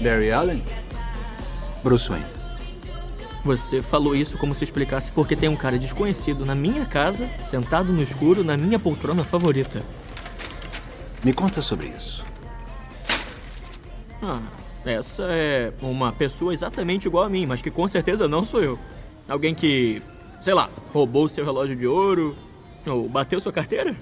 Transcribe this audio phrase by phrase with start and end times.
[0.00, 0.62] Barry Allen?
[1.82, 2.26] Bruce Wayne.
[3.44, 7.92] Você falou isso como se explicasse porque tem um cara desconhecido na minha casa, sentado
[7.92, 9.82] no escuro, na minha poltrona favorita.
[11.22, 12.24] Me conta sobre isso.
[14.22, 14.40] Ah,
[14.84, 18.78] essa é uma pessoa exatamente igual a mim, mas que com certeza não sou eu.
[19.28, 20.02] Alguém que,
[20.40, 22.34] sei lá, roubou seu relógio de ouro
[22.86, 23.94] ou bateu sua carteira?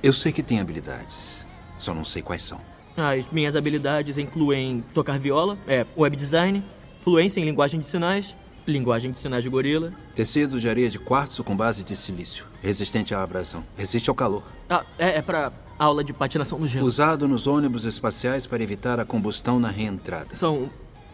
[0.00, 1.44] Eu sei que tem habilidades,
[1.76, 2.60] só não sei quais são.
[2.96, 6.64] As minhas habilidades incluem tocar viola, é, web design,
[7.00, 8.34] fluência em linguagem de sinais,
[8.66, 9.92] linguagem de sinais de gorila.
[10.14, 14.42] Tecido de areia de quartzo com base de silício, resistente à abrasão, resiste ao calor.
[14.68, 16.86] Ah, é, é pra aula de patinação no gelo.
[16.86, 20.34] Usado nos ônibus espaciais para evitar a combustão na reentrada.
[20.34, 20.70] São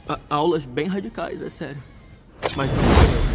[0.09, 1.83] a- aulas bem radicais, é sério.
[2.57, 3.32] Mas não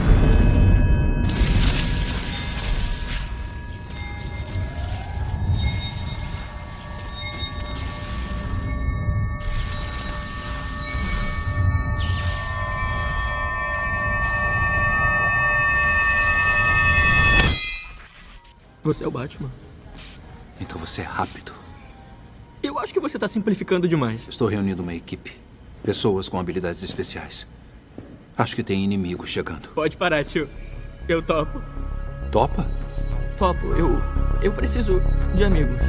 [18.87, 19.51] Você é o Batman.
[20.61, 21.51] Então você é rápido.
[22.63, 24.25] Eu acho que você tá simplificando demais.
[24.29, 25.33] Estou reunindo uma equipe.
[25.83, 27.45] Pessoas com habilidades especiais.
[28.37, 29.67] Acho que tem inimigo chegando.
[29.75, 30.47] Pode parar, tio.
[31.05, 31.61] Eu topo.
[32.31, 32.65] Topa?
[33.37, 34.01] Topo, eu.
[34.41, 35.01] Eu preciso
[35.35, 35.81] de amigos.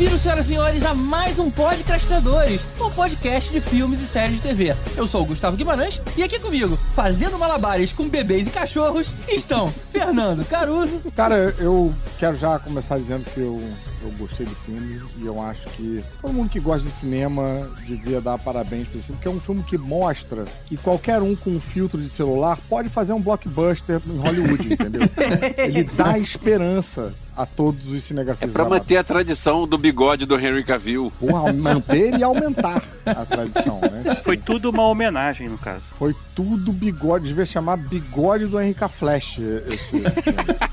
[0.00, 4.40] Bem-vindos, senhoras e senhores, a mais um Podcastadores, um podcast de filmes e séries de
[4.40, 4.74] TV.
[4.96, 9.70] Eu sou o Gustavo Guimarães e aqui comigo, fazendo malabares com bebês e cachorros, estão
[9.92, 11.02] Fernando Caruso.
[11.14, 13.62] Cara, eu quero já começar dizendo que eu,
[14.02, 18.22] eu gostei do filme e eu acho que todo mundo que gosta de cinema devia
[18.22, 21.50] dar parabéns para esse filme, porque é um filme que mostra que qualquer um com
[21.50, 25.02] um filtro de celular pode fazer um blockbuster em Hollywood, entendeu?
[25.62, 28.52] Ele dá esperança a todos os É cinegrafistas.
[28.52, 31.12] pra manter a tradição do bigode do Henry Cavill.
[31.18, 34.16] Porra, manter e aumentar a tradição, né?
[34.24, 35.82] Foi tudo uma homenagem, no caso.
[35.98, 39.38] Foi tudo bigode, devia chamar bigode do Henrique Flash
[39.68, 40.06] esse filme.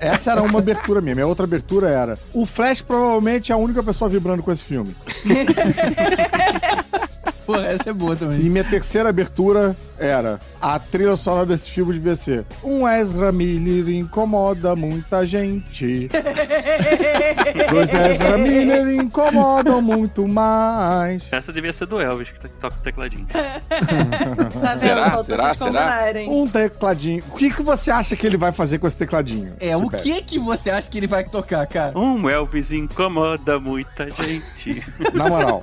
[0.00, 1.14] Essa era uma abertura minha.
[1.14, 4.94] Minha outra abertura era: o Flash provavelmente é a única pessoa vibrando com esse filme.
[7.46, 8.40] Pô, essa é boa também.
[8.40, 13.88] E minha terceira abertura era: a trilha sonora desse filme devia ser um Ezra Miller
[13.94, 16.08] incomoda muita gente.
[17.70, 21.24] Dois Ezra Miller incomodam muito mais.
[21.30, 23.26] Essa devia ser do Elvis, que toca o tecladinho.
[23.34, 24.80] Tá vendo?
[24.80, 25.22] Será?
[25.22, 25.54] Será?
[25.54, 26.12] vocês Será?
[26.28, 27.22] Um tecladinho.
[27.30, 29.54] O que, que você acha que ele vai fazer com esse tecladinho?
[29.60, 31.98] É, o que que você acha que ele vai tocar, cara?
[31.98, 34.82] Um Elvis incomoda muita gente.
[35.12, 35.62] Na moral.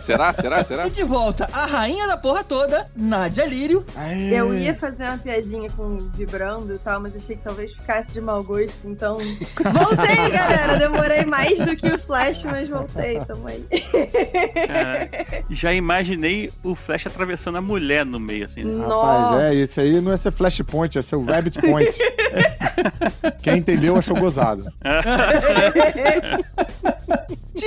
[0.00, 0.32] Será?
[0.32, 0.64] Será?
[0.64, 0.82] Será?
[0.88, 3.84] E de volta, a rainha da porra toda, Nádia Lírio.
[4.30, 8.20] Eu ia fazer uma piadinha com vibrando e tal, mas achei que talvez ficasse de
[8.22, 9.18] mau gosto, então.
[9.60, 10.78] Voltei, galera!
[10.78, 13.62] Demorei mais do que o Flash, mas voltei, tamo aí.
[14.66, 15.10] Cara,
[15.50, 18.64] já imaginei o Flash atravessando a mulher no meio, assim.
[18.64, 18.82] né?
[18.82, 21.94] Rapaz, é, esse aí não ia ser Flashpoint, ia ser o Rabbit Point.
[23.42, 24.64] Quem entendeu achou gozado.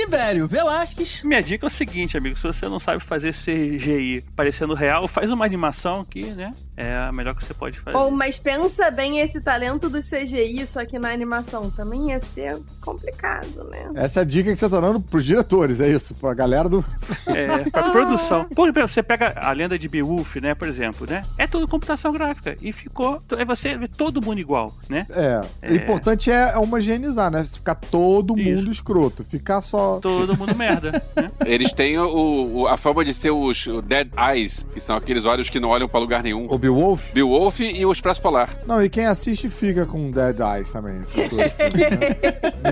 [0.06, 1.24] Tibério Velasquez.
[1.24, 2.36] Minha dica é o seguinte, amigo.
[2.36, 6.52] Se você não sabe fazer CGI parecendo real, faz uma animação que, né?
[6.76, 7.96] É a melhor que você pode fazer.
[7.96, 12.58] Bom, mas pensa bem esse talento do CGI, só que na animação também ia ser
[12.80, 13.90] complicado, né?
[13.94, 16.84] Essa é a dica que você tá dando pros diretores, é isso, pra galera do.
[17.26, 18.44] É, pra produção.
[18.54, 21.22] Por exemplo, você pega a lenda de Beowulf, né, por exemplo, né?
[21.38, 22.56] É tudo computação gráfica.
[22.60, 23.22] E ficou.
[23.38, 25.06] É você vê todo mundo igual, né?
[25.10, 25.40] É.
[25.62, 25.72] É.
[25.72, 27.44] O importante é homogeneizar, né?
[27.44, 28.50] Ficar todo Isso.
[28.50, 29.24] mundo escroto.
[29.24, 29.98] Ficar só.
[30.00, 31.30] Todo mundo merda, né?
[31.44, 35.48] Eles têm o, o- a fama de ser os Dead Eyes, que são aqueles olhos
[35.50, 36.46] que não olham pra lugar nenhum.
[36.48, 37.12] O Beowulf?
[37.12, 38.50] Beowulf e o Expresso Polar.
[38.66, 41.52] Não, e quem assiste fica com Dead Eyes também, filmes, né?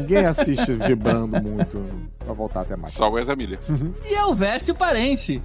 [0.01, 1.81] Ninguém assiste vibrando muito
[2.19, 2.93] pra voltar até mais.
[2.93, 3.59] Só o Ezra Miller.
[4.05, 5.41] E Elvésio Parente.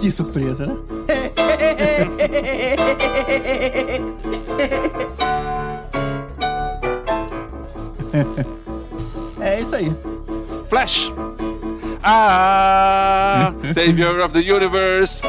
[0.00, 0.76] Que surpresa, né?
[9.40, 9.94] É isso aí.
[10.68, 11.10] Flash!
[12.02, 13.52] Ah!
[13.74, 15.20] Savior of the Universe!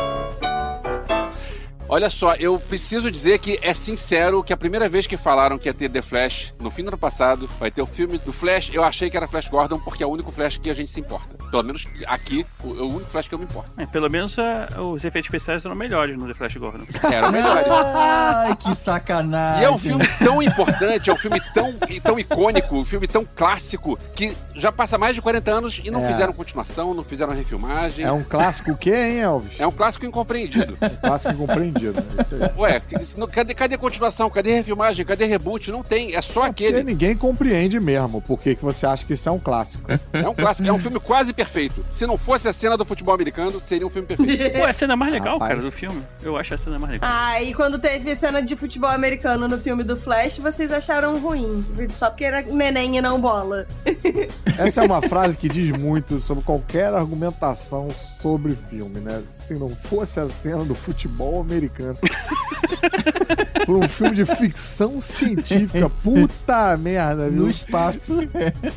[1.93, 5.69] Olha só, eu preciso dizer que é sincero que a primeira vez que falaram que
[5.69, 8.71] ia ter The Flash, no fim do ano passado, vai ter o filme do Flash,
[8.73, 10.99] eu achei que era Flash Gordon porque é o único Flash que a gente se
[10.99, 11.37] importa.
[11.51, 13.69] Pelo menos aqui, o, o único Flash que eu me importo.
[13.77, 16.83] É, pelo menos ah, os efeitos especiais eram melhores no The Flash Gordon.
[17.13, 17.63] Era o melhor.
[17.67, 19.61] Ai, que sacanagem.
[19.61, 23.23] E é um filme tão importante, é um filme tão, tão icônico, um filme tão
[23.23, 26.07] clássico, que já passa mais de 40 anos e não É.
[26.11, 28.03] fizeram continuação, não fizeram refilmagem.
[28.03, 29.59] É um clássico o quê, hein, Elvis?
[29.59, 30.75] É um clássico incompreendido.
[31.03, 31.82] Um clássico incompreendido.
[31.91, 32.03] Né?
[32.21, 32.51] Isso aí.
[32.59, 32.81] Ué,
[33.17, 34.29] não- cadê, cadê continuação?
[34.29, 35.05] Cadê refilmagem?
[35.05, 35.71] Cadê reboot?
[35.71, 36.83] Não tem, é só Porque aquele.
[36.83, 39.83] ninguém compreende mesmo por que que você acha que isso é um clássico.
[40.13, 41.83] É um clássico, é um filme quase perfeito.
[41.91, 44.53] Se não fosse a cena do futebol americano, seria um filme perfeito.
[44.53, 45.49] Pô, é a cena mais legal, Rapaz.
[45.51, 46.01] cara, do filme.
[46.21, 47.09] Eu acho a cena mais legal.
[47.11, 51.65] Ah, e quando teve cena de futebol americano no filme do Flash, vocês acharam ruim.
[51.91, 53.65] Só porque era neném e não bola.
[54.57, 57.87] Essa é uma frase que diz muito sobre qualquer argumentação
[58.21, 59.21] sobre filme, né?
[59.29, 61.62] Se não fosse a cena do futebol americano.
[63.65, 65.89] Por um filme de ficção científica.
[66.03, 67.49] Puta merda, No viu?
[67.49, 68.17] espaço.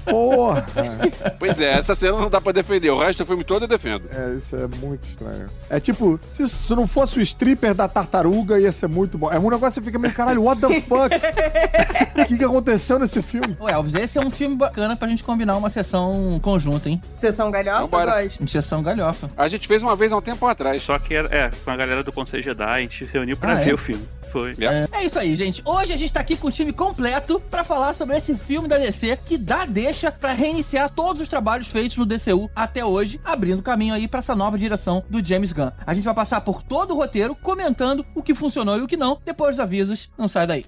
[0.05, 0.65] Porra!
[1.39, 2.91] Pois é, essa cena não dá pra defender.
[2.91, 4.05] O resto do filme todo eu defendo.
[4.13, 5.49] É, isso é muito estranho.
[5.69, 9.33] É tipo, se, se não fosse o stripper da tartaruga, ia ser muito bom.
[9.33, 11.15] É um negócio que você fica meio, caralho, what the fuck?
[12.23, 13.57] O que, que aconteceu nesse filme?
[13.59, 17.01] Ô, Elvis, esse é um filme bacana pra gente combinar uma sessão conjunta, hein?
[17.15, 17.97] Sessão galhofa.
[18.41, 19.29] Em sessão galhofa.
[19.37, 20.83] A gente fez uma vez há um tempo atrás.
[20.83, 23.53] Só que era, é, com a galera do Conselho Jedi, a gente se reuniu pra
[23.53, 23.75] Ah, ver é?
[23.75, 24.07] o filme.
[24.33, 24.51] Foi.
[24.61, 24.87] É.
[24.93, 25.63] É isso aí, gente.
[25.65, 28.77] Hoje a gente tá aqui com o time completo pra falar sobre esse filme da
[28.77, 33.63] DC que dá deixa pra reiniciar todos os trabalhos feitos no DCU até hoje, abrindo
[33.63, 35.71] caminho aí pra essa nova direção do James Gunn.
[35.87, 38.97] A gente vai passar por todo o roteiro, comentando o que funcionou e o que
[38.97, 39.19] não.
[39.25, 40.67] Depois dos avisos, não sai daí.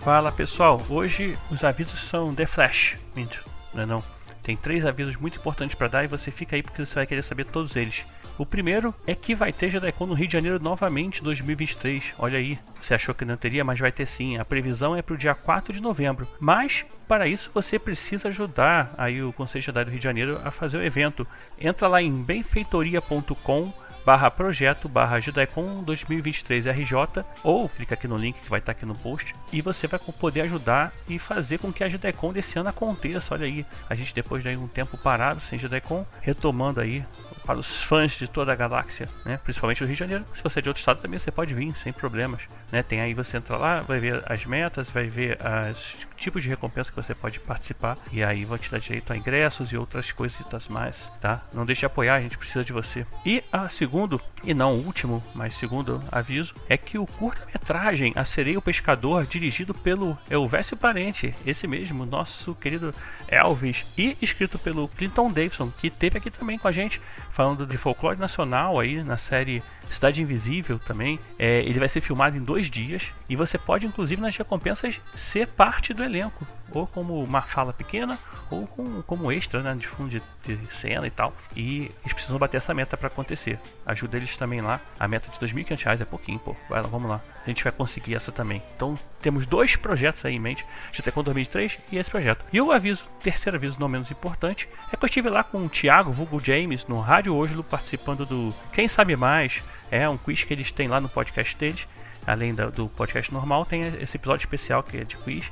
[0.00, 2.96] Fala pessoal, hoje os avisos são The Flash.
[3.14, 3.44] Minto,
[3.74, 4.02] não é não.
[4.42, 7.22] Tem três avisos muito importantes pra dar e você fica aí porque você vai querer
[7.22, 8.04] saber todos eles.
[8.38, 12.14] O primeiro é que vai ter JediCon no Rio de Janeiro novamente em 2023.
[12.18, 14.38] Olha aí, você achou que não teria, mas vai ter sim.
[14.38, 16.26] A previsão é para o dia 4 de novembro.
[16.40, 20.50] Mas para isso você precisa ajudar aí o Conselho Jedi do Rio de Janeiro a
[20.50, 21.26] fazer o evento.
[21.60, 23.72] Entra lá em benfeitoria.com
[24.04, 28.86] barra projeto barra JediCon 2023 RJ ou clica aqui no link que vai estar aqui
[28.86, 32.68] no post e você vai poder ajudar e fazer com que a JediCon desse ano
[32.68, 33.34] aconteça.
[33.34, 37.04] Olha aí, a gente depois de um tempo parado sem JediCon, retomando aí
[37.44, 39.38] para os fãs de toda a galáxia, né?
[39.42, 40.24] principalmente do Rio de Janeiro.
[40.34, 42.42] Se você é de outro estado também você pode vir sem problemas.
[42.70, 42.82] Né?
[42.82, 45.38] Tem aí você entra lá, vai ver as metas, vai ver
[45.70, 49.16] os tipos de recompensa que você pode participar e aí vão te dar direito a
[49.16, 51.42] ingressos e outras coisitas mais, tá?
[51.52, 53.06] Não deixe de apoiar, a gente precisa de você.
[53.24, 58.58] E a segundo, e não último, mas segundo aviso, é que o curta-metragem A Sereia
[58.58, 62.94] o Pescador, dirigido pelo Elvésio Parente, esse mesmo, nosso querido
[63.26, 67.00] Elvis, e escrito pelo Clinton Davidson, que esteve aqui também com a gente,
[67.40, 71.18] falando de folclore nacional aí na série Cidade Invisível também.
[71.38, 75.46] É, ele vai ser filmado em dois dias e você pode, inclusive, nas recompensas, ser
[75.46, 78.18] parte do elenco, ou como uma fala pequena,
[78.50, 81.34] ou com, como extra, né, de fundo de, de cena e tal.
[81.56, 83.58] E eles precisam bater essa meta para acontecer.
[83.86, 84.80] Ajuda eles também lá.
[84.98, 86.54] A meta de 2.500 reais é pouquinho, pô.
[86.68, 87.20] Vai lá, vamos lá.
[87.44, 88.62] A gente vai conseguir essa também.
[88.76, 92.44] Então temos dois projetos aí em mente: GTCon 2003 e esse projeto.
[92.52, 95.68] E o aviso, terceiro aviso, não menos importante, é que eu estive lá com o
[95.68, 99.62] Thiago, vulgo James, no Rádio Oslo, participando do Quem Sabe Mais.
[99.90, 101.86] É um quiz que eles têm lá no podcast deles.
[102.26, 105.44] Além do podcast normal, tem esse episódio especial que é de quiz.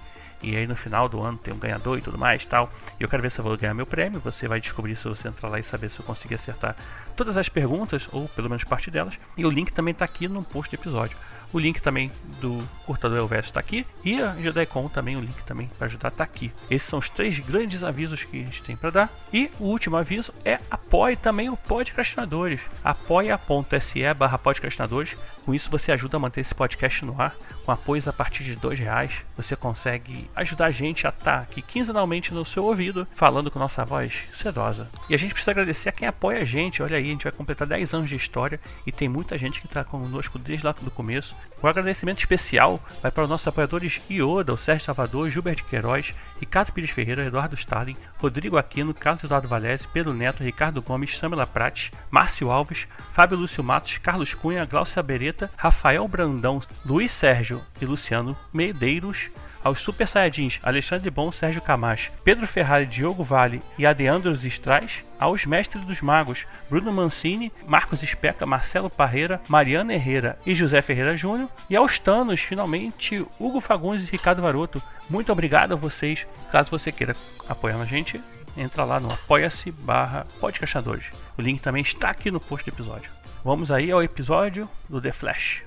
[0.43, 2.71] E aí no final do ano tem um ganhador e tudo mais tal.
[2.99, 4.21] E eu quero ver se eu vou ganhar meu prêmio.
[4.21, 6.77] Você vai descobrir se você entrar lá e saber se eu consegui acertar
[7.17, 9.19] todas as perguntas, ou pelo menos parte delas.
[9.37, 11.17] E o link também está aqui no post do episódio.
[11.53, 12.11] O link também
[12.41, 13.87] do Curta do Elvésio está aqui.
[14.05, 16.53] E a JediCon também, o link também para ajudar está aqui.
[16.71, 19.11] Esses são os três grandes avisos que a gente tem para dar.
[19.33, 22.61] E o último aviso é apoie também o Podcastinadores.
[22.85, 25.17] apoia.se barra podcastinadores.
[25.45, 27.35] Com isso você ajuda a manter esse podcast no ar.
[27.65, 31.61] Com apoios a partir de dois reais, você consegue ajudar a gente a estar aqui
[31.61, 34.89] quinzenalmente no seu ouvido, falando com nossa voz sedosa.
[35.09, 36.83] E a gente precisa agradecer a quem apoia a gente.
[36.83, 39.67] Olha aí, a gente vai completar 10 anos de história e tem muita gente que
[39.67, 41.35] está conosco desde lá do começo.
[41.63, 46.73] Um agradecimento especial vai para os nossos apoiadores Ioda, o Sérgio Salvador, Gilberto Queiroz, Ricardo
[46.73, 51.91] Pires Ferreira, Eduardo Starling, Rodrigo Aquino, Carlos Eduardo Valese, Pedro Neto, Ricardo Gomes, Samela Prates,
[52.11, 58.37] Márcio Alves, Fábio Lúcio Matos, Carlos Cunha, Glaucia Beretta, Rafael Brandão, Luiz Sérgio e Luciano
[58.53, 59.29] Medeiros,
[59.69, 65.45] aos Super Saiyajins Alexandre Bom, Sérgio Camacho, Pedro Ferrari, Diogo Vale e Adeandros Strais, aos
[65.45, 71.49] Mestres dos Magos Bruno Mancini, Marcos Especa, Marcelo Parreira, Mariana Herrera e José Ferreira Júnior,
[71.69, 74.83] e aos Tanos, finalmente, Hugo Fagundes e Ricardo Varoto.
[75.09, 76.27] Muito obrigado a vocês.
[76.51, 77.15] Caso você queira
[77.49, 78.21] apoiar a gente,
[78.57, 81.07] entra lá no apoia-se barra podcastadores.
[81.37, 83.11] O link também está aqui no post do episódio.
[83.45, 85.63] Vamos aí ao episódio do The Flash.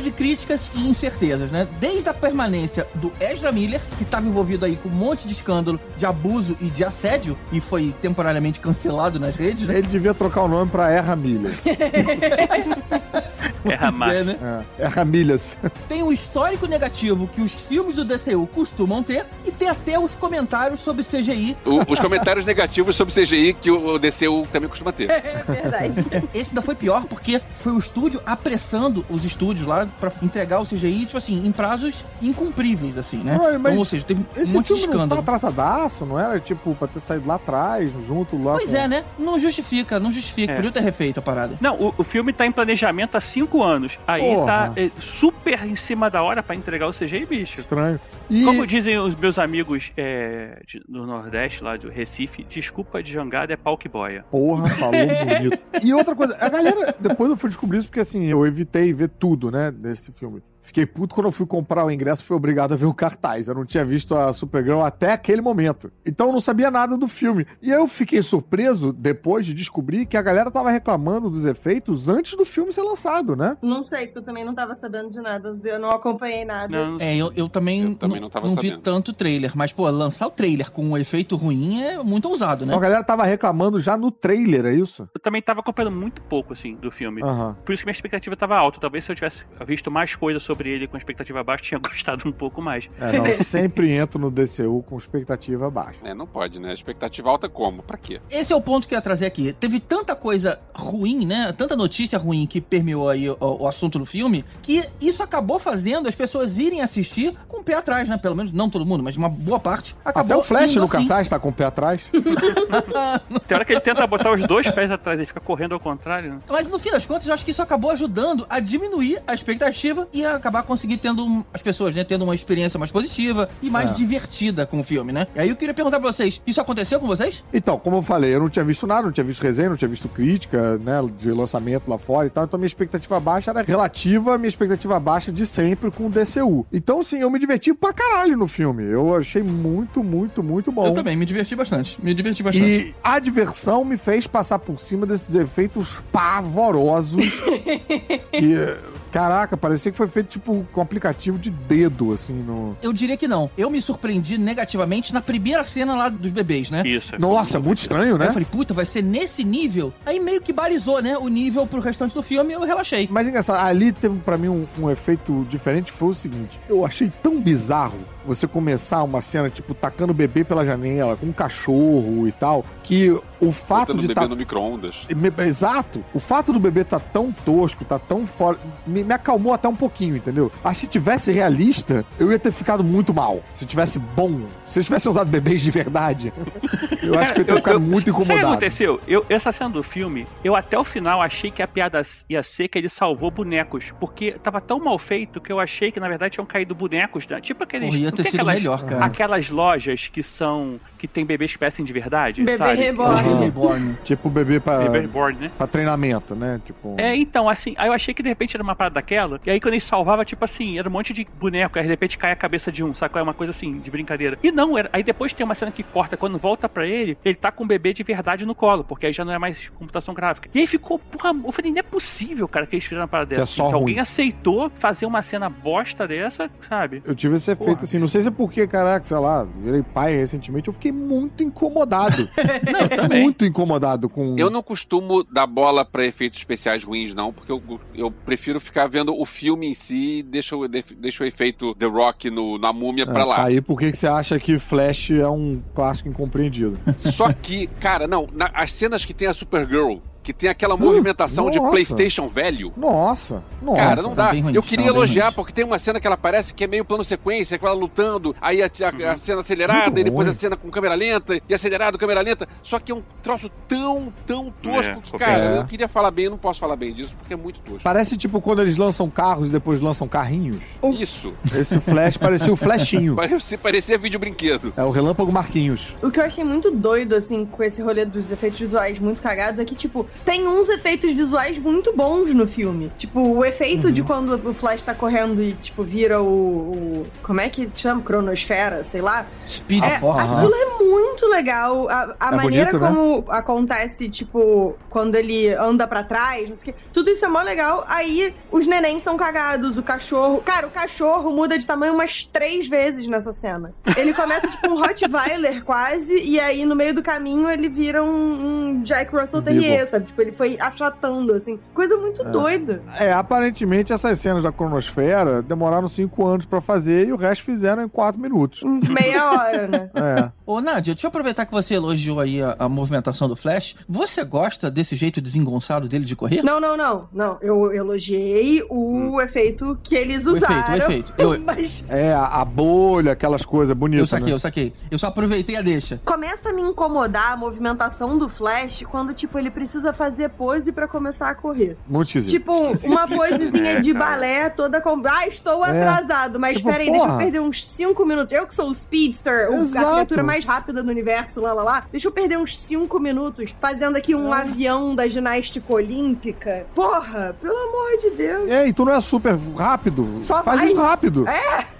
[0.00, 1.66] De críticas e incertezas, né?
[1.80, 5.80] Desde a permanência do Ezra Miller, que estava envolvido aí com um monte de escândalo
[5.96, 9.78] de abuso e de assédio, e foi temporariamente cancelado nas redes, né?
[9.78, 11.50] Ele devia trocar o nome pra Erra Milha.
[13.70, 14.64] É, né?
[14.78, 15.56] É, Erra Milhas.
[15.88, 20.14] Tem o histórico negativo que os filmes do DCU costumam ter, e tem até os
[20.14, 21.56] comentários sobre CGI.
[21.64, 25.08] O- os comentários negativos sobre CGI que o DCU também costuma ter.
[25.28, 26.06] É verdade.
[26.34, 30.64] Esse ainda foi pior porque foi o estúdio apressando os estúdios lá pra entregar o
[30.66, 33.38] CGI, tipo assim, em prazos incumpríveis, assim, né?
[33.38, 35.20] Mas então, ou seja, teve um Esse monte de filme não tá escândalo.
[35.20, 38.76] atrasadaço, não era tipo pra ter saído lá atrás, junto lá Pois com...
[38.76, 39.04] é, né?
[39.18, 40.52] Não justifica, não justifica.
[40.52, 40.56] É.
[40.56, 41.56] Podia ter refeito a parada.
[41.60, 43.98] Não, o, o filme tá em planejamento há cinco anos.
[44.06, 44.46] Aí Porra.
[44.46, 47.60] tá é, super em cima da hora pra entregar o CGI, bicho.
[47.60, 48.00] Estranho.
[48.30, 48.44] E...
[48.44, 53.52] Como dizem os meus amigos é, de- do Nordeste, lá do Recife, desculpa de jangada
[53.52, 54.24] é pau que boia.
[54.30, 54.92] Porra, falou
[55.24, 55.58] bonito.
[55.82, 59.08] E outra coisa, a galera, depois eu fui descobrir isso porque assim, eu evitei ver
[59.08, 60.42] tudo, né, desse filme.
[60.68, 63.48] Fiquei puto quando eu fui comprar o ingresso, fui obrigado a ver o cartaz.
[63.48, 65.90] Eu não tinha visto a Supergirl até aquele momento.
[66.06, 67.46] Então eu não sabia nada do filme.
[67.62, 72.36] E eu fiquei surpreso depois de descobrir que a galera tava reclamando dos efeitos antes
[72.36, 73.56] do filme ser lançado, né?
[73.62, 75.58] Não sei, porque eu também não tava sabendo de nada.
[75.64, 76.84] Eu não acompanhei nada.
[76.84, 79.52] Não, É, eu, eu também, Eu também não tava vi tanto trailer.
[79.54, 82.72] Mas, pô, lançar o trailer com um efeito ruim é muito ousado, né?
[82.72, 85.08] Então a galera tava reclamando já no trailer, é isso?
[85.14, 87.22] eu também tava acompanhando muito pouco, assim, do filme.
[87.64, 88.78] Por isso que minha expectativa tava alta.
[88.78, 92.32] Talvez se eu tivesse visto mais coisa sobre ele com expectativa baixa, tinha gostado um
[92.32, 92.88] pouco mais.
[93.00, 96.00] É, não, eu sempre entro no DCU com expectativa baixa.
[96.04, 96.72] É, não pode, né?
[96.72, 97.82] Expectativa alta como?
[97.82, 98.20] Pra quê?
[98.30, 99.52] Esse é o ponto que eu ia trazer aqui.
[99.52, 101.52] Teve tanta coisa ruim, né?
[101.56, 106.08] Tanta notícia ruim que permeou aí o, o assunto do filme, que isso acabou fazendo
[106.08, 108.16] as pessoas irem assistir com o pé atrás, né?
[108.16, 109.94] Pelo menos não todo mundo, mas uma boa parte.
[110.04, 110.92] Acabou Até o Flash no assim.
[110.92, 112.10] cartaz tá com o pé atrás.
[113.46, 116.34] Tem hora que ele tenta botar os dois pés atrás e fica correndo ao contrário.
[116.34, 116.38] né?
[116.48, 120.08] Mas no fim das contas, eu acho que isso acabou ajudando a diminuir a expectativa
[120.12, 123.90] e a acabar conseguindo tendo as pessoas, né, tendo uma experiência mais positiva e mais
[123.90, 123.94] É.
[123.94, 125.26] divertida com o filme, né?
[125.34, 127.44] E aí eu queria perguntar pra vocês, isso aconteceu com vocês?
[127.52, 129.88] Então, como eu falei, eu não tinha visto nada, não tinha visto resenha, não tinha
[129.88, 134.34] visto crítica, né, de lançamento lá fora e tal, então minha expectativa baixa era relativa
[134.34, 136.66] à minha expectativa baixa de sempre com o DCU.
[136.72, 138.84] Então, sim, eu me diverti pra caralho no filme.
[138.84, 140.86] Eu achei muito, muito, muito bom.
[140.86, 141.98] Eu também, me diverti bastante.
[142.02, 142.66] Me diverti bastante.
[142.66, 147.18] E a diversão me fez passar por cima desses efeitos pavorosos.
[148.32, 148.76] que,
[149.10, 152.76] caraca, parecia que foi feito tipo com aplicativo de dedo, assim, no.
[152.82, 153.50] Eu diria que não.
[153.56, 156.82] Eu me surpreendi negativamente na primeira cena lá dos bebês, né?
[156.86, 157.12] Isso.
[157.18, 158.26] Nossa, muito estranho, Aí né?
[158.26, 159.92] eu falei, puta, vai ser nesse nível?
[160.04, 161.16] Aí meio que balizou, né?
[161.16, 163.08] O nível pro restante do filme e eu relaxei.
[163.10, 167.12] Mas engraçado, ali teve pra mim um, um efeito diferente, foi o seguinte, eu achei
[167.22, 167.98] tão bizarro
[168.28, 172.64] você começar uma cena, tipo, tacando o bebê pela janela, com um cachorro e tal,
[172.84, 174.28] que o fato Botando de bebê tá...
[174.28, 175.06] no micro-ondas.
[175.16, 176.04] Me- Exato.
[176.12, 178.58] O fato do bebê tá tão tosco, tá tão fora.
[178.86, 180.50] Me, me acalmou até um pouquinho, entendeu?
[180.62, 183.40] Mas se tivesse realista, eu ia ter ficado muito mal.
[183.54, 184.40] Se tivesse bom.
[184.66, 186.32] Se eu tivesse usado bebês de verdade,
[187.02, 188.52] eu acho que eu ia ter ficado muito Sabe o que incomodado.
[188.54, 189.00] aconteceu?
[189.06, 192.68] Eu, essa cena do filme, eu até o final achei que a piada ia ser
[192.68, 193.86] que ele salvou bonecos.
[194.00, 197.26] Porque tava tão mal feito que eu achei que, na verdade, tinham caído bonecos.
[197.26, 197.40] né?
[197.40, 197.94] Tipo aqueles.
[198.22, 199.04] Ter sido aquelas, melhor, cara.
[199.04, 200.78] Aquelas lojas que são.
[200.98, 202.42] que tem bebês que parecem de verdade.
[202.42, 202.74] Bebê sabe?
[202.82, 203.38] reborn.
[203.40, 203.96] Reborn.
[204.04, 205.50] Tipo bebê pra, Bebê reborn, né?
[205.56, 206.60] pra treinamento, né?
[206.64, 206.94] Tipo.
[206.98, 209.40] É, então, assim, aí eu achei que de repente era uma parada daquela.
[209.46, 212.18] E aí quando ele salvava, tipo assim, era um monte de boneco, aí de repente
[212.18, 213.18] cai a cabeça de um, sabe?
[213.18, 214.38] É uma coisa assim, de brincadeira.
[214.42, 217.34] E não, era, aí depois tem uma cena que corta, quando volta pra ele, ele
[217.34, 220.14] tá com um bebê de verdade no colo, porque aí já não é mais computação
[220.14, 220.48] gráfica.
[220.54, 223.28] E aí ficou, porra, eu falei, não é possível, cara, que eles fizeram uma parada
[223.28, 223.52] Que é dessa.
[223.52, 227.02] só assim, que alguém aceitou fazer uma cena bosta dessa, sabe?
[227.04, 227.84] Eu tive esse efeito Porra.
[227.84, 231.42] assim, não sei se é porque, caraca, sei lá, virei pai recentemente, eu fiquei muito
[231.42, 232.26] incomodado.
[232.72, 233.22] Não, eu também.
[233.22, 234.34] muito incomodado com.
[234.38, 237.62] Eu não costumo dar bola pra efeitos especiais ruins, não, porque eu,
[237.94, 241.86] eu prefiro ficar vendo o filme em si e deixo, o- deixo o efeito The
[241.86, 243.44] Rock no, na múmia É, pra lá.
[243.44, 246.78] Aí por que que você acha que Flash é um clássico incompreendido?
[246.96, 249.96] Só que, cara, não, na- as cenas que tem a Supergirl,
[250.28, 251.58] que tem aquela movimentação de.
[251.58, 252.70] PlayStation velho.
[252.76, 253.80] Nossa, nossa.
[253.80, 254.30] Cara, não tá dá.
[254.32, 256.66] ruim, eu tá queria bem elogiar, porque tem uma cena que ela parece que é
[256.66, 260.26] meio plano sequência, com ela lutando, aí a, a- a cena acelerada, Muito e depois
[260.26, 260.36] ruim.
[260.36, 262.46] a cena com câmera lenta, e acelerado, câmera lenta.
[262.62, 265.56] Só que é um troço tão, tão tosco É, que, cara, bem.
[265.58, 267.82] eu queria falar bem, eu não posso falar bem disso, porque é muito tosco.
[267.82, 270.62] Parece tipo quando eles lançam carros e depois lançam carrinhos.
[270.98, 271.32] Isso.
[271.56, 273.16] Esse Flash parecia o Flashinho.
[273.28, 274.72] Parecia, parecia vídeo brinquedo.
[274.76, 275.96] É o Relâmpago Marquinhos.
[276.02, 279.60] O que eu achei muito doido, assim, com esse rolê dos efeitos visuais muito cagados
[279.60, 282.90] é que, tipo, tem uns efeitos visuais muito bons no filme.
[282.98, 286.26] Tipo, o efeito de quando o Flash tá correndo e, tipo, vira o.
[286.26, 288.02] o- como é que chama?
[288.02, 289.26] Cronosfera, sei lá.
[289.46, 290.20] Speed É, Force.
[290.20, 291.88] aquilo é muito legal.
[291.88, 292.88] A, a É maneira bonito, né?
[292.88, 296.80] como acontece, tipo, quando ele anda pra trás, não sei o quê.
[296.92, 297.84] Tudo isso é mó legal.
[297.88, 300.42] Aí os nenéns são cagados, o cachorro.
[300.44, 303.72] Cara, o cachorro muda de tamanho umas três vezes nessa cena.
[303.96, 308.78] Ele começa, tipo, um Rottweiler quase, e aí no meio do caminho ele vira um,
[308.78, 309.42] um Jack Russell.
[309.42, 310.06] Terrier, sabe?
[310.08, 311.58] Tipo, ele foi achatando, assim.
[311.72, 312.82] Coisa muito doida.
[312.98, 317.82] É, aparentemente essas cenas da cronosfera demoraram cinco anos pra fazer e o resto fizeram
[317.84, 318.62] em quatro minutos.
[318.88, 319.90] Meia hora, né?
[319.98, 320.30] É.
[320.46, 323.76] Ô, Nádia, deixa eu aproveitar que você elogiou aí a, a movimentação do Flash.
[323.88, 326.42] Você gosta desse jeito desengonçado dele de correr?
[326.42, 327.08] Não, não, não.
[327.12, 330.76] Não, eu elogiei o efeito que eles O efeito, o usaram.
[330.84, 331.12] efeito.
[331.18, 334.08] Eu- Mas É, a, a bolha, aquelas coisas Eu bonitas.
[334.10, 334.32] saquei, né?
[334.32, 334.72] eu saquei.
[334.90, 336.00] Eu só aproveitei a deixa.
[336.04, 340.86] começa a me incomodar a movimentação do Flash quando, tipo, ele precisa fazer pose pra
[340.88, 341.76] começar a correr.
[341.88, 342.30] Muito esquisito.
[342.30, 342.52] Tipo,
[342.86, 344.04] uma posezinha É, de cara.
[344.04, 345.00] balé toda com.
[345.06, 345.70] Ah, estou É.
[345.70, 347.18] atrasado, mas Tipo, peraí, deixa eu porra.
[347.18, 348.32] perder uns 5 minutos.
[348.32, 351.84] Eu que sou o Speedster, o- a criatura mais rápida do universo, lá lá lá.
[351.90, 354.40] Deixa eu perder uns 5 minutos fazendo aqui um É.
[354.42, 356.66] avião da ginástica olímpica.
[356.74, 358.50] Porra, pelo amor de Deus.
[358.50, 360.14] É, e tu não é super rápido.
[360.18, 360.68] Só Faz vai.
[360.68, 361.24] isso rápido.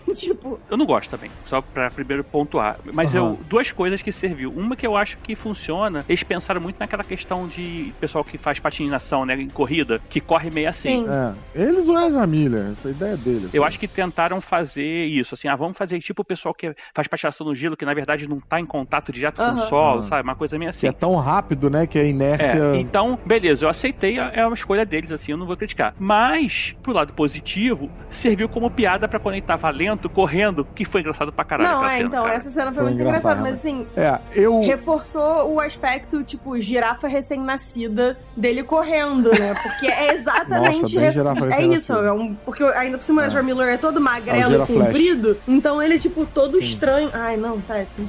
[0.15, 2.79] tipo, Eu não gosto também, só pra primeiro pontuar.
[2.93, 3.31] Mas Aham.
[3.33, 4.53] eu, duas coisas que serviu.
[4.53, 8.59] Uma que eu acho que funciona, eles pensaram muito naquela questão de pessoal que faz
[8.59, 11.05] patinação, né, em corrida, que corre meio assim.
[11.05, 11.07] Sim.
[11.55, 11.63] É.
[11.69, 13.55] Eles ou Ezra Miller, foi a ideia deles.
[13.55, 17.07] Eu acho que tentaram fazer isso, assim, ah, vamos fazer tipo o pessoal que faz
[17.09, 20.09] patinação no gelo, que na verdade não tá em contato direto com o solo, Aham.
[20.09, 20.23] sabe?
[20.23, 20.87] Uma coisa meio Que assim.
[20.87, 22.59] é tão rápido, né, que a inércia...
[22.75, 25.95] É, então, beleza, eu aceitei, é uma escolha deles, assim, eu não vou criticar.
[25.99, 29.71] Mas, pro lado positivo, serviu como piada pra quando ele tava
[30.07, 31.71] correndo, que foi engraçado pra caralho.
[31.71, 32.37] não, é, cena, então, cara.
[32.37, 34.61] essa cena foi, Foi muito engraçada, mas assim, É, eu...
[34.61, 39.55] reforçou o aspecto, tipo, girafa recém-nascida dele correndo, né?
[39.63, 40.83] Porque é exatamente.
[40.83, 41.75] Nossa, bem girafa é recém-nascida.
[41.77, 44.65] isso, é um, porque ainda por cima o Ezra Miller é todo É o magrelo
[44.65, 46.59] e comprido, então ele, tipo, todo Sim.
[46.59, 47.11] estranho.
[47.15, 48.09] Ai, não, péssimo.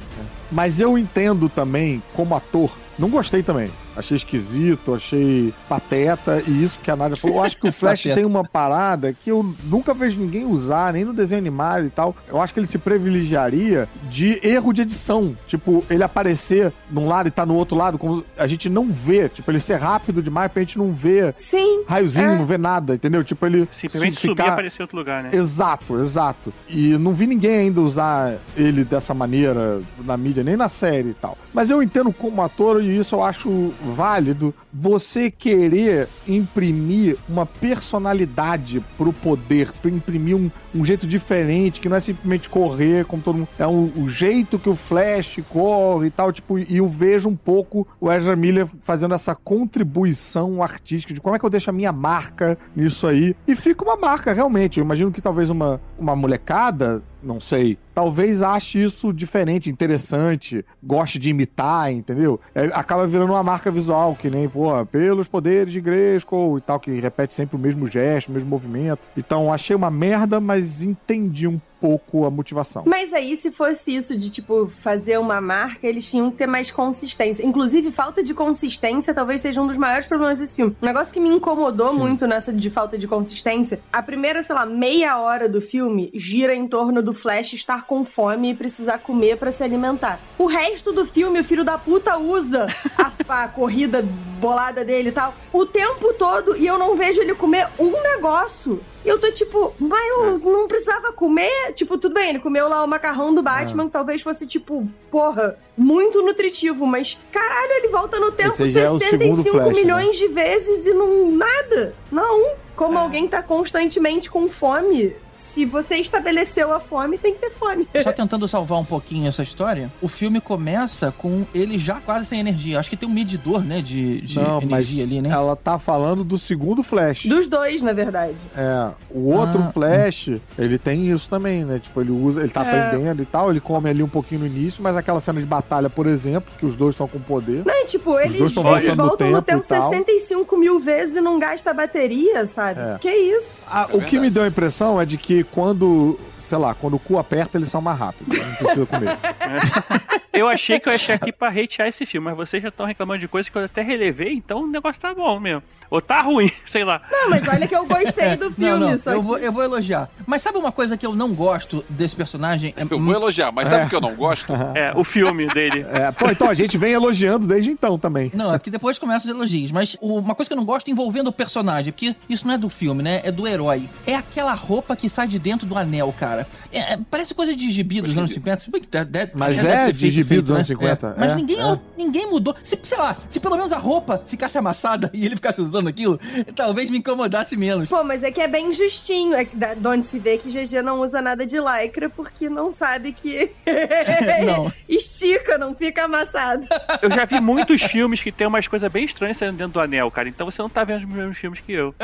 [0.52, 3.68] Mas eu entendo também, como ator, não gostei também.
[3.96, 7.36] Achei esquisito, achei pateta, e isso que a Nádia falou.
[7.38, 11.04] Eu acho que o Flash tem uma parada que eu nunca vejo ninguém usar, nem
[11.04, 12.14] no desenho animado e tal.
[12.28, 15.36] Eu acho que ele se privilegiaria de erro de edição.
[15.46, 19.28] Tipo, ele aparecer num lado e tá no outro lado, como a gente não vê.
[19.28, 21.84] Tipo, ele ser rápido demais pra gente não ver Sim.
[21.88, 22.36] raiozinho, É.
[22.38, 23.22] não ver nada, entendeu?
[23.24, 24.52] Tipo, ele Simplesmente fi- subir e ficar...
[24.52, 25.30] aparecer em outro lugar, né?
[25.32, 26.52] Exato, exato.
[26.68, 31.14] E não vi ninguém ainda usar ele dessa maneira na mídia, nem na série e
[31.14, 31.36] tal.
[31.52, 38.84] Mas eu entendo como ator, e isso eu acho válido, você querer imprimir uma personalidade
[38.96, 43.36] pro poder, pra imprimir um, um jeito diferente, que não é simplesmente correr como todo
[43.38, 43.48] mundo.
[43.58, 47.36] É um- o jeito que o Flash corre e tal, tipo, e eu vejo um
[47.36, 51.72] pouco o Ezra Miller fazendo essa contribuição artística de como é que eu deixo a
[51.72, 53.34] minha marca nisso aí.
[53.46, 54.78] E fica uma marca, realmente.
[54.78, 61.18] Eu imagino que talvez uma, uma molecada, não sei, talvez ache isso diferente, interessante, goste
[61.18, 62.40] de imitar, entendeu?
[62.54, 66.80] É, acaba virando uma marca visual, que nem, pô, pelos poderes de Grayskull e tal,
[66.80, 69.00] que repete sempre o mesmo gesto, o mesmo movimento.
[69.16, 72.82] Então, achei uma merda, mas entendi um pouco a motivação.
[72.86, 76.70] Mas aí, se fosse isso de, tipo, fazer uma marca, eles tinham que ter mais
[76.70, 77.44] consistência.
[77.44, 80.76] Inclusive, falta de consistência talvez seja um dos maiores problemas desse filme.
[80.80, 81.98] Um negócio que me incomodou Sim.
[81.98, 86.54] muito nessa de falta de consistência, a primeira, sei lá, meia hora do filme gira
[86.54, 90.20] em torno do Flash estar com fome e precisar comer pra se alimentar.
[90.38, 93.12] O resto do filme, o filho da puta usa a,
[93.44, 94.02] a corrida
[94.40, 98.80] bolada dele e tal, o tempo todo e eu não vejo ele comer um negócio.
[99.04, 101.72] E eu tô tipo, mas eu não precisava comer?
[101.74, 105.56] Tipo, tudo bem, ele comeu lá o macarrão do Batman, que talvez fosse, tipo, porra,
[105.80, 109.50] muito nutritivo, mas caralho, ele volta no tempo Esse aí já é o segundo 65
[109.50, 109.82] Flash, né?
[109.82, 111.32] milhões de vezes e não.
[111.32, 111.94] nada.
[112.12, 112.50] Não.
[112.76, 117.86] Como alguém tá constantemente com fome, se você estabeleceu a fome, tem que ter fome.
[118.02, 122.40] Só tentando salvar um pouquinho essa história, o filme começa com ele já quase sem
[122.40, 122.78] energia.
[122.80, 125.28] Acho que tem um medidor, né, de, de Não, mas energia ali, né?
[125.28, 127.26] ela tá falando do segundo Flash.
[127.26, 128.36] Dos dois, na verdade.
[128.56, 131.80] É, o outro Ah, Flash, ele tem isso também, né?
[131.80, 132.80] Tipo, ele usa, ele tá É.
[132.88, 135.69] aprendendo e tal, ele come ali um pouquinho no início, mas aquela cena de batalha,
[135.90, 137.62] por exemplo, que os dois estão com poder.
[137.64, 139.90] Não, tipo, eles, eles no voltam no tempo tempo e tal.
[139.90, 142.80] 65 mil vezes e não gasta bateria, sabe?
[142.80, 142.98] É.
[142.98, 143.62] Que isso?
[143.70, 146.18] Ah, o que me deu a impressão é de que quando,
[146.50, 148.36] sei lá, quando o cu aperta, eles são mais rápidos.
[148.36, 149.16] Não precisa comer.
[150.32, 152.86] Eu achei que eu ia chegar aqui pra hatear esse filme, mas vocês já estão
[152.86, 155.62] reclamando de coisas que eu até relevei, então o negócio tá bom mesmo.
[155.90, 157.02] Ou tá ruim, sei lá.
[157.10, 159.26] Não, mas olha que eu gostei do filme, não, não, só eu que...
[159.26, 160.08] vou, eu vou elogiar.
[160.24, 162.72] Mas sabe uma coisa que eu não gosto desse personagem?
[162.76, 164.52] É, Eu vou elogiar, mas sabe o que eu não gosto?
[164.74, 165.84] É, o filme dele.
[165.90, 168.30] É, pô, então a gente vem elogiando desde então também.
[168.32, 169.72] Não, é que depois começam os elogios.
[169.72, 172.68] Mas uma coisa que eu não gosto envolvendo o personagem, porque isso não é do
[172.68, 173.20] filme, né?
[173.24, 173.88] É do herói.
[174.06, 176.39] É aquela roupa que sai de dentro do anel, cara.
[176.72, 178.60] É, parece coisa de gibi dos anos 50.
[178.62, 180.74] Se bem que de- de- Mas é de gibi feito, dos anos né?
[180.76, 181.14] 50, É.
[181.20, 181.78] Mas é, ninguém, é.
[181.96, 182.54] ninguém mudou.
[182.62, 186.18] Se, sei lá, se pelo menos a roupa ficasse amassada e ele ficasse usando aquilo,
[186.54, 187.88] talvez me incomodasse menos.
[187.88, 189.34] Pô, mas é que é bem justinho.
[189.34, 193.12] É de onde se vê que GG não usa nada de lycra porque não sabe
[193.12, 193.50] que
[194.46, 194.70] Não.
[194.88, 196.66] estica, não fica amassado.
[197.02, 200.10] Eu já vi muitos filmes que tem umas coisas bem estranhas saindo dentro do anel,
[200.10, 200.28] cara.
[200.28, 201.94] Então você não tá vendo os mesmos filmes que eu.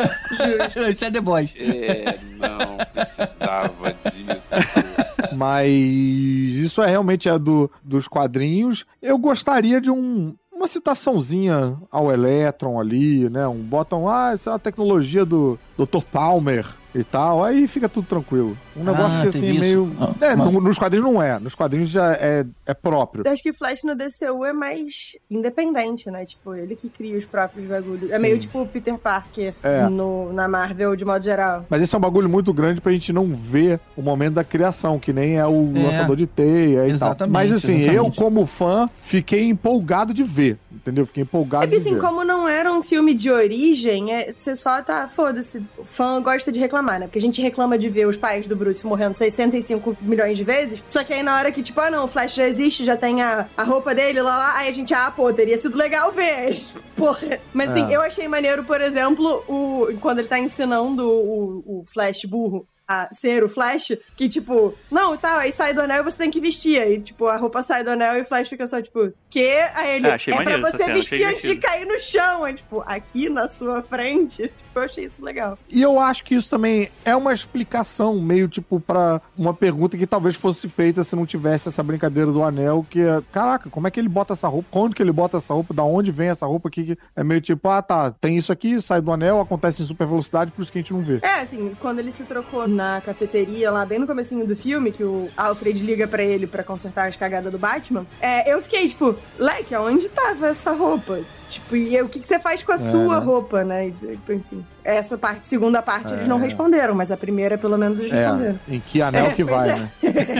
[0.90, 1.54] Isso é The Boys.
[1.56, 3.94] É, não precisava
[5.36, 8.84] Mas isso é realmente é do, dos quadrinhos.
[9.02, 13.46] Eu gostaria de um, uma citaçãozinha ao Electron ali, né?
[13.46, 16.02] Um botam, ah, isso é uma tecnologia do Dr.
[16.10, 16.66] Palmer
[16.98, 17.44] e tal.
[17.44, 18.56] Aí fica tudo tranquilo.
[18.76, 19.92] Um negócio Ah, que assim, meio.
[20.00, 21.38] Ah, é, mas- no- nos quadrinhos não é.
[21.38, 23.22] Nos quadrinhos já é, é próprio.
[23.28, 26.24] Acho que Flash no DCU é mais independente, né?
[26.24, 28.10] Tipo, ele que cria os próprios bagulhos.
[28.10, 28.22] É Sim.
[28.22, 29.88] meio tipo o Peter Parker É.
[29.88, 31.64] no, na Marvel, de modo geral.
[31.68, 34.98] Mas esse é um bagulho muito grande pra gente não ver o momento da criação,
[34.98, 35.82] que nem é o É.
[35.82, 37.28] lançador de teia e Exatamente, tal.
[37.28, 38.16] Mas assim, eu exatamente.
[38.18, 41.04] como fã, fiquei empolgado de ver, entendeu?
[41.06, 42.00] Fiquei empolgado É que de assim, ver.
[42.00, 45.08] como não era um filme de origem, é, você só tá.
[45.08, 45.62] Foda-se.
[45.78, 47.06] O fã gosta de reclamar, né?
[47.06, 50.82] Porque a gente reclama de ver os pais do Bruce morrendo 65 milhões de vezes.
[50.88, 53.22] Só que aí na hora que, tipo, ah não, o Flash já existe, já tem
[53.22, 56.56] a, a roupa dele lá lá, aí a gente, ah, pô, teria sido legal ver.
[56.96, 57.38] Porra.
[57.52, 57.96] Mas assim, É.
[57.96, 62.66] eu achei maneiro, por exemplo, o, quando ele tá ensinando o, o Flash burro.
[62.88, 66.30] A ser o Flash, que tipo, não, tá, aí sai do anel e você tem
[66.30, 66.80] que vestir.
[66.80, 69.50] Aí, tipo, a roupa sai do anel e o Flash fica só, tipo, que?
[69.74, 72.44] Aí ele, Ah, é pra você cena, vestir antes de cair no chão.
[72.44, 74.50] Aí, tipo, aqui na sua frente.
[74.56, 75.58] Tipo, eu achei isso legal.
[75.68, 80.06] E eu acho que isso também é uma explicação, meio tipo, pra uma pergunta que
[80.06, 83.90] talvez fosse feita se não tivesse essa brincadeira do anel, que é, caraca, como é
[83.90, 84.68] que ele bota essa roupa?
[84.70, 85.72] Quando que ele bota essa roupa?
[85.74, 86.84] Da onde vem essa roupa aqui?
[86.84, 90.06] Que É meio tipo, ah, tá, tem isso aqui, sai do anel, acontece em super
[90.06, 91.18] velocidade, por isso que a gente não vê.
[91.22, 95.02] É, assim, quando ele se trocou na cafeteria lá, bem no comecinho do filme, que
[95.02, 99.16] o Alfred liga pra ele pra consertar as cagadas do Batman, é, eu fiquei, tipo,
[99.38, 101.20] Leque, aonde tava essa roupa?
[101.48, 103.24] Tipo, e o que, que você faz com a sua né?
[103.24, 103.88] roupa, né?
[103.88, 103.94] E,
[104.32, 106.28] enfim, essa parte, segunda parte, eles É.
[106.28, 108.58] não responderam, mas a primeira, pelo menos, eles responderam.
[108.68, 109.76] É, em que anel É, que vai, é.
[109.76, 109.90] né?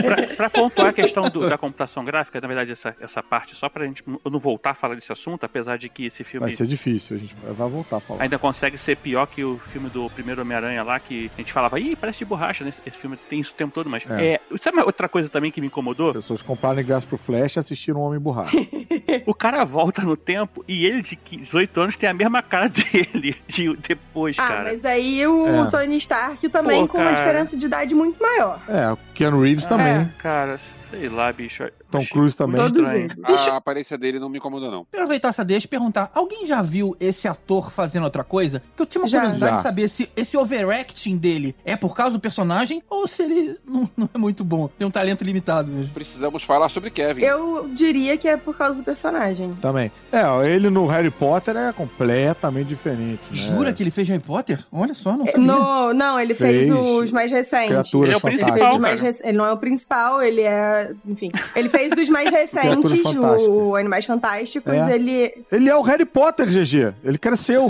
[0.03, 3.69] Pra, pra pontuar a questão do- da computação gráfica, na verdade, essa, essa parte, só
[3.69, 6.51] pra gente eu não voltar a falar desse assunto, apesar de que esse filme Vai
[6.55, 8.23] ser difícil, a gente vai voltar a falar.
[8.23, 11.79] ainda consegue ser pior que o filme do primeiro Homem-Aranha lá, que a gente falava,
[11.79, 12.73] ih, parece de borracha, né?
[12.85, 14.03] Esse filme tem isso o tempo todo, mas.
[14.11, 14.33] É.
[14.33, 14.39] É.
[14.61, 16.13] sabe outra coisa também que me incomodou?
[16.13, 18.57] Pessoas compraram ingresso pro Flash e assistiram o Homem Borracha.
[19.25, 23.35] O cara volta no tempo e ele de 18 anos tem a mesma cara dele
[23.47, 24.63] de depois, Ah, cara.
[24.63, 25.69] mas aí o É.
[25.69, 27.15] Tony Stark também Pô, com uma cara.
[27.17, 28.59] diferença de idade muito maior.
[28.67, 29.87] é, o Keanu Reeves também.
[29.87, 30.09] É.
[30.19, 30.59] Cara,
[30.91, 31.63] sei lá, bicho.
[31.91, 32.59] Tom Cruise também.
[33.25, 34.81] Deixa- A aparência dele não me incomodou, não.
[34.93, 38.59] aproveitar essa deixa e perguntar: alguém já viu esse ator fazendo outra coisa?
[38.69, 39.19] Porque eu tinha uma Já.
[39.19, 39.57] curiosidade Já.
[39.57, 43.89] de saber se esse overacting dele é por causa do personagem ou se ele não,
[43.97, 45.93] não é muito bom, tem um talento limitado mesmo.
[45.93, 47.21] Precisamos falar sobre Kevin.
[47.21, 49.55] Eu diria que é por causa do personagem.
[49.61, 49.91] Também.
[50.11, 53.35] É, ele no Harry Potter é completamente diferente, né?
[53.35, 54.59] Jura que ele fez Harry Potter?
[54.71, 55.41] Olha só, não sabia.
[55.41, 57.67] No, não, ele fez, Fez os mais recentes.
[57.69, 60.41] Criaturas Ele é o Ele, principal, os mais rec- ele não é o principal, ele
[60.41, 60.91] é.
[61.05, 61.31] Enfim.
[61.55, 62.91] Ele fez dos mais recentes,
[63.47, 64.73] o Animais Fantásticos.
[64.73, 64.95] É.
[64.95, 65.33] Ele.
[65.51, 66.93] Ele é o Harry Potter, GG.
[67.03, 67.67] Ele cresceu.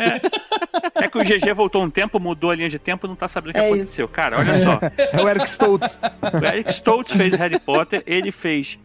[0.95, 3.51] É que o GG voltou um tempo, mudou a linha de tempo, não tá sabendo
[3.51, 4.05] o que É aconteceu.
[4.05, 4.13] isso.
[4.13, 4.79] Cara, olha só.
[5.17, 5.99] É o Eric Stoltz.
[6.41, 8.77] O Eric Stoltz fez Harry Potter, ele fez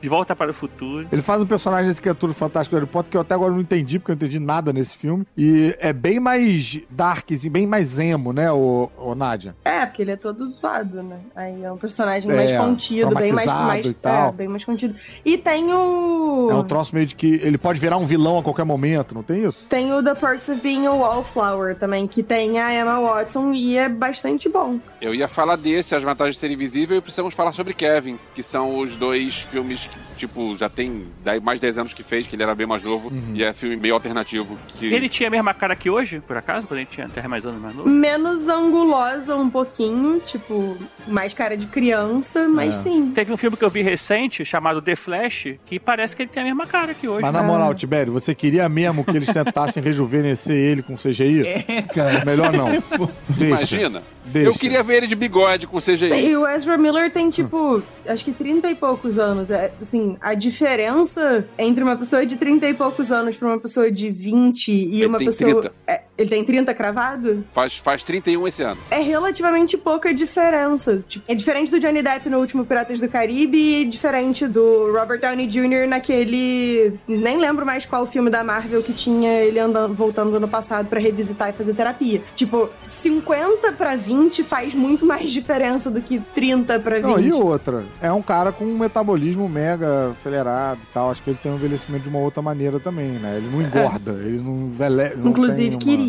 [0.00, 1.06] De Volta para o Futuro.
[1.10, 3.60] Ele faz um personagem desse criatura fantástico do Harry Potter que eu até agora não
[3.60, 5.26] entendi, porque eu não entendi nada nesse filme.
[5.36, 9.54] E é bem mais dark, assim, bem mais emo, né, o, o Nádia?
[9.64, 11.18] É, porque ele é todo zoado, né?
[11.34, 14.23] Aí é um personagem É, mais contido, bem mais, mais e tal.
[14.23, 14.94] É, bem mais contido.
[15.24, 18.42] E tem o É um troço meio de que ele pode virar um vilão a
[18.42, 19.66] qualquer momento, não tem isso?
[19.68, 23.76] tem o The Perks of Being a Wallflower também, que tem a Emma Watson e
[23.76, 24.78] é bastante bom.
[25.00, 28.42] Eu ia falar desse, As Vantagens de Ser Invisível, e precisamos falar sobre Kevin, que
[28.42, 31.06] são os dois filmes tipo, já tem
[31.42, 33.76] mais de 10 anos que fez, que ele era bem mais novo, e é filme
[33.76, 34.56] meio alternativo.
[34.78, 34.86] Que...
[34.92, 37.60] Ele tinha a mesma cara que hoje, por acaso, quando ele tinha até mais anos
[37.60, 37.88] mais novo?
[37.88, 42.82] Menos angulosa um pouquinho, tipo, mais cara de criança, mas É.
[42.90, 43.12] sim.
[43.14, 46.42] Teve um filme que eu vi recente, chamado The Flash, que parece que ele tem
[46.42, 47.22] a mesma cara que hoje.
[47.22, 51.42] Mas na moral, Tibério, você queria mesmo que eles tentassem rejuvenescer ele com CGI?
[51.68, 52.24] É, cara.
[52.24, 52.68] Melhor não.
[53.28, 53.44] Deixa.
[53.76, 54.02] Imagina.
[54.24, 54.48] Deixa.
[54.48, 56.12] Eu queria ver ele de bigode com CGI.
[56.30, 59.50] E o Ezra Miller tem, tipo, acho que 30 e poucos anos.
[59.50, 63.90] É, assim, a diferença entre uma pessoa de 30 e poucos anos pra uma pessoa
[63.90, 65.62] de 20 e Ele uma pessoa.
[65.62, 65.74] 30.
[65.86, 67.44] É, ele tem 30 cravado?
[67.52, 68.80] Faz, faz 31 esse ano.
[68.90, 71.02] É relativamente pouca diferença.
[71.08, 75.20] Tipo, é diferente do Johnny Depp no último Piratas do Caribe e diferente do Robert
[75.20, 75.86] Downey Jr.
[75.88, 76.94] naquele.
[77.08, 81.00] Nem lembro mais qual filme da Marvel que tinha ele andando, voltando no passado pra
[81.00, 82.20] revisitar e fazer terapia.
[82.36, 87.04] Tipo, 50 pra 20 faz muito mais diferença do que 30 pra 20.
[87.04, 87.84] Não, e outra?
[88.00, 91.10] É um cara com um metabolismo mega acelerado e tal.
[91.10, 93.36] Acho que ele tem um envelhecimento de uma outra maneira também, né?
[93.38, 95.16] Ele não engorda, ele não envelhece.
[95.16, 96.03] não Inclusive, tem uma- queria.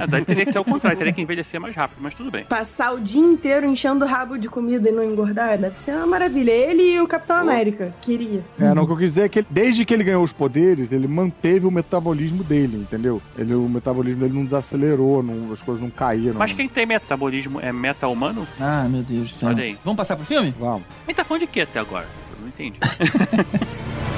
[0.00, 2.44] Ah, daí teria que ser o contrário, teria que envelhecer mais rápido, mas tudo bem.
[2.44, 6.06] Passar o dia inteiro enchendo o rabo de comida e não engordar deve ser uma
[6.06, 6.50] maravilha.
[6.50, 7.94] Ele e o Capitão América.
[8.00, 8.44] Queria.
[8.58, 10.32] É, não, o que eu quis dizer é que ele- desde que ele ganhou os
[10.32, 13.20] poderes, ele manteve o metabolismo dele, entendeu?
[13.36, 16.34] Ele, o metabolismo dele não desacelerou, não- as coisas não caíram.
[16.38, 18.46] Mas quem tem metabolismo é meta-humano?
[18.60, 19.48] Ah, meu Deus do céu.
[19.48, 19.76] Olha aí.
[19.84, 20.54] Vamos passar pro filme?
[20.58, 20.82] Vamos.
[21.06, 22.06] Ele tá falando de quê até agora?
[22.36, 22.78] Eu não entendi.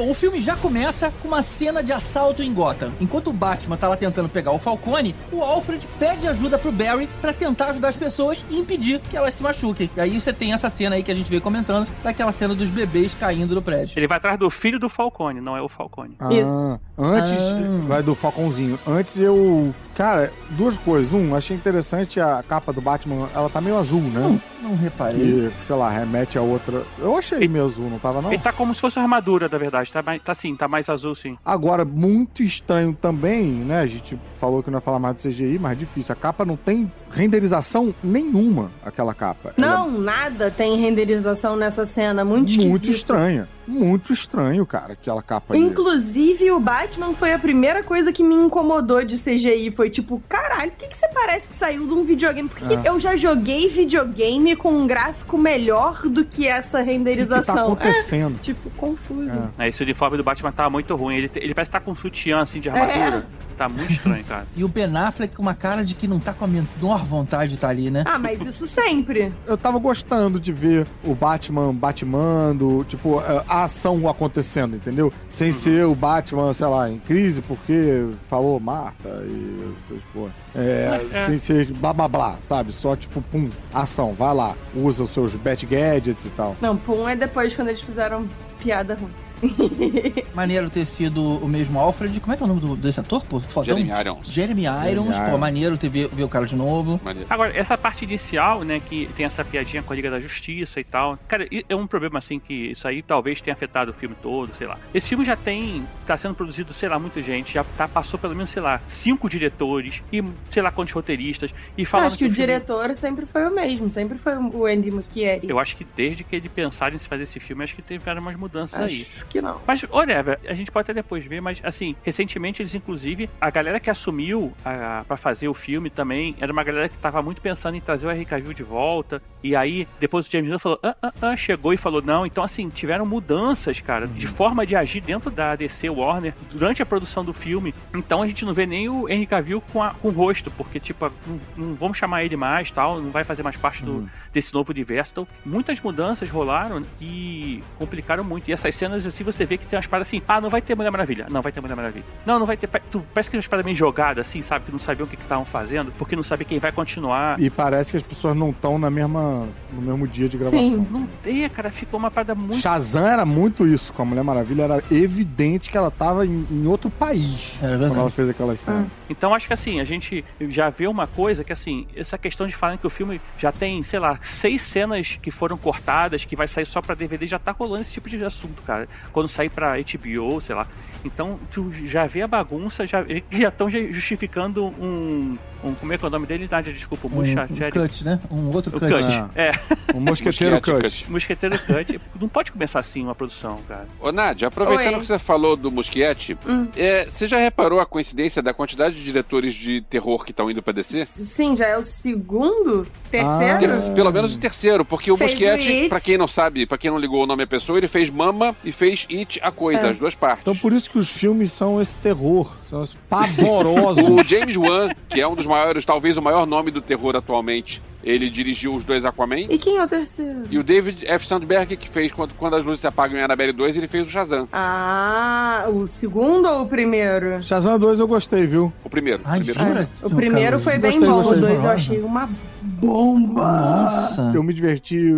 [0.00, 2.90] Bom, o filme já começa com uma cena de assalto em Gotham.
[2.98, 7.06] Enquanto o Batman tá lá tentando pegar o Falcone, o Alfred pede ajuda pro Barry
[7.20, 9.90] pra tentar ajudar as pessoas e impedir que elas se machuquem.
[9.94, 12.70] E aí você tem essa cena aí que a gente veio comentando, daquela cena dos
[12.70, 13.92] bebês caindo do prédio.
[13.98, 16.16] Ele vai atrás do filho do Falcone, não é o Falcone.
[16.18, 16.80] Ah, Isso.
[16.96, 17.86] Antes, Ah.
[17.86, 18.78] vai do Falcãozinho.
[18.86, 19.70] Antes eu.
[19.94, 21.12] Cara, duas coisas.
[21.12, 23.28] Um, achei interessante a capa do Batman.
[23.34, 24.40] Ela tá meio azul, né?
[24.62, 25.50] Não reparei.
[25.50, 26.82] Que, sei lá, remete a outra.
[26.98, 28.32] Eu achei meio azul, não tava não?
[28.32, 29.92] Ele tá como se fosse uma armadura, da verdade.
[29.92, 31.36] Tá, mais, tá sim, tá mais azul sim.
[31.44, 33.80] Agora, muito estranho também, né?
[33.80, 36.12] A gente falou que não ia falar mais do CGI, mas é difícil.
[36.12, 39.52] A capa não tem renderização nenhuma, aquela capa.
[39.56, 42.24] Ela Não, nada tem renderização nessa cena.
[42.24, 42.70] Muito esquisito.
[42.70, 43.48] muito estranha.
[43.70, 45.62] Muito estranho, cara, aquela capa ali.
[45.62, 49.70] Inclusive, o Batman foi a primeira coisa que me incomodou de CGI.
[49.70, 52.48] Foi tipo, caralho, por que, que você parece que saiu de um videogame?
[52.48, 52.80] Porque É.
[52.84, 57.54] eu já joguei videogame com um gráfico melhor do que essa O que, que renderização.
[57.54, 58.36] tá acontecendo?
[58.36, 59.30] É, tipo, confuso.
[59.58, 59.66] É.
[59.66, 61.16] É, esse uniforme do Batman tá muito ruim.
[61.16, 63.26] Ele, ele parece que tá com um sutiã assim de armadura.
[63.60, 64.46] Tá muito estranho, cara.
[64.56, 67.50] E o Ben Affleck com uma cara de que não tá com a menor vontade
[67.50, 68.04] de estar ali, né?
[68.06, 69.30] Ah, mas isso sempre.
[69.46, 75.12] Eu tava gostando de ver o Batman Batmando, tipo, a ação acontecendo, entendeu?
[75.28, 80.30] Sem ser o Batman, sei lá, em crise porque falou Marta e essas porra.
[80.54, 81.26] É, É.
[81.26, 82.72] sem ser blá blá blá, sabe?
[82.72, 86.56] Só tipo, pum, ação, vai lá, usa os seus Bat Gadgets e tal.
[86.62, 88.26] Não, Pum é depois quando eles fizeram
[88.58, 89.10] piada ruim.
[90.34, 92.18] Maneiro ter sido o mesmo Alfred.
[92.20, 93.40] Como é que é o nome do, desse ator, pô?
[93.40, 93.76] Fodão?
[93.76, 94.28] Jeremy Irons.
[94.28, 94.84] Jeremy Irons.
[94.86, 95.40] Jeremy Pô, Irons.
[95.40, 97.00] maneiro ter ver, ver o cara de novo.
[97.02, 97.26] Maneiro.
[97.30, 100.84] Agora, essa parte inicial, né, que tem essa piadinha com a Liga da Justiça e
[100.84, 101.18] tal.
[101.28, 104.66] Cara, é um problema assim que isso aí talvez tenha afetado o filme todo, sei
[104.66, 104.78] lá.
[104.94, 105.84] Esse filme já tem.
[106.06, 107.52] tá sendo produzido, sei lá, muita gente.
[107.54, 111.50] Já tá, passou pelo menos, sei lá, cinco diretores e sei lá quantos roteiristas.
[111.76, 113.90] E Eu falando acho que o filme- diretor sempre foi o mesmo.
[113.90, 115.48] Sempre foi o Andy Muschietti.
[115.48, 118.20] Eu acho que desde que ele pensaram em se fazer esse filme, acho que tiveram
[118.20, 119.06] umas mudanças aí.
[119.30, 119.60] Que não.
[119.66, 123.78] Mas, whatever, a gente pode até depois ver, mas assim, recentemente eles, inclusive, a galera
[123.80, 127.76] que assumiu a, pra fazer o filme também era uma galera que tava muito pensando
[127.76, 129.22] em trazer o Henry Cavill de volta.
[129.42, 132.26] E aí, depois o James Gunn falou, ah, ah, ah, chegou e falou, não.
[132.26, 136.86] Então, assim, tiveram mudanças, cara, de forma de agir dentro da DC Warner durante a
[136.86, 137.72] produção do filme.
[137.94, 140.80] Então a gente não vê nem o Henry Cavill com, a- com o rosto, porque,
[140.80, 144.52] tipo, não, não vamos chamar ele mais tal, não vai fazer mais parte do, desse
[144.52, 145.12] novo universo.
[145.12, 148.48] Então, muitas mudanças rolaram e complicaram muito.
[148.48, 150.60] E essas cenas, assim, assim você vê que tem umas paradas assim, ah, não vai
[150.60, 151.26] ter Mulher Maravilha.
[151.30, 152.04] Não, vai ter Mulher Maravilha.
[152.24, 152.68] Não, não vai ter.
[152.90, 154.66] Tu, parece que tem umas paradas meio jogadas, assim, sabe?
[154.66, 157.40] Que não sabiam o que estavam fazendo, porque não sabia quem vai continuar.
[157.40, 160.58] E parece que as pessoas não estão na mesma, no mesmo dia de gravação.
[160.58, 160.86] Sim.
[160.90, 162.56] Não tem, cara, ficou uma parada muito.
[162.56, 166.66] Shazam era muito isso com a Mulher Maravilha, era evidente que ela tava em, em
[166.66, 167.90] outro país verdade.
[167.90, 168.86] quando ela fez aquelas cenas.
[169.08, 172.54] Então acho que assim, a gente já vê uma coisa que assim, essa questão de
[172.54, 176.46] falar que o filme já tem, sei lá, seis cenas que foram cortadas, que vai
[176.46, 178.88] sair só pra DVD, já tá rolando esse tipo de assunto, cara.
[179.12, 180.66] Quando sair pra HBO, sei lá.
[181.04, 185.74] Então tu já vê a bagunça, já estão justificando um, um.
[185.74, 186.46] Como é que é o nome dele?
[186.50, 188.20] Nádia, desculpa, o Um, Muxa- um Jerry- cut, né?
[188.30, 188.92] Um outro O cut.
[188.92, 189.04] cut.
[189.14, 189.30] Ah.
[189.34, 189.52] É,
[189.94, 191.10] O Mosqueteiro Mosquete, Cut.
[191.10, 192.00] Mosqueteiro Cut.
[192.20, 193.86] Não pode começar assim uma produção, cara.
[193.98, 195.00] Ô, Nádia, aproveitando Oi.
[195.00, 196.66] que você falou do Mosquete, Hum.
[196.76, 200.62] é, você já reparou a coincidência da quantidade de diretores de terror que estão indo
[200.62, 201.04] pra DC?
[201.06, 202.86] Sim, já é o segundo?
[203.10, 203.58] Terceiro?
[203.58, 205.88] Ter- Pelo menos o terceiro, porque o Fez o Mosquete, It.
[205.88, 208.54] pra quem não sabe, pra quem não ligou o nome à pessoa, ele fez Mama
[208.64, 209.90] e fez It a coisa, É.
[209.90, 210.40] as duas partes.
[210.42, 214.08] Então por isso que os filmes são esse terror, são pavorosos.
[214.08, 217.80] O James Wan, que é um dos maiores, talvez o maior nome do terror atualmente,
[218.02, 219.40] ele dirigiu os dois Aquaman.
[219.48, 220.42] E quem é o terceiro?
[220.50, 221.26] E o David F.
[221.26, 224.10] Sandberg, que fez Quando, Quando as Luzes Se Apagam em Annabelle 2, ele fez o
[224.10, 224.48] Shazam.
[224.52, 227.42] Ah, o segundo ou o primeiro?
[227.42, 228.72] Shazam 2 eu gostei, viu?
[228.84, 229.20] O primeiro.
[229.24, 229.68] Ai, o primeiro.
[229.70, 229.88] jura?
[230.02, 231.38] O primeiro foi bem Gostei, bom, gostei.
[231.38, 232.28] o dois eu achei uma
[232.62, 233.60] bomba.
[233.60, 234.32] Nossa.
[234.34, 235.12] Eu me diverti,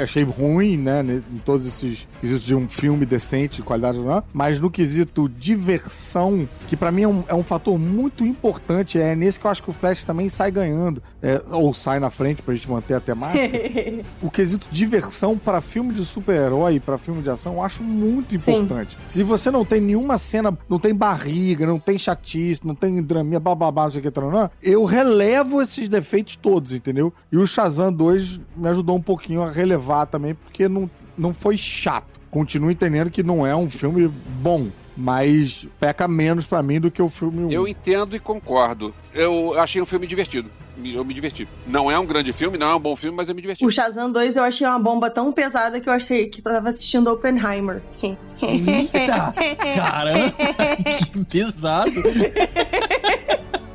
[0.00, 1.02] achei ruim, né,
[1.32, 6.76] em todos esses quesitos de um filme decente, qualidade, não, mas no quesito diversão, que
[6.76, 9.70] pra mim é um, é um fator muito importante, é nesse que eu acho que
[9.70, 13.40] o Flash também sai ganhando, é, ou sai na frente pra gente manter a temática.
[14.22, 18.56] o quesito diversão pra filme de super-herói, pra filme de ação, eu acho muito Sim.
[18.56, 18.96] importante.
[19.06, 23.40] Se você não tem nenhuma cena, não tem barriga, não tem chatice, não tem draminha,
[23.40, 27.12] bababá, não sei o que, taranã, eu relevo esses defeitos todos, entendeu?
[27.30, 31.56] E o Shazam 2 me ajudou um pouquinho a relevar também, porque não, não foi
[31.56, 32.20] chato.
[32.30, 34.08] Continuo entendendo que não é um filme
[34.42, 37.52] bom, mas peca menos pra mim do que o filme 1.
[37.52, 38.94] Eu entendo e concordo.
[39.14, 40.50] Eu achei um filme divertido.
[40.84, 41.48] Eu me diverti.
[41.66, 43.64] Não é um grande filme, não é um bom filme, mas eu me diverti.
[43.64, 47.10] O Shazam 2 eu achei uma bomba tão pesada que eu achei que tava assistindo
[47.10, 47.82] Oppenheimer.
[48.42, 49.34] Eita!
[49.74, 50.34] Caramba!
[51.12, 52.02] Que pesado!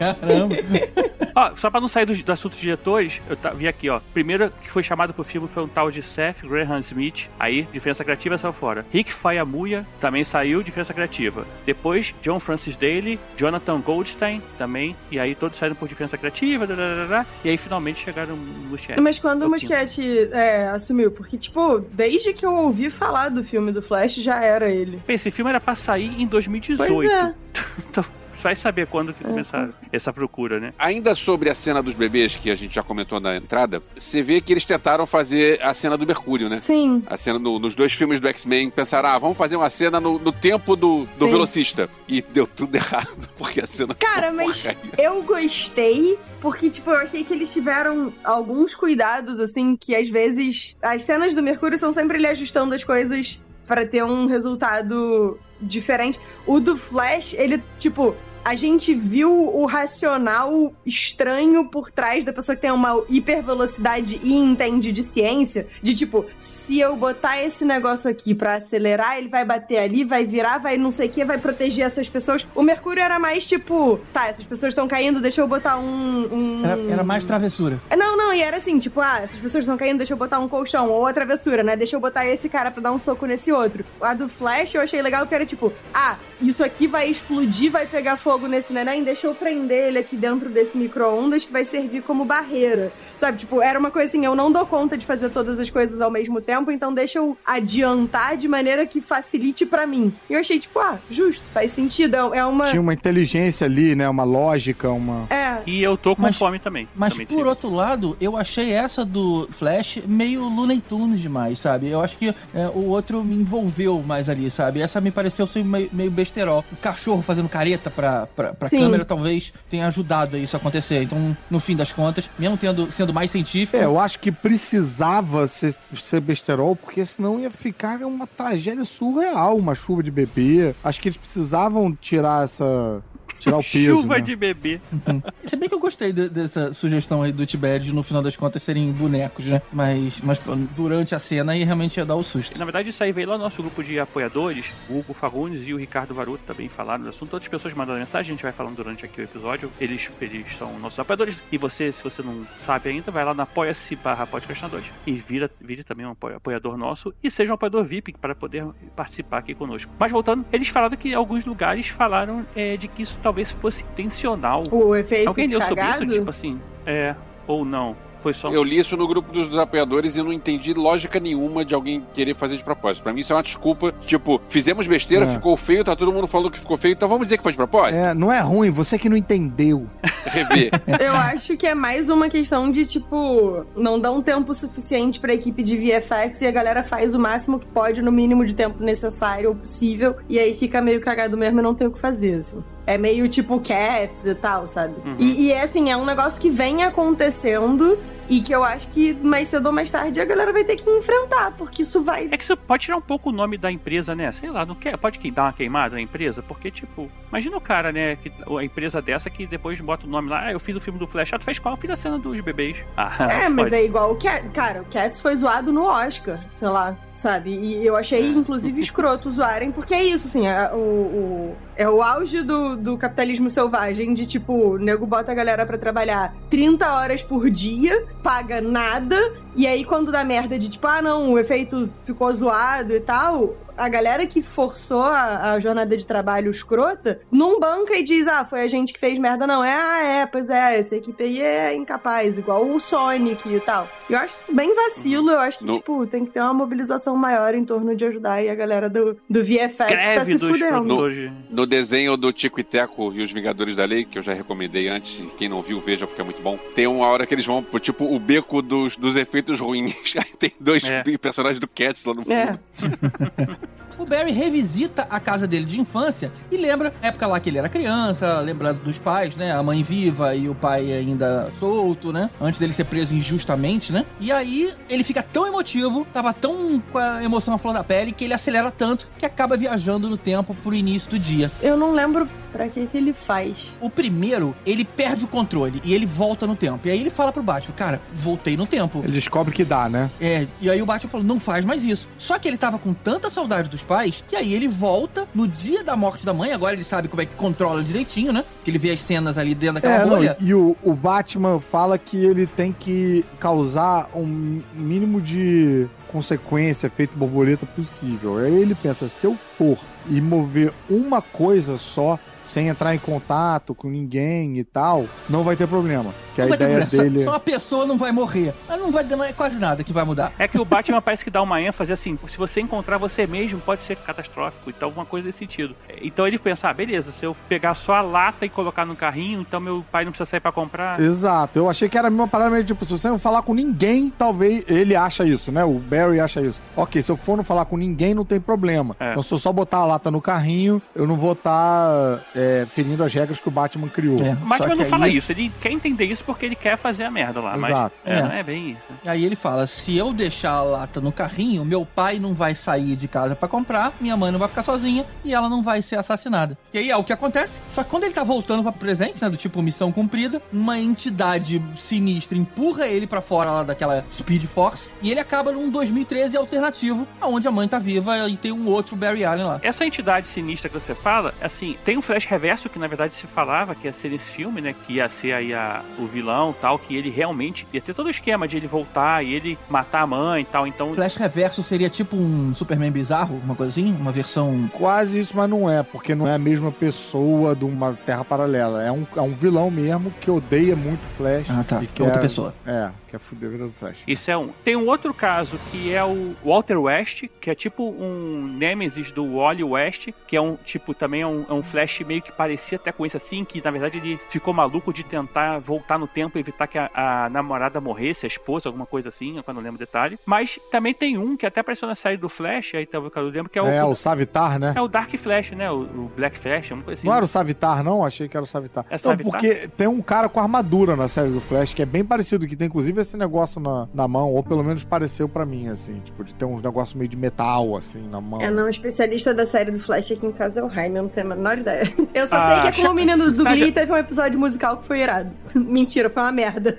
[0.00, 0.56] Caramba!
[1.36, 4.00] Ó, só pra não sair do, do assunto de diretores, eu ta- vi aqui, ó.
[4.12, 7.28] Primeiro que foi chamado pro filme foi um tal de Seth Graham Smith.
[7.38, 8.84] Aí, diferença criativa saiu fora.
[8.90, 11.46] Rick Fayamuya também saiu, diferença criativa.
[11.64, 14.96] Depois, John Francis Daly, Jonathan Goldstein também.
[15.10, 16.66] E aí, todos saíram por diferença criativa.
[16.66, 19.00] dadadadá, e aí, finalmente chegaram no chat.
[19.00, 21.10] Mas quando o Muschietti é, assumiu?
[21.12, 25.00] Porque, tipo, desde que eu ouvi falar do filme do Flash, já era ele.
[25.06, 26.92] Esse filme era pra sair em 2018.
[26.92, 27.34] Pois é.
[27.88, 28.04] então,
[28.42, 30.72] vai saber quando que começar essa procura, né?
[30.78, 34.40] Ainda sobre a cena dos bebês, que a gente já comentou na entrada, você vê
[34.40, 36.58] que eles tentaram fazer a cena do Mercúrio, né?
[36.58, 37.02] Sim.
[37.06, 40.18] A cena no- nos dois filmes do X-Men, pensaram, ah, vamos fazer uma cena no,
[40.18, 41.30] no tempo do, do Sim.
[41.30, 41.88] velocista.
[42.08, 44.92] E deu tudo errado, porque a cena Cara, mas porcaria.
[44.98, 50.76] eu gostei, porque, tipo, eu achei que eles tiveram alguns cuidados, assim, que às vezes.
[50.82, 56.18] As cenas do Mercúrio são sempre ele ajustando as coisas pra ter um resultado diferente.
[56.46, 58.14] O do Flash, ele, tipo.
[58.42, 64.34] A gente viu o racional estranho por trás da pessoa que tem uma hipervelocidade e
[64.34, 65.66] entende de ciência.
[65.82, 70.24] De tipo, se eu botar esse negócio aqui pra acelerar, ele vai bater ali, vai
[70.24, 72.46] virar, vai não sei o que, vai proteger essas pessoas.
[72.54, 76.28] O Mercúrio era mais tipo, tá, essas pessoas estão caindo, deixa eu botar um.
[76.34, 77.78] um- Era, era mais travessura.
[77.96, 80.48] Não, não, e era assim, tipo, ah, essas pessoas estão caindo, deixa eu botar um
[80.48, 81.76] colchão, ou a travessura, né?
[81.76, 83.84] Deixa eu botar esse cara pra dar um soco nesse outro.
[84.00, 87.86] A do Flash eu achei legal que era tipo, ah, isso aqui vai explodir, vai
[87.86, 92.02] pegar fogo nesse neném, deixa eu prender ele aqui dentro desse micro-ondas que vai servir
[92.02, 92.92] como barreira.
[93.16, 96.00] Sabe, tipo, era uma coisa assim, eu não dou conta de fazer todas as coisas
[96.00, 100.12] ao mesmo tempo, então deixa eu adiantar de maneira que facilite pra mim.
[100.28, 102.70] E eu achei, tipo, ah, justo, faz sentido, é é uma...
[102.70, 104.08] Tinha uma inteligência ali, né?
[104.08, 105.26] Uma lógica, uma.
[105.30, 106.88] É, E eu tô com Mas- fome também.
[106.94, 107.48] Mas também por tive.
[107.48, 111.88] outro lado, eu achei essa do Flash meio Looney Tunes demais, sabe?
[111.88, 114.80] Eu acho que é, o outro me envolveu mais ali, sabe?
[114.80, 116.64] Essa me pareceu ser meio, meio besterol.
[116.72, 121.02] O cachorro fazendo careta pra, pra, pra câmera talvez tenha ajudado a isso acontecer.
[121.02, 125.46] Então, no fim das contas, mesmo tendo, sendo mais científico, É, eu acho que precisava
[125.46, 130.74] ser, ser besterol, porque senão ia ficar uma tragédia surreal, uma chuva de bebê.
[130.82, 133.02] Acho que eles precisavam tirar essa.
[133.38, 134.02] Tirar o peso.
[134.02, 134.20] Chuva né?
[134.20, 134.80] de bebê.
[135.44, 138.62] Se bem que eu gostei de- dessa sugestão aí do Tibete, no final das contas,
[138.62, 139.62] serem bonecos, né?
[139.72, 140.40] Mas, mas
[140.76, 142.58] durante a cena aí realmente ia dar o susto.
[142.58, 144.66] Na verdade, isso aí veio lá no nosso grupo de apoiadores.
[144.88, 147.32] O Hugo Fagundes e o Ricardo Varuto também falaram do assunto.
[147.34, 149.70] Outras pessoas mandaram mensagem, a gente vai falando durante aqui o episódio.
[149.80, 151.36] Eles, eles são nossos apoiadores.
[151.50, 155.50] E você, se você não sabe ainda, vai lá na apoia-se barra podcastinadores e vira,
[155.60, 158.64] vire também um apoia- apoiador nosso e seja um apoiador VIP para poder
[158.94, 159.90] participar aqui conosco.
[159.98, 164.60] Mas voltando, eles falaram que alguns lugares falaram é, de que isso talvez fosse intencional.
[164.70, 166.04] O efeito Alguém leu sobre cagado.
[166.04, 166.18] isso?
[166.18, 167.14] Tipo assim, é,
[167.46, 167.96] ou não.
[168.22, 168.50] Foi só.
[168.50, 172.34] Eu li isso no grupo dos apoiadores e não entendi lógica nenhuma de alguém querer
[172.34, 173.02] fazer de propósito.
[173.02, 173.94] Pra mim isso é uma desculpa.
[174.02, 175.28] Tipo, fizemos besteira, É.
[175.28, 177.56] ficou feio, tá todo mundo falando que ficou feio, então vamos dizer que foi de
[177.56, 177.98] propósito?
[177.98, 179.86] É, não é ruim, você que não entendeu.
[180.26, 180.70] Rever.
[181.00, 185.32] Eu acho que é mais uma questão de, tipo, não dá um tempo suficiente pra
[185.32, 188.84] equipe de VFX e a galera faz o máximo que pode no mínimo de tempo
[188.84, 190.16] necessário ou possível.
[190.28, 192.62] E aí fica meio cagado mesmo e não tem o que fazer, assim.
[192.90, 194.94] É meio tipo Cats e tal, sabe?
[195.18, 197.96] E, e é assim, é um negócio que vem acontecendo
[198.30, 200.88] e que eu acho que mais cedo ou mais tarde a galera vai ter que
[200.88, 202.28] enfrentar, porque isso vai.
[202.30, 204.30] É que isso pode tirar um pouco o nome da empresa, né?
[204.32, 207.90] Sei lá, não quer, pode dar uma queimada na empresa, porque, tipo, imagina o cara,
[207.92, 208.16] né?
[208.16, 210.98] Que, a empresa dessa que depois bota o nome lá, ah, eu fiz o filme
[210.98, 211.74] do Flash, ah, tu fez qual?
[211.74, 212.76] Eu fiz a cena dos bebês.
[212.96, 213.74] Ah, É, mas pode.
[213.76, 214.50] é igual o Cats.
[214.52, 217.50] Cara, o Cats foi zoado no Oscar, sei lá, sabe?
[217.50, 222.02] E eu achei, inclusive, escroto zoarem, porque é isso, assim, é o, o- é o
[222.02, 226.86] auge do, do capitalismo selvagem, de tipo, o nego bota a galera pra trabalhar 30
[226.94, 229.16] horas por dia, paga nada,
[229.56, 233.54] e aí quando dá merda de tipo, ah, não, o efeito ficou zoado e tal.
[233.76, 238.44] A galera que forçou a, a jornada de trabalho escrota não banca e diz, ah,
[238.44, 239.64] foi a gente que fez merda, não.
[239.64, 243.88] É, ah, é, pois é, essa equipe aí é incapaz, igual o Sonic e tal.
[244.08, 247.16] Eu acho isso bem vacilo, eu acho que, No- tipo, tem que ter uma mobilização
[247.16, 250.48] maior em torno de ajudar aí a galera do, do VFX tá Greve se dos
[250.50, 250.70] fudendo.
[250.70, 251.32] produtores.
[251.48, 254.88] No desenho do Tico e Teco e os Vingadores da Lei, que eu já recomendei
[254.88, 256.58] antes, e quem não viu, veja porque é muito bom.
[256.74, 260.14] Tem uma hora que eles vão pro tipo o beco dos, dos efeitos ruins.
[260.16, 261.02] Aí tem dois É.
[261.18, 262.32] personagens do Cats lá no fundo.
[262.32, 262.52] É.
[264.00, 267.58] O Barry revisita a casa dele de infância e lembra a época lá que ele
[267.58, 269.52] era criança, lembra dos pais, né?
[269.52, 272.30] A mãe viva e o pai ainda solto, né?
[272.40, 274.06] Antes dele ser preso injustamente, né?
[274.18, 278.12] E aí ele fica tão emotivo, tava tão com a emoção à flor da pele,
[278.12, 281.52] que ele acelera tanto que acaba viajando no tempo pro início do dia.
[281.60, 283.74] Eu não lembro pra que que ele faz.
[283.80, 286.86] O primeiro, ele perde o controle e ele volta no tempo.
[286.88, 289.00] E aí ele fala pro Batman, cara, voltei no tempo.
[289.04, 290.10] Ele descobre que dá, né?
[290.20, 292.08] É, e aí o Batman falou, não faz mais isso.
[292.18, 295.82] Só que ele tava com tanta saudade dos pais, que aí ele volta no dia
[295.84, 298.44] da morte da mãe, agora ele sabe como é que controla direitinho, né?
[298.64, 300.36] Que ele vê as cenas ali dentro daquela É, não, bolha.
[300.40, 307.16] e o, o Batman fala que ele tem que causar um mínimo de consequência, efeito
[307.16, 308.38] borboleta possível.
[308.38, 313.74] Aí ele pensa, se eu for e mover uma coisa só, sem entrar em contato
[313.74, 316.12] com ninguém e tal, não vai ter problema.
[316.34, 317.24] Que Não a vai ter ideia problema, dele...
[317.24, 318.54] Só, só a pessoa não vai morrer.
[318.68, 320.32] Mas não vai demorar quase nada que vai mudar.
[320.38, 323.60] É que o Batman parece que dá uma ênfase assim, se você encontrar você mesmo,
[323.60, 325.76] pode ser catastrófico, então alguma coisa desse sentido.
[326.00, 329.40] Então ele pensa, ah, beleza, se eu pegar só a lata e colocar no carrinho,
[329.40, 330.98] então meu pai não precisa sair pra comprar.
[330.98, 333.54] Exato, eu achei que era a mesma parada, mas tipo, se você não falar com
[333.54, 335.64] ninguém, talvez ele acha isso, né?
[335.64, 336.60] O Barry acha isso.
[336.76, 338.96] Ok, se eu for não falar com ninguém, não tem problema.
[338.98, 339.10] É.
[339.10, 342.20] Então se eu só botar a lata no carrinho, eu não vou estar
[342.68, 344.20] ferindo as regras que o Batman criou.
[344.22, 347.10] É, Batman não aí- fala isso, ele quer entender isso porque ele quer fazer a
[347.10, 347.94] merda lá, Exato.
[348.04, 348.22] mas é, É.
[348.22, 348.80] não é bem isso.
[349.04, 352.54] E aí ele fala: se eu deixar a lata no carrinho, meu pai não vai
[352.54, 355.82] sair de casa pra comprar, minha mãe não vai ficar sozinha e ela não vai
[355.82, 356.56] ser assassinada.
[356.72, 357.58] E aí é o que acontece.
[357.70, 361.62] Só que quando ele tá voltando pra presente, né, do tipo missão cumprida, uma entidade
[361.76, 367.06] sinistra empurra ele pra fora lá daquela Speed Force e ele acaba num 2013 alternativo,
[367.20, 369.60] onde a mãe tá viva e tem um outro Barry Allen lá.
[369.62, 373.26] Essa entidade sinistra que você fala, assim, tem um flash reverso que na verdade se
[373.26, 374.74] falava que ia ser nesse filme, né?
[374.86, 378.10] Que ia ser aí a, o vilão tal, que ele realmente ia ter todo o
[378.10, 380.66] esquema de ele voltar e ele matar a mãe e tal.
[380.66, 383.92] Então, Flash Reverso seria tipo um Superman bizarro, uma coisa assim?
[383.92, 384.70] Uma versão.
[384.72, 388.82] Quase isso, mas não é, porque não é a mesma pessoa de uma terra paralela.
[388.82, 391.46] É um, é um vilão mesmo que odeia muito Flash.
[391.50, 391.82] Ah, tá.
[391.82, 392.54] E É quer, outra pessoa.
[392.66, 394.02] É, quer fuder a vida do Flash.
[394.06, 394.50] Isso é um.
[394.64, 399.36] Tem um outro caso que é o Walter West, que é tipo um Nemesis do
[399.36, 402.76] Wally West, que é um tipo também é um, é um Flash meio que parecia
[402.76, 406.38] até com isso assim, que na verdade ele ficou maluco de tentar voltar no tempo
[406.38, 409.76] e evitar que a, a namorada morresse, a esposa, alguma coisa assim, eu não lembro
[409.76, 410.18] o detalhe.
[410.24, 413.50] Mas também tem um que até apareceu na série do Flash, aí talvez eu lembro,
[413.50, 414.74] que é o, É, o Savitar, né?
[414.76, 415.70] é o Dark Flash, né?
[415.70, 417.08] O, o Black Flash, uma coisa assim.
[417.08, 418.04] Não era o Savitar, não?
[418.04, 418.84] Achei que era o Savitar.
[418.88, 419.30] É Não, Savitar?
[419.32, 422.56] porque tem um cara com armadura na série do Flash, que é bem parecido, que
[422.56, 426.22] tem inclusive esse negócio na, na mão, ou pelo menos pareceu pra mim, assim, tipo,
[426.24, 428.40] de ter uns negócios meio de metal, assim, na mão.
[428.40, 431.02] É, não, o especialista da série do Flash aqui em casa é o Jaime, eu
[431.02, 431.80] não tenho a menor ideia.
[432.12, 434.38] Eu só Ah, sei que é como cha- o menino do Glee teve um episódio
[434.38, 435.30] musical que foi irado.
[435.54, 436.76] Mentira, foi uma merda.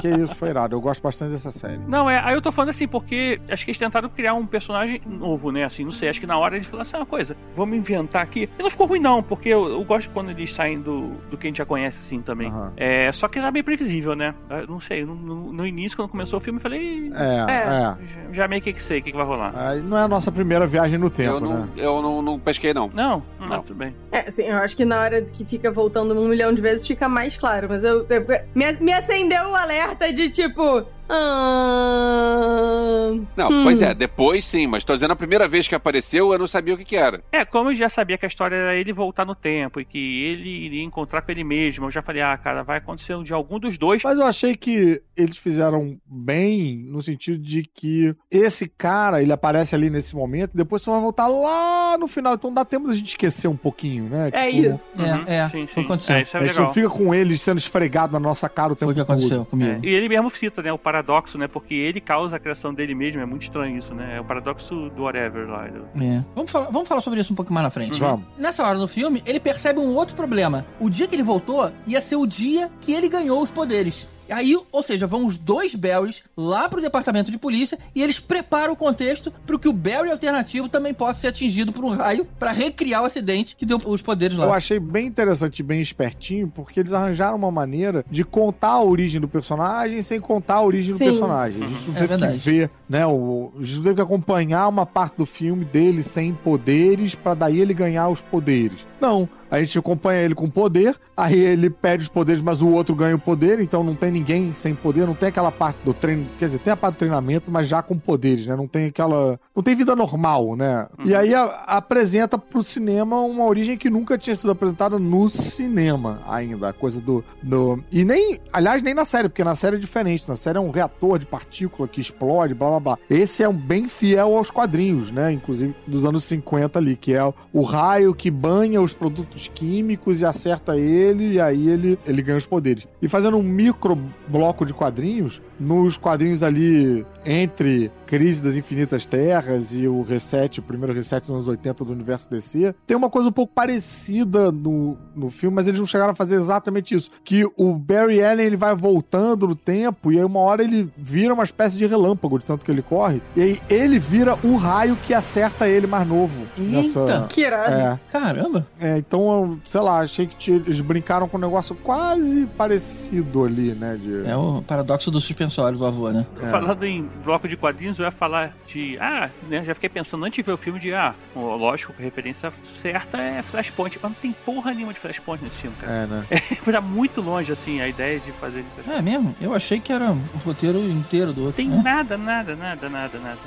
[0.00, 0.74] Que isso, foi irado.
[0.74, 1.78] Eu gosto bastante dessa série.
[1.86, 5.00] Não, é, aí eu tô falando assim, porque acho que eles tentaram criar um personagem
[5.06, 5.64] novo, né?
[5.64, 8.48] Assim, não sei, acho que na hora eles falaram assim, uma coisa, vamos inventar aqui.
[8.58, 11.46] E não ficou ruim, não, porque eu, eu gosto quando eles saem do, do que
[11.46, 12.48] a gente já conhece, assim, também.
[12.48, 12.72] Aham.
[12.76, 14.34] É, só que era bem previsível, né?
[14.50, 18.30] Eu não sei, no, no- início, quando começou o filme, eu falei, "Ih, É, É.
[18.30, 18.34] é.
[18.34, 19.52] já, meio que que sei o que, que vai rolar.
[19.56, 21.68] Aí não é a nossa primeira viagem no tempo, eu não, né?
[21.76, 22.90] eu não, não pesquei, não.
[22.92, 23.62] Não, não, Não.
[23.62, 23.94] tudo bem.
[24.12, 27.08] É, assim, eu acho que na hora que fica voltando um milhão de vezes fica
[27.08, 28.06] mais claro, mas eu.
[28.08, 30.84] eu- me, me acendeu o alerta de tipo.
[31.12, 33.64] Ah, Não, hum.
[33.64, 36.74] pois é, depois sim, mas tô dizendo a primeira vez que apareceu, eu não sabia
[36.74, 37.22] o que que era.
[37.32, 40.24] É, como eu já sabia que a história era ele voltar no tempo e que
[40.24, 43.32] ele iria encontrar com ele mesmo, eu já falei, ah, cara, vai acontecer um de
[43.32, 44.02] algum dos dois.
[44.02, 49.74] Mas eu achei que eles fizeram bem no sentido de que esse cara, ele aparece
[49.74, 52.34] ali nesse momento e depois só vai voltar lá no final.
[52.34, 54.30] Então dá tempo da gente esquecer um pouquinho, né?
[54.32, 54.94] É Tipo, isso.
[54.98, 55.80] Uhum, É, é, sim, foi o que sim.
[55.82, 56.16] aconteceu.
[56.16, 58.76] É, isso é A gente não fica com eles sendo esfregado na nossa cara o
[58.76, 59.46] tempo Foi o que aconteceu todo.
[59.46, 59.80] comigo.
[59.84, 62.94] É, E ele mesmo cita, né, o paradoxo, né, porque ele causa a criação dele
[62.94, 65.66] mesmo, é muito estranho isso, né, é o paradoxo do whatever lá.
[65.66, 66.24] do- É.
[66.34, 67.98] Vamos, falar, vamos falar sobre isso um pouco mais na frente.
[67.98, 68.26] Vamos.
[68.38, 70.66] Nessa hora no filme, ele percebe um outro problema.
[70.78, 74.08] O dia que ele voltou ia ser o dia que ele ganhou os poderes.
[74.30, 78.72] Aí, ou seja, vão os dois Barrys lá pro departamento de polícia e eles preparam
[78.72, 82.52] o contexto para que o Barry alternativo também possa ser atingido por um raio para
[82.52, 84.46] recriar o acidente que deu os poderes lá.
[84.46, 88.82] Eu achei bem interessante e bem espertinho, porque eles arranjaram uma maneira de contar a
[88.82, 90.98] origem do personagem sem contar a origem Sim.
[91.06, 91.62] do personagem.
[91.62, 92.32] A gente não É teve verdade.
[92.38, 93.06] que ver, né?
[93.06, 97.34] O, a gente não teve que acompanhar uma parte do filme dele sem poderes, pra
[97.34, 98.86] daí ele ganhar os poderes.
[99.00, 99.28] Não.
[99.50, 103.16] A gente acompanha ele com poder, aí ele pede os poderes, mas o outro ganha
[103.16, 106.46] o poder, então não tem ninguém sem poder, não tem aquela parte do treino, quer
[106.46, 108.54] dizer, tem a parte do treinamento, mas já com poderes, né?
[108.56, 109.38] Não tem aquela.
[109.54, 110.86] Não tem vida normal, né?
[111.04, 116.20] E aí a- apresenta pro cinema uma origem que nunca tinha sido apresentada no cinema
[116.28, 116.68] ainda.
[116.68, 117.24] A coisa do.
[117.42, 117.82] do...
[117.90, 118.40] E nem.
[118.52, 120.28] Aliás, nem na série, porque na série é diferente.
[120.28, 122.98] Na série é um reator de partícula que explode, blá blá blá.
[123.08, 125.32] Esse é um bem fiel aos quadrinhos, né?
[125.32, 127.22] Inclusive dos anos 50 ali, que é
[127.52, 132.38] o raio que banha os produtos químicos e acerta ele, e aí ele, ele ganha
[132.38, 132.86] os poderes.
[133.00, 139.74] E fazendo um micro bloco de quadrinhos, nos quadrinhos ali entre Crise das Infinitas Terras
[139.74, 143.28] e o reset, o primeiro reset dos anos 80 do universo DC, tem uma coisa
[143.28, 147.10] um pouco parecida no, no filme, mas eles não chegaram a fazer exatamente isso.
[147.22, 151.34] Que o Barry Allen ele vai voltando no tempo e aí uma hora ele vira
[151.34, 154.96] uma espécie de relâmpago de tanto que ele corre, e aí ele vira o raio
[155.06, 156.46] que acerta ele mais novo.
[156.58, 157.26] Eita!
[157.28, 157.74] Que irado.
[157.74, 158.66] É, Caramba!
[158.80, 159.29] é, então,
[159.64, 163.96] sei lá, achei que eles brincaram com um negócio quase parecido ali, né?
[164.00, 164.28] De...
[164.28, 166.26] É o paradoxo do suspensório do avô, né?
[166.42, 166.50] É.
[166.50, 168.98] Falando em bloco de quadrinhos, eu ia falar de.
[169.00, 169.64] Ah, né?
[169.64, 170.92] Já fiquei pensando antes de ver o filme de.
[170.92, 175.56] Ah, lógico, a referência certa é Flashpoint, mas não tem porra nenhuma de Flashpoint nesse
[175.56, 175.92] filme, cara.
[175.92, 176.24] É, né?
[176.80, 178.64] Tá muito longe, assim, a ideia de fazer.
[178.74, 178.98] Flashpoint.
[178.98, 179.34] É mesmo?
[179.40, 181.56] Eu achei que era o roteiro inteiro do outro.
[181.56, 181.82] Tem né?
[181.82, 183.38] nada, nada, nada, nada, nada.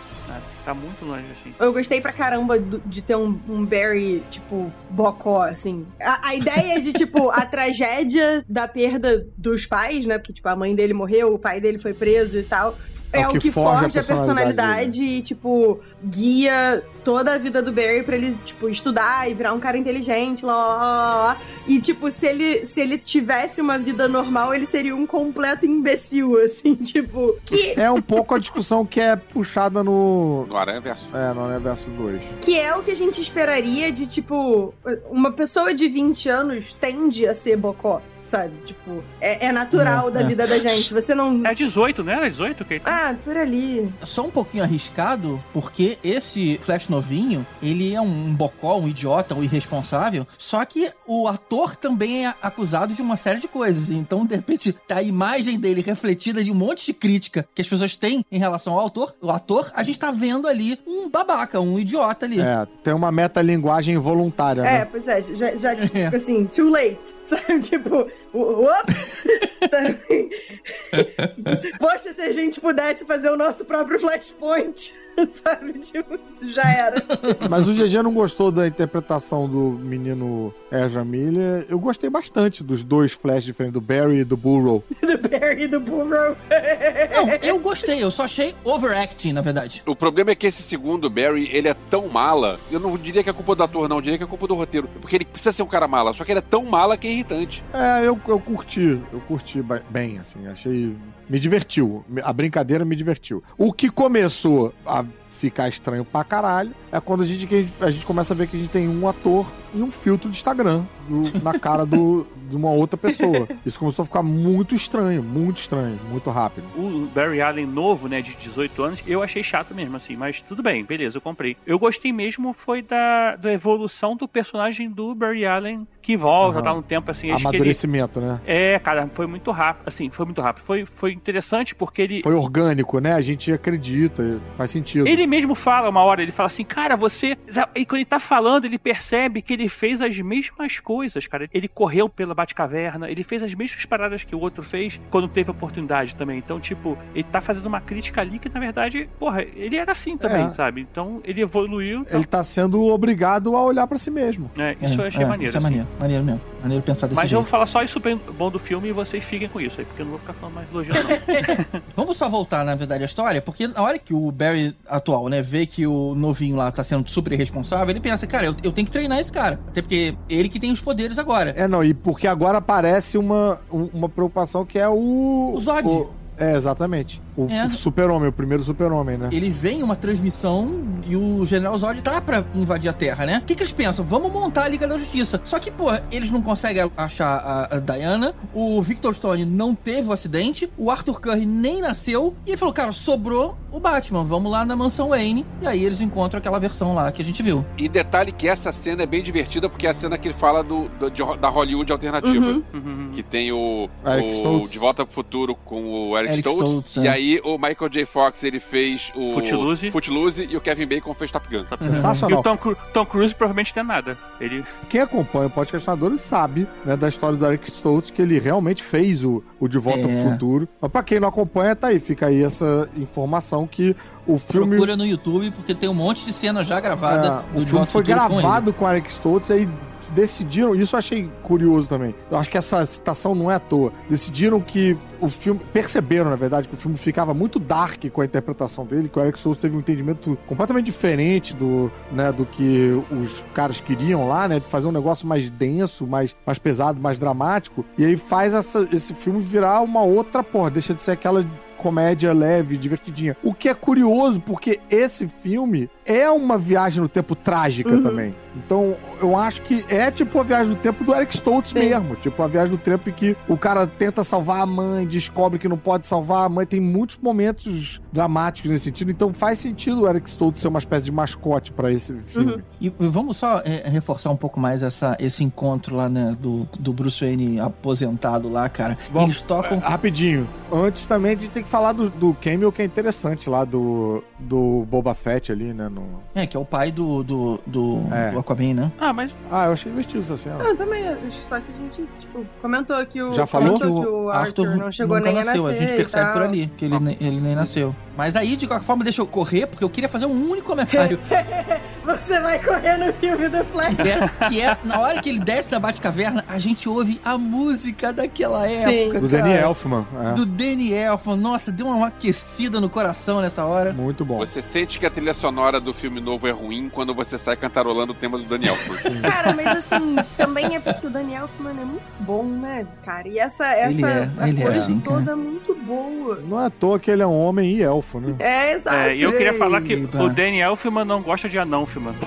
[0.63, 1.53] Tá muito longe, assim.
[1.59, 5.72] Eu gostei pra caramba de ter um, um Barry, tipo, bocó, assim.
[5.99, 10.17] A, a ideia de, tipo, a tragédia da perda dos pais, né?
[10.17, 12.77] Porque, tipo, a mãe dele morreu, o pai dele foi preso e tal.
[13.13, 18.15] É, o que, forja a personalidade e, tipo, guia toda a vida do Barry pra
[18.15, 21.37] ele, tipo, estudar e virar um cara inteligente, lá, lá, lá, lá.
[21.67, 26.37] E, tipo, se ele, se ele tivesse uma vida normal, ele seria um completo imbecil,
[26.43, 27.37] assim, tipo.
[27.45, 30.47] Que É um pouco a discussão que é puxada no.
[30.47, 31.07] No Aranha Verso.
[31.13, 32.21] É, no Universo 2.
[32.41, 34.73] Que é o que a gente esperaria de, tipo,
[35.09, 38.53] uma pessoa de 20 anos tende a ser bocó, sabe?
[38.65, 40.23] Tipo, é, é natural É, da é.
[40.23, 40.91] vida da gente.
[40.93, 41.45] Você não.
[41.45, 42.13] É 18, né?
[42.13, 42.91] Era 18 que ele tem?
[42.91, 43.93] Ah, por ali.
[44.01, 49.43] Só um pouquinho arriscado, porque esse Flash novinho, ele é um bocó, um idiota, um
[49.43, 53.89] irresponsável, só que o ator também é acusado de uma série de coisas.
[53.89, 57.67] Então, de repente, tá a imagem dele refletida de um monte de crítica que as
[57.67, 61.59] pessoas têm em relação ao autor, o ator, a gente tá vendo ali um babaca,
[61.59, 62.39] um idiota ali.
[62.41, 64.85] É, tem uma metalinguagem involuntária, É, né?
[64.85, 66.99] pois é, já, já tipo assim, too late.
[67.25, 67.59] Sabe?
[67.59, 68.07] Tipo!
[71.79, 74.95] Poxa, se a gente pudesse fazer o nosso próprio Flashpoint.
[75.43, 75.73] Sabe?
[75.79, 76.19] Tipo,
[76.51, 77.03] já era.
[77.49, 81.65] Mas o GG não gostou da interpretação do menino Ezra Miller.
[81.69, 84.83] Eu gostei bastante dos dois Flash diferentes, do Barry e do Burrow.
[85.01, 86.35] do Barry e do Burrow.
[87.13, 89.83] Não, eu gostei, eu só achei overacting, na verdade.
[89.85, 92.59] O problema é que esse segundo Barry, ele é tão mala.
[92.71, 93.97] Eu não diria que é culpa do ator, não.
[93.97, 94.87] Eu diria que é culpa do roteiro.
[94.99, 96.13] Porque ele precisa ser um cara mala.
[96.13, 97.63] Só que ele é tão mala que é irritante.
[97.73, 99.01] É, eu, eu curti.
[99.11, 100.47] Eu curti bem, assim.
[100.47, 100.95] Achei.
[101.29, 102.03] Me divertiu.
[102.23, 103.43] A brincadeira me divertiu.
[103.57, 107.47] O que começou a I'm ficar estranho pra caralho é quando a gente,
[107.81, 110.35] a gente, começa a ver que a gente tem um ator e um filtro de
[110.37, 113.47] Instagram do- na cara do, de uma outra pessoa.
[113.65, 116.65] Isso começou a ficar muito estranho, muito estranho, muito rápido.
[116.77, 120.61] O Barry Allen novo, né, de 18 anos, eu achei chato mesmo, assim, mas tudo
[120.61, 121.57] bem, beleza, eu comprei.
[121.65, 126.63] Eu gostei mesmo foi da, da evolução do personagem do Barry Allen, que volta, Aham.
[126.63, 127.41] tá no tempo, assim, que ele...
[127.41, 128.39] Amadurecimento, né?
[128.45, 130.63] É, cara, foi muito rápido, assim, foi muito rápido.
[130.63, 132.21] Foi, foi interessante porque ele...
[132.21, 133.13] Foi orgânico, né?
[133.13, 135.07] A gente acredita, faz sentido.
[135.07, 137.37] Ele mesmo fala uma hora, ele fala assim, cara, você.
[137.75, 141.49] E quando ele tá falando, ele percebe que ele fez as mesmas coisas, cara.
[141.53, 145.51] Ele correu pela Batcaverna, ele fez as mesmas paradas que o outro fez quando teve
[145.51, 146.37] oportunidade também.
[146.37, 150.17] Então, tipo, ele tá fazendo uma crítica ali que, na verdade, porra, ele era assim
[150.17, 150.49] também, É.
[150.51, 150.81] sabe?
[150.81, 152.01] Então, ele evoluiu.
[152.01, 154.49] Então, Ele tá sendo obrigado a olhar pra si mesmo.
[154.57, 155.49] é, isso eu achei é, maneiro.
[155.49, 155.63] Isso é assim.
[155.63, 156.41] maneiro, maneiro mesmo.
[156.61, 157.41] Maneiro pensar desse Mas eu jeito.
[157.43, 160.01] vou falar só isso bem bom do filme e vocês fiquem com isso aí, porque
[160.01, 161.81] eu não vou ficar falando mais elogiando, não.
[161.95, 164.73] Vamos só voltar, na verdade, a história, porque na hora que o Barry
[165.13, 168.55] atual, né, vê que o novinho lá tá sendo super irresponsável, ele pensa, cara, eu,
[168.63, 169.59] eu tenho que treinar esse cara.
[169.67, 171.53] Até porque ele que tem os poderes agora.
[171.55, 175.53] É, não, e porque agora aparece uma, um- uma preocupação que é o.
[175.55, 175.87] O Zod.
[175.87, 177.21] o- é, exatamente.
[177.35, 177.65] O, É.
[177.65, 179.29] o super-homem, o primeiro super-homem, né?
[179.31, 180.71] Ele vem em uma transmissão
[181.05, 183.39] e o General Zod tá pra invadir a Terra, né?
[183.43, 184.05] O que, que eles pensam?
[184.05, 185.39] Vamos montar a Liga da Justiça.
[185.43, 187.37] Só que, pô, eles não conseguem achar
[187.71, 192.35] a, a Diana, o Victor Stone não teve o acidente, o Arthur Curry nem nasceu,
[192.45, 195.99] e ele falou, cara, sobrou o Batman, vamos lá na mansão Wayne, e aí eles
[196.01, 197.65] encontram aquela versão lá que a gente viu.
[197.77, 200.63] E detalhe que essa cena é bem divertida, porque é a cena que ele fala
[200.63, 202.45] do, do- de- da Hollywood alternativa.
[202.45, 202.63] Uhum.
[202.73, 203.09] Uhum.
[203.13, 204.67] Que tem o, Eric o.
[204.67, 206.69] De Volta pro Futuro com o Eric, Eric Stoltz.
[206.71, 207.11] Stoltz, e é.
[207.33, 208.05] Aí o Michael J.
[208.05, 209.91] Fox ele fez o Footloose.
[209.91, 211.63] Footloose e o Kevin Bacon fez Top Gun.
[211.81, 212.39] E Sensacional.
[212.39, 214.17] o Tom, Cru- Tom Cruise provavelmente tem nada.
[214.39, 218.83] Ele Quem acompanha o podcastinador sabe, né, da história do Eric Stoltz, que ele realmente
[218.83, 220.03] fez o, o De Volta É.
[220.21, 220.67] pro Futuro.
[220.81, 223.95] Mas pra quem não acompanha, tá aí, fica aí essa informação que
[224.27, 224.69] o filme.
[224.71, 227.71] Procura no YouTube, porque tem um monte de cena já gravada É, do o De
[227.71, 228.19] filme foi com ele.
[228.19, 229.69] gravado com o Eric Stoltz e aí
[230.13, 232.13] decidiram, isso eu achei curioso também.
[232.31, 233.91] Eu acho que essa citação não é à toa.
[234.09, 238.25] Decidiram que o filme, perceberam na verdade que o filme ficava muito dark com a
[238.25, 242.91] interpretação dele, que o Eric Stoltz teve um entendimento completamente diferente do, né, do que
[243.11, 247.17] os caras queriam lá, né, de fazer um negócio mais denso, mais, mais pesado, mais
[247.19, 247.85] dramático.
[247.97, 251.45] E aí faz essa- esse filme virar uma outra porra, deixa de ser aquela
[251.77, 253.35] comédia leve, divertidinha.
[253.43, 258.01] O que é curioso, porque esse filme é uma viagem no tempo trágica Uhum.
[258.03, 258.33] também.
[258.55, 261.79] Então, eu acho que é tipo a viagem no tempo do Eric Stoltz Sim.
[261.79, 262.15] mesmo.
[262.17, 265.67] Tipo, a viagem no tempo em que o cara tenta salvar a mãe, descobre que
[265.67, 266.65] não pode salvar a mãe.
[266.65, 269.09] Tem muitos momentos dramáticos nesse sentido.
[269.11, 272.53] Então, faz sentido o Eric Stoltz ser uma espécie de mascote pra esse filme.
[272.53, 272.61] Uhum.
[272.79, 276.93] E vamos só é, reforçar um pouco mais essa, esse encontro lá, né, do, do
[276.93, 278.97] Bruce Wayne aposentado lá, cara.
[279.11, 279.77] Vamos- Eles tocam.
[279.77, 280.47] É, Rapidinho.
[280.71, 284.23] Antes também a gente tem que falar do, do cameo que é interessante lá do,
[284.39, 285.87] do Boba Fett ali, né?
[285.89, 286.03] No...
[286.33, 288.31] É, que é o pai do, do, do, É.
[288.31, 288.91] do Aquaman, né?
[288.99, 290.63] Ah, mas Ah, eu achei divertido essa cena.
[290.63, 293.31] Eu também, só que a gente, tipo, comentou que o.
[293.31, 293.79] Já falou?
[293.79, 295.63] que o Arthur, não chegou nem a nasceu.
[295.67, 295.75] nascer.
[295.83, 297.95] a gente percebe por ali que ele, ne- ele nem nasceu.
[298.17, 301.19] Mas aí, de qualquer forma, deixa eu correr, porque eu queria fazer um único comentário.
[302.03, 303.95] Você vai correr no filme do Flash.
[303.95, 307.37] que, é, que é, na hora que ele desce da Batcaverna, a gente ouve a
[307.37, 309.43] música daquela época, Do cara.
[309.43, 310.05] Danny Elfman.
[310.21, 310.31] É.
[310.33, 311.37] Do Danny Elfman.
[311.37, 313.93] Nossa, deu uma aquecida no coração nessa hora.
[313.93, 314.37] Muito bom.
[314.39, 318.11] Você sente que a trilha sonora do filme novo é ruim quando você sai cantarolando
[318.11, 318.75] o tema do Daniel.
[319.21, 323.27] Cara, mas assim, também é porque o Daniel Elfman é muito bom, né, cara?
[323.27, 325.17] E essa, essa Ele é, ele é coisa assim, cara.
[325.19, 326.41] toda é muito boa.
[326.45, 328.35] Não é à toa que ele é um homem e elfo, né?
[328.39, 328.95] É, exato.
[328.95, 330.23] é, e eu queria falar que Eba.
[330.23, 332.17] o Danny Elfman não gosta de anão, filmando.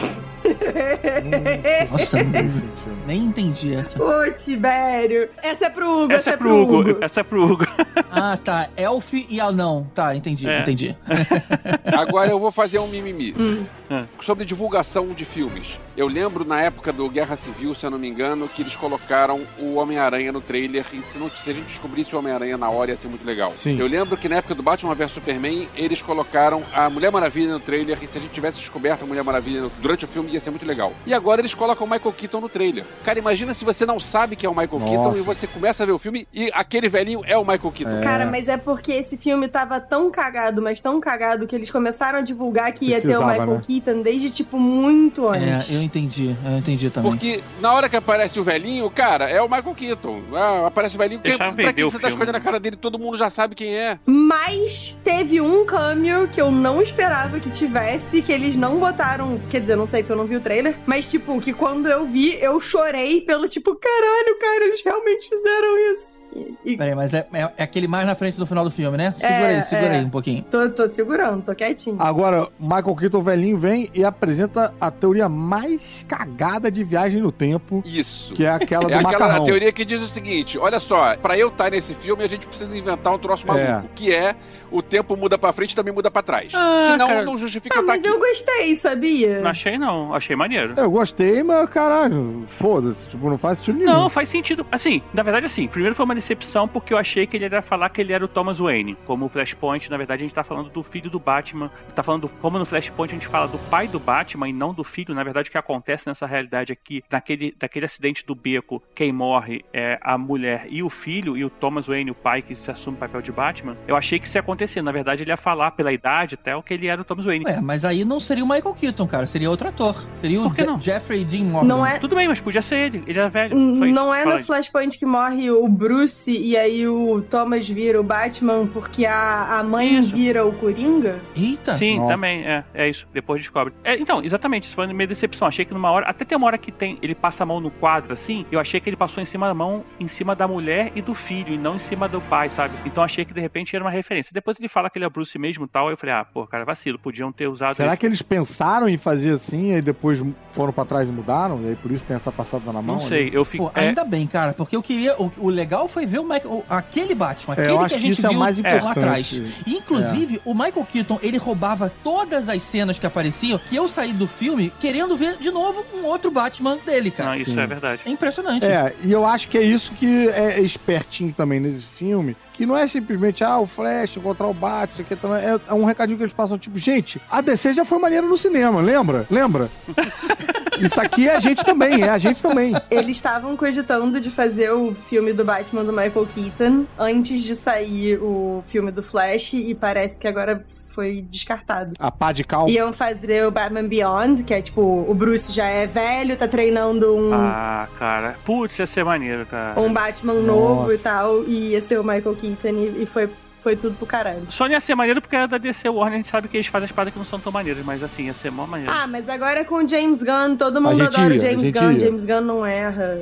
[1.91, 2.19] Nossa,
[3.07, 4.03] nem entendi essa.
[4.03, 5.29] Ô, Tibério.
[5.43, 6.99] Essa é pro Hugo, Essa é pro Hugo.
[7.01, 7.67] Essa é pro Hugo.
[8.19, 8.69] Ah, tá.
[8.79, 9.87] Elf e anão.
[9.95, 10.61] Tá, entendi, É.
[10.61, 10.97] entendi.
[11.95, 13.35] Agora eu vou fazer um mimimi.
[13.39, 13.65] Hum.
[13.91, 14.05] É.
[14.21, 15.79] Sobre divulgação de filmes.
[15.97, 19.41] Eu lembro na época do Guerra Civil, se eu não me engano, que eles colocaram
[19.59, 20.85] o Homem-Aranha no trailer.
[20.93, 23.53] E se, não, se a gente descobrisse o Homem-Aranha na hora, ia ser muito legal.
[23.57, 23.79] Sim.
[23.79, 27.61] Eu lembro que na época do Batman vs Superman, eles colocaram a Mulher Maravilha no
[27.61, 27.99] trailer.
[28.03, 30.51] E se a gente tivesse descoberto a Mulher Maravilha no- durante o filme, ia ser
[30.51, 30.93] muito legal.
[31.07, 32.85] E agora eles colocam o Michael Keaton no trailer.
[33.05, 34.91] Cara, imagina se você não sabe que é o Michael Nossa.
[34.91, 38.01] Keaton e você começa a ver o filme e aquele velhinho é o Michael Keaton.
[38.03, 42.19] Cara, mas é porque esse filme tava tão cagado, mas tão cagado, que eles começaram
[42.19, 43.63] a divulgar que ia ter o Precisava, Michael né?
[43.67, 45.71] Keaton desde, tipo, muito antes.
[45.71, 47.11] É, eu entendi, eu entendi também.
[47.11, 50.23] Porque na hora que aparece o velhinho, cara, é o Michael Keaton.
[50.33, 52.15] Ah, aparece o velhinho, que, pra vender que o você tá filme.
[52.15, 52.77] escondendo a cara dele?
[52.77, 53.99] Todo mundo já sabe quem é.
[54.07, 59.41] Mas teve um cameo que eu não esperava que tivesse, que eles não botaram.
[59.51, 62.07] Quer dizer, não sei porque eu não vi o trailer, mas tipo, que quando eu
[62.07, 66.17] vi, eu chorei pelo tipo, caralho, cara, eles realmente fizeram isso.
[66.65, 69.15] E, Peraí, mas é, é- é aquele mais na frente do final do filme, né?
[69.17, 69.99] Segura É, aí, segura é.
[69.99, 70.45] aí um pouquinho.
[70.51, 71.97] tô, tô segurando, tô quietinho.
[71.99, 77.83] Agora, Michael Keaton velhinho vem e apresenta a teoria mais cagada de viagem no tempo,
[77.87, 78.35] Isso.
[78.35, 79.45] que é aquela do É aquela macarrão.
[79.45, 82.77] teoria que diz o seguinte: olha só, pra eu estar nesse filme, a gente precisa
[82.77, 83.83] inventar um troço maluco, É.
[83.95, 84.35] que é
[84.71, 86.53] o tempo muda pra frente e também muda pra trás.
[86.55, 87.25] Ah, Senão, cara.
[87.25, 88.09] não justifica Ah, estar mas aqui.
[88.13, 89.41] eu gostei, sabia?
[89.41, 90.75] Não achei não, achei maneiro.
[90.77, 93.93] Eu gostei, mas caralho, foda-se, tipo, não faz sentido nenhum.
[93.93, 94.67] Não, faz sentido.
[94.71, 97.89] Assim, na verdade, assim, primeiro foi uma decepção porque eu achei que ele ia falar
[97.91, 98.97] que ele era o Thomas Wayne.
[99.07, 101.71] Como o Flashpoint, na verdade, a gente tá falando do filho do Batman.
[101.95, 104.85] Tá falando, como no Flashpoint a gente fala do pai do Batman e não do
[104.85, 105.15] filho.
[105.15, 109.65] Na verdade, o que acontece nessa realidade aqui, naquele, daquele acidente do beco, quem morre
[109.73, 112.97] é a mulher e o filho, e o Thomas Wayne, o pai que se assume
[112.97, 113.77] o papel de Batman.
[113.87, 114.83] Eu achei que isso ia acontecer.
[114.83, 117.45] Na verdade, ele ia falar pela idade até o que ele era o Thomas Wayne.
[117.45, 119.27] Ué, mas aí não seria o Michael Keaton, cara.
[119.27, 119.97] Seria outro ator.
[120.21, 120.81] Seria o Por que Je- não?
[120.81, 121.67] Jeffrey Dean Morgan.
[121.69, 123.05] Não é, Tudo bem, mas podia ser ele.
[123.07, 123.51] Ele era velho.
[123.79, 123.95] Foi isso.
[123.95, 124.45] não é Fala no aí.
[124.45, 129.63] Flashpoint que morre o Bruce e aí o Thomas vira o Batman porque a, a
[129.63, 130.15] mãe Isso.
[130.15, 131.19] vira o Coringa?
[131.37, 131.75] Eita.
[131.77, 132.15] Sim, Nossa.
[132.15, 133.07] também, é, é isso.
[133.13, 133.73] Depois descobre.
[133.85, 135.47] É, então, exatamente, isso foi meio decepção.
[135.49, 136.07] Achei que numa hora.
[136.07, 136.99] Até tem uma hora que tem.
[137.03, 138.45] Ele passa a mão no quadro, assim.
[138.51, 141.15] Eu achei que ele passou em cima da mão, em cima da mulher e do
[141.15, 142.75] filho, e não em cima do pai, sabe?
[142.85, 144.31] Então achei que de repente era uma referência.
[144.33, 145.87] Depois ele fala que ele é Bruce mesmo e tal.
[145.89, 146.99] Aí eu falei, ah, pô, cara, vacilo.
[146.99, 147.75] Podiam ter usado.
[147.75, 147.97] Será ele.
[147.97, 150.23] que eles pensaram em fazer assim e depois
[150.53, 151.61] foram pra trás e mudaram?
[151.63, 152.97] E aí por isso tem essa passada na mão?
[152.97, 153.09] Não ali?
[153.09, 153.65] sei, eu fico.
[153.65, 155.15] Pô, é, ainda bem, cara, porque eu queria.
[155.21, 156.51] O, o legal foi ver o Michael.
[156.51, 158.59] o- aquele Batman, É, eu aquele que a que gente isso é o viu mais
[158.59, 159.41] lá atrás.
[159.67, 164.27] Inclusive, o Michael Keaton, ele roubava todas as cenas que apareciam e eu saí do
[164.27, 167.31] filme querendo ver de novo um outro Batman dele, cara.
[167.31, 167.61] Não, isso Sim.
[167.61, 168.03] é verdade.
[168.05, 168.65] É impressionante.
[168.65, 172.37] É, e eu acho que é isso que é espertinho também nesse filme.
[172.57, 175.39] Que não é simplesmente, ah, o Flash encontrar o Batman, isso aqui também.
[175.45, 178.39] É, é um recadinho que eles passam, tipo, gente, a DC já foi maneira no
[178.39, 179.27] cinema, lembra?
[179.31, 179.69] Lembra?
[180.81, 182.75] isso aqui é a gente também, é a gente também.
[182.91, 188.19] Eles estavam cogitando de fazer o filme do Batman do Michael Keaton antes de sair
[188.23, 191.93] o filme do Flash e parece que agora foi descartado.
[191.99, 192.69] A pá de cal.
[192.71, 197.15] Iam fazer o Batman Beyond, que é tipo, o Bruce já é velho, tá treinando
[197.15, 198.37] um, Ah, cara.
[198.47, 199.79] Putz, ia ser maneiro, cara.
[199.79, 200.95] um Batman novo Nossa.
[200.95, 204.47] e tal, e ia ser o Michael Keaton e, foi, foi tudo pro caralho.
[204.51, 206.67] Só não ia ser maneiro porque era da DC Warner, a gente sabe que eles
[206.67, 208.93] fazem as paradas que não são tão maneiras, mas assim, ia ser mó maneiro.
[208.93, 212.01] Ah, mas agora com o James Gunn, todo mundo adora ia, o James Gunn, ia.
[212.01, 213.21] James Gunn não erra.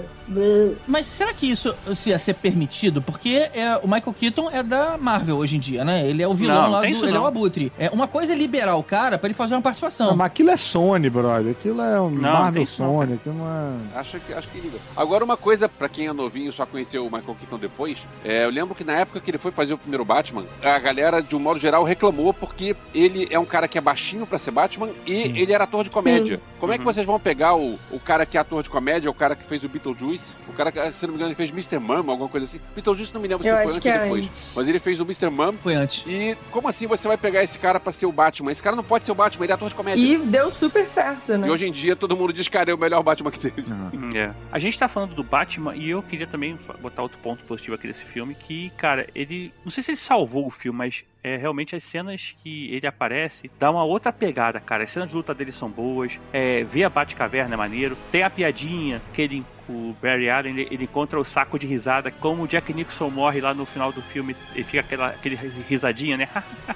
[0.86, 3.02] Mas será que isso se ia ser permitido?
[3.02, 6.08] Porque é, o Michael Keaton é da Marvel hoje em dia, né?
[6.08, 6.86] Ele é o vilão Não, lá do.
[6.86, 7.22] Ele é não.
[7.22, 7.72] o Abutre.
[7.78, 10.08] É, uma coisa é liberar o cara pra ele fazer uma participação.
[10.08, 11.52] Não, mas aquilo é Sony, brother.
[11.52, 13.14] Aquilo é um não Marvel Sony.
[13.14, 13.98] Aquilo é.
[13.98, 14.78] Acho que, acho que liga.
[14.96, 18.44] Agora, uma coisa, pra quem é novinho e só conheceu o Michael Keaton depois, é,
[18.44, 20.23] eu lembro que na época que ele foi fazer o primeiro Batman,
[20.62, 24.26] a galera, de um modo geral, reclamou porque ele é um cara que é baixinho
[24.26, 26.40] pra ser Batman e ele era ator de comédia.
[26.60, 26.92] Como é que Uhum.
[26.92, 29.62] vocês vão pegar o, o cara que é ator de comédia, o cara que fez
[29.64, 31.78] o Beetlejuice, o cara que, se não me engano, ele fez Mr.
[31.78, 32.58] Mum, alguma coisa assim.
[32.74, 34.24] Beetlejuice não me lembro se Eu foi antes ou é depois.
[34.24, 34.52] antes.
[34.56, 35.28] Mas ele fez o Mr.
[35.30, 35.52] Mum.
[35.62, 36.04] Foi antes.
[36.06, 38.50] E como assim você vai pegar esse cara pra ser o Batman?
[38.52, 40.00] Esse cara não pode ser o Batman, ele é ator de comédia.
[40.02, 41.46] E deu super certo, né?
[41.46, 43.62] E hoje em dia todo mundo diz, cara, é o melhor Batman que teve.
[43.70, 44.30] Hum, É.
[44.50, 47.88] A gente tá falando do Batman e eu queria também botar outro ponto positivo aqui
[47.88, 49.52] desse filme, que, cara, ele.
[49.64, 53.50] Não sei se ele salvou o filme, mas é, realmente as cenas que ele aparece
[53.58, 54.84] dá uma outra pegada, cara.
[54.84, 56.20] As cenas de luta dele são boas.
[56.32, 57.96] É, ver a Batcaverna é maneiro.
[58.12, 59.44] Tem a piadinha que ele.
[59.66, 62.10] O Barry Allen ele, ele encontra o saco de risada.
[62.10, 65.36] Como o Jack Nixon morre lá no final do filme, ele fica aquela aquele
[65.68, 66.28] risadinha, né?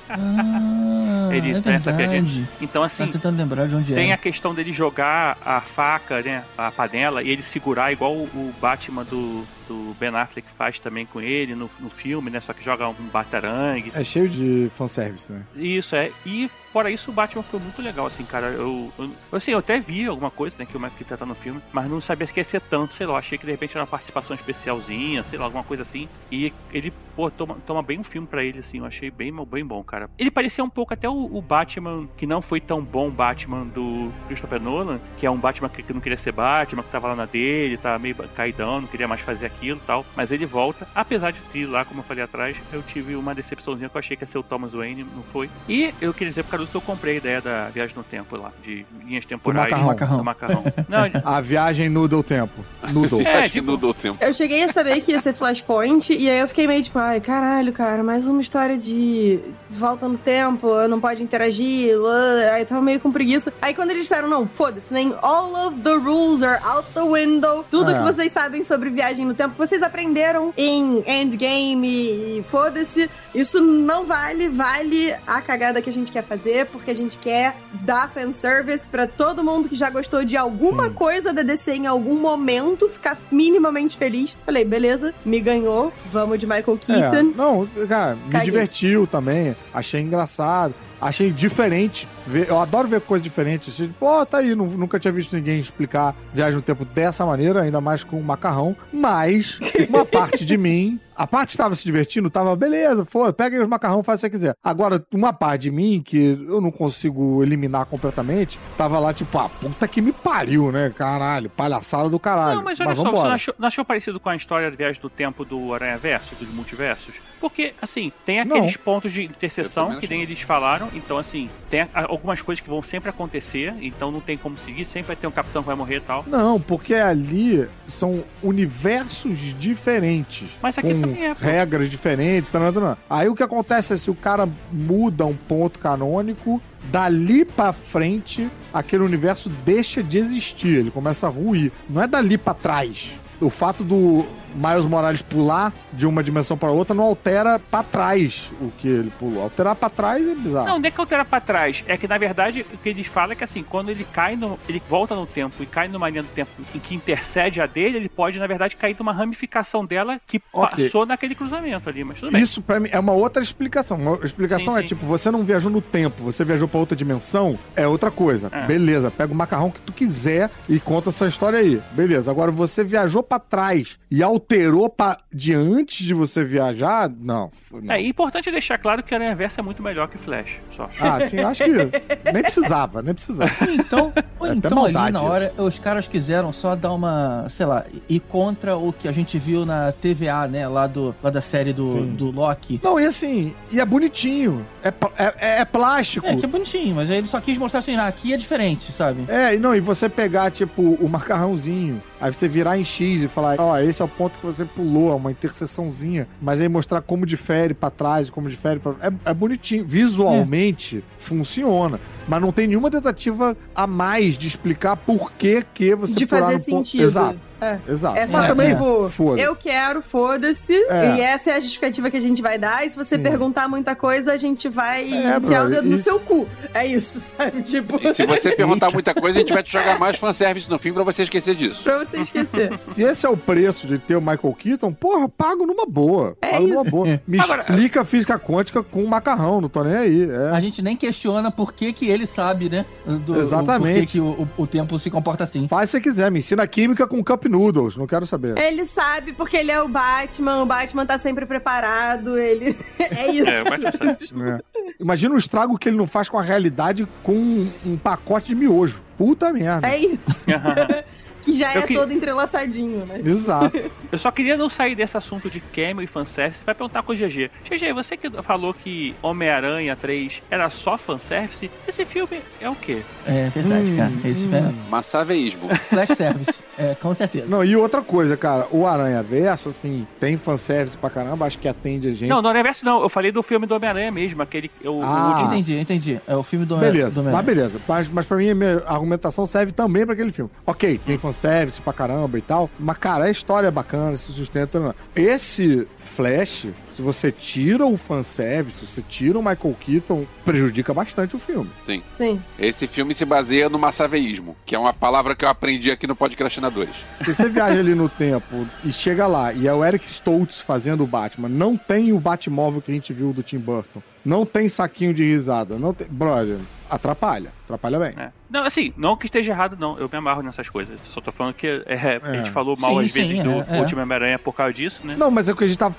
[1.35, 1.93] Ele é piadinha.
[1.97, 2.49] verdade.
[2.61, 4.15] Então, Tá assim, tentando lembrar de onde tem é.
[4.15, 9.05] a questão dele jogar a faca, né, a panela, e ele segurar igual o Batman
[9.05, 12.89] do, do Ben Affleck faz também com ele no, no filme, né, só que joga
[12.89, 13.93] um batarangue.
[13.95, 15.43] É cheio de fanservice, né?
[15.57, 16.11] Isso, é.
[16.25, 18.49] E fora isso, o Batman foi muito legal, assim, cara.
[18.49, 21.35] Eu, eu, assim, eu até vi alguma coisa, né, que o Michael Keaton tá no
[21.35, 23.19] filme, mas não sabia que ia ser tanto, sei lá.
[23.19, 26.09] Achei que de repente era uma participação especialzinha, sei lá, alguma coisa assim.
[26.31, 29.65] E ele, pô, toma, toma bem um filme pra ele, assim, eu achei bem, bem
[29.65, 30.11] bom, cara.
[30.19, 34.13] Ele parecia um pouco até o, o, Batman, que não foi tão bom Batman do
[34.27, 37.17] Christopher Nolan, que é um Batman que, que não queria ser Batman, que tava lá
[37.17, 40.05] na dele, tava meio caidão, não queria mais fazer aquilo e tal.
[40.15, 43.89] Mas ele volta, apesar de ter lá, como eu falei atrás, eu tive uma decepçãozinha
[43.89, 45.49] que eu achei que ia ser o Thomas Wayne, não foi.
[45.69, 48.51] E eu queria dizer Caruso que eu comprei a ideia da viagem no tempo lá,
[48.65, 49.71] de linhas temporais.
[49.71, 50.19] macarrão.
[50.19, 50.65] Do macarrão.
[50.89, 52.65] Não, A viagem noodle tempo.
[52.93, 53.21] Noodle.
[53.23, 54.19] É, tipo- não deu tempo.
[54.23, 57.21] Eu cheguei a saber que ia ser Flashpoint, e aí eu fiquei meio tipo, ai,
[57.21, 59.41] caralho, cara, mais uma história de
[59.71, 63.53] volta no tempo, não pode interagir, uh, aí tava meio com preguiça.
[63.61, 67.65] Aí quando eles disseram, não, foda-se, nem all of the rules are out the window,
[67.71, 67.95] tudo É.
[67.99, 73.61] que vocês sabem sobre viagem no tempo, que vocês aprenderam em Endgame e foda-se, isso
[73.61, 78.11] não vale, vale a cagada que a gente quer fazer, porque a gente quer dar
[78.11, 82.89] fanservice pra todo mundo que já gostou de alguma coisa da DC em algum momento,
[82.89, 84.37] ficar minimamente feliz.
[84.45, 87.33] Falei, beleza, me ganhou, vamos de Michael É, Keaton.
[87.37, 88.45] não, cara, me Caguei.
[88.47, 89.55] divertiu também.
[89.73, 90.75] Achei engraçado.
[91.01, 92.09] Achei diferente.
[92.27, 93.73] ver- Eu adoro ver coisas diferentes.
[93.73, 97.63] Assim, Pô, tá aí, nu- nunca tinha visto ninguém explicar viagem no tempo dessa maneira,
[97.63, 98.77] ainda mais com macarrão.
[98.93, 103.57] Mas uma parte de mim, a parte que tava se divertindo, tava beleza, foda, pega
[103.57, 104.55] aí os macarrão, faz o que você quiser.
[104.63, 109.49] Agora, uma parte de mim, que eu não consigo eliminar completamente, tava lá tipo, ah,
[109.49, 110.93] puta que me pariu, né?
[110.95, 112.59] Caralho, palhaçada do caralho.
[112.59, 113.35] Não, mas olha só, você vambora.
[113.35, 116.49] achou, não achou parecido com a história da viagem do tempo do Aranha Verso, dos
[116.55, 117.15] multiversos?
[117.41, 118.83] Porque, assim, tem aqueles Não.
[118.85, 123.11] pontos de interseção que nem eles falaram, então, assim, tem algumas coisas que vão sempre
[123.11, 126.01] acontecer, então não tem como seguir, sempre vai ter um capitão que vai morrer e
[126.01, 126.25] tal.
[126.27, 130.59] Não, porque ali são universos diferentes.
[130.61, 132.51] Mas aqui com também é, regras diferentes.
[132.51, 132.99] Tá, tá, tá.
[133.09, 138.49] Aí o que acontece é se o cara muda um ponto canônico, dali pra frente,
[138.73, 140.79] aquele universo deixa de existir.
[140.79, 141.73] Ele começa a ruir.
[141.89, 143.13] Não é dali pra trás.
[143.41, 144.27] O fato do
[144.59, 149.11] Miles Morales pular de uma dimensão pra outra não altera pra trás o que ele
[149.19, 149.43] pulou.
[149.43, 150.67] Alterar pra trás é bizarro.
[150.67, 151.85] Não, não é que altera pra trás.
[151.87, 154.59] É que, na verdade, o que eles falam é que, assim, quando ele cai no...
[154.69, 157.97] Ele volta no tempo e cai numa linha do tempo em que intercede a dele,
[157.97, 160.85] ele pode, na verdade, cair numa ramificação dela que Ok.
[160.87, 162.43] passou naquele cruzamento ali, mas tudo bem.
[162.43, 163.97] Isso pra mim é uma outra explicação.
[163.97, 164.89] Uma explicação Sim, é sim.
[164.89, 168.49] tipo, você não viajou no tempo, você viajou pra outra dimensão, é outra coisa.
[168.53, 168.67] É.
[168.67, 171.81] Beleza, pega o macarrão que tu quiser e conta essa história aí.
[171.93, 172.31] Beleza.
[172.31, 174.48] Agora você viajou pra trás e alterou
[174.97, 177.11] pra de antes de você viajar?
[177.21, 177.51] Não.
[177.71, 177.95] não.
[177.95, 180.89] É importante deixar claro que Aranha Verso é muito melhor que Flash, só.
[180.99, 182.07] Ah, sim, acho que isso.
[182.33, 183.51] Nem precisava, nem precisava.
[183.89, 185.63] Então, É então ali na hora, isso.
[185.63, 189.65] os caras quiseram só dar uma, sei lá, ir contra o que a gente viu
[189.67, 190.67] na TVA, né?
[190.67, 192.15] Lá, do, lá da série do, Sim.
[192.15, 192.81] do Loki.
[192.83, 194.67] Não, e assim, e é bonitinho.
[194.83, 196.27] É, é, é- é plástico.
[196.27, 198.91] É, que é bonitinho, mas aí ele só quis mostrar assim, ah, aqui é diferente,
[198.93, 199.25] sabe?
[199.29, 203.29] É, e não, e você pegar, tipo, o macarrãozinho, aí você virar em X e
[203.29, 207.01] falar, ó, esse é o ponto que você pulou, é uma interseçãozinha, mas aí mostrar
[207.01, 208.93] como difere pra trás, como difere pra...
[209.01, 209.85] É, é bonitinho.
[209.85, 212.01] Visualmente, funciona.
[212.27, 216.59] Mas não tem nenhuma tentativa a mais de explicar por que que você de fazer
[216.59, 217.05] no ponto- sentido.
[217.05, 217.79] Exato, É.
[217.89, 218.17] exato.
[218.17, 220.75] É mas só, também, tipo, eu quero, foda-se.
[220.89, 221.17] É.
[221.17, 222.87] E essa é a justificativa que a gente vai dar.
[222.87, 223.23] E se você Sim.
[223.23, 226.47] perguntar muita coisa, a gente vai É, enfiar o dedo no isso- seu cu.
[226.75, 227.63] É isso, sabe?
[227.63, 230.79] Tipo, E se você perguntar muita coisa, a gente vai te jogar mais fanservice no
[230.79, 231.83] fim pra você esquecer disso.
[231.83, 232.79] pra você esquecer.
[232.89, 236.37] Se esse é o preço de ter o Michael Keaton, porra, pago numa boa.
[236.43, 236.91] É pago numa isso.
[236.91, 237.21] boa.
[237.27, 240.31] Me Agora- explica a física quântica com macarrão, não tô nem aí.
[240.31, 240.51] É.
[240.55, 242.85] A gente nem questiona por que, que ele sabe, né?
[243.07, 243.95] Do, Exatamente.
[243.95, 245.67] Por que, que o, o, o tempo se comporta assim.
[245.69, 248.59] Faz se quiser, me ensina química com cup noodles, não quero saber.
[248.59, 252.77] Ele sabe porque ele é o Batman, o Batman tá sempre preparado, ele.
[252.99, 253.49] é isso.
[253.49, 253.65] É,
[254.05, 254.61] mas É.
[255.01, 258.55] Imagina o estrago que ele não faz com a realidade com um, um pacote de
[258.55, 259.01] miojo.
[259.17, 259.89] Puta merda.
[259.89, 260.51] É isso.
[261.53, 263.21] que já Eu é que- todo entrelaçadinho, né?
[263.25, 263.79] Exato.
[264.11, 267.17] Eu só queria não sair desse assunto de cameo e fanservice pra perguntar com o
[267.17, 267.51] GG.
[267.69, 273.03] GG, você que falou que Homem-Aranha 3 era só fanservice, esse filme é o quê?
[273.27, 274.13] É verdade, cara.
[274.25, 275.69] Esse é Massaveísmo.
[275.91, 276.55] flash service.
[276.79, 277.47] É, com certeza.
[277.49, 281.67] Não, e outra coisa, cara, o Aranha Verso, assim, tem fanservice pra caramba, acho que
[281.69, 282.29] atende a gente.
[282.29, 284.71] Não, do Universo não, eu falei do filme do Homem-Aranha mesmo, aquele.
[284.85, 285.43] O, Ah.
[285.43, 286.21] o- Entendi, entendi.
[286.27, 287.81] É o filme do Beleza, do mas beleza.
[287.89, 290.51] Mas, mas pra mim, a minha argumentação serve também pra aquele filme.
[290.67, 291.38] Ok, tem fanservice
[291.83, 294.79] pra caramba e tal, mas, cara, a história é bacana, se sustenta.
[294.81, 294.95] Não.
[295.15, 301.37] Esse Flash, se você tira o fanservice, se você tira o Michael Keaton, prejudica bastante
[301.37, 301.71] o filme.
[301.83, 302.03] Sim.
[302.11, 302.43] Sim.
[302.59, 306.17] Esse filme se baseia no massaveísmo, que é uma palavra que eu aprendi aqui no
[306.17, 306.95] Podcastinadores.
[307.25, 311.05] Se você viaja ali no tempo e chega lá e é o Eric Stoltz fazendo
[311.05, 314.03] o Batman, não tem o Batmóvel que a gente viu do Tim Burton.
[314.25, 315.79] Não tem saquinho de risada.
[315.79, 316.07] Não tem...
[316.09, 316.59] Brother,
[316.91, 317.58] atrapalha.
[317.69, 318.15] Atrapalha bem.
[318.17, 318.31] É.
[318.49, 319.99] Não, assim, não que esteja errado, não.
[319.99, 320.99] Eu me amarro nessas coisas.
[321.11, 323.67] Só tô falando que é, a gente falou mal Sim, às vezes sim, do é,
[323.77, 323.81] é.
[323.81, 325.15] último Homem-Aranha por causa disso, né?
[325.19, 325.93] Não, mas é o que a gente tá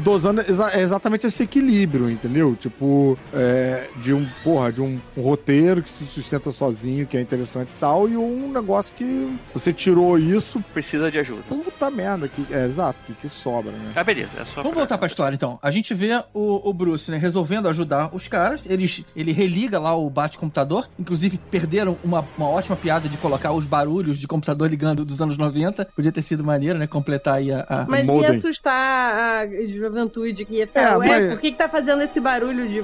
[0.00, 2.54] dosando exa- é exatamente esse equilíbrio, entendeu?
[2.54, 7.20] Tipo, é, de um, porra, de um, um roteiro que se sustenta sozinho, que é
[7.20, 11.42] interessante e tal, e um negócio que você tirou isso, Precisa de ajuda.
[11.48, 13.92] puta merda, que, é exato, que, que sobra, né?
[13.96, 14.30] Ah, beleza.
[14.36, 15.58] É só Vamos pra- voltar pra história, então.
[15.60, 18.64] A gente vê o, o Bruce, né, resolvendo ajudar os caras.
[18.68, 20.88] Eles, ele religa lá o bate-computador.
[21.16, 25.38] Inclusive, perderam uma, uma ótima piada de colocar os barulhos de computador ligando dos anos
[25.38, 25.86] 90.
[25.96, 26.86] Podia ter sido maneiro, né?
[26.86, 27.64] Completar aí a...
[27.68, 28.30] a- Mas ia modem.
[28.30, 32.20] assustar a juventude que ia ficar, É, ué, mas- por que que tá fazendo esse
[32.20, 32.82] barulho de...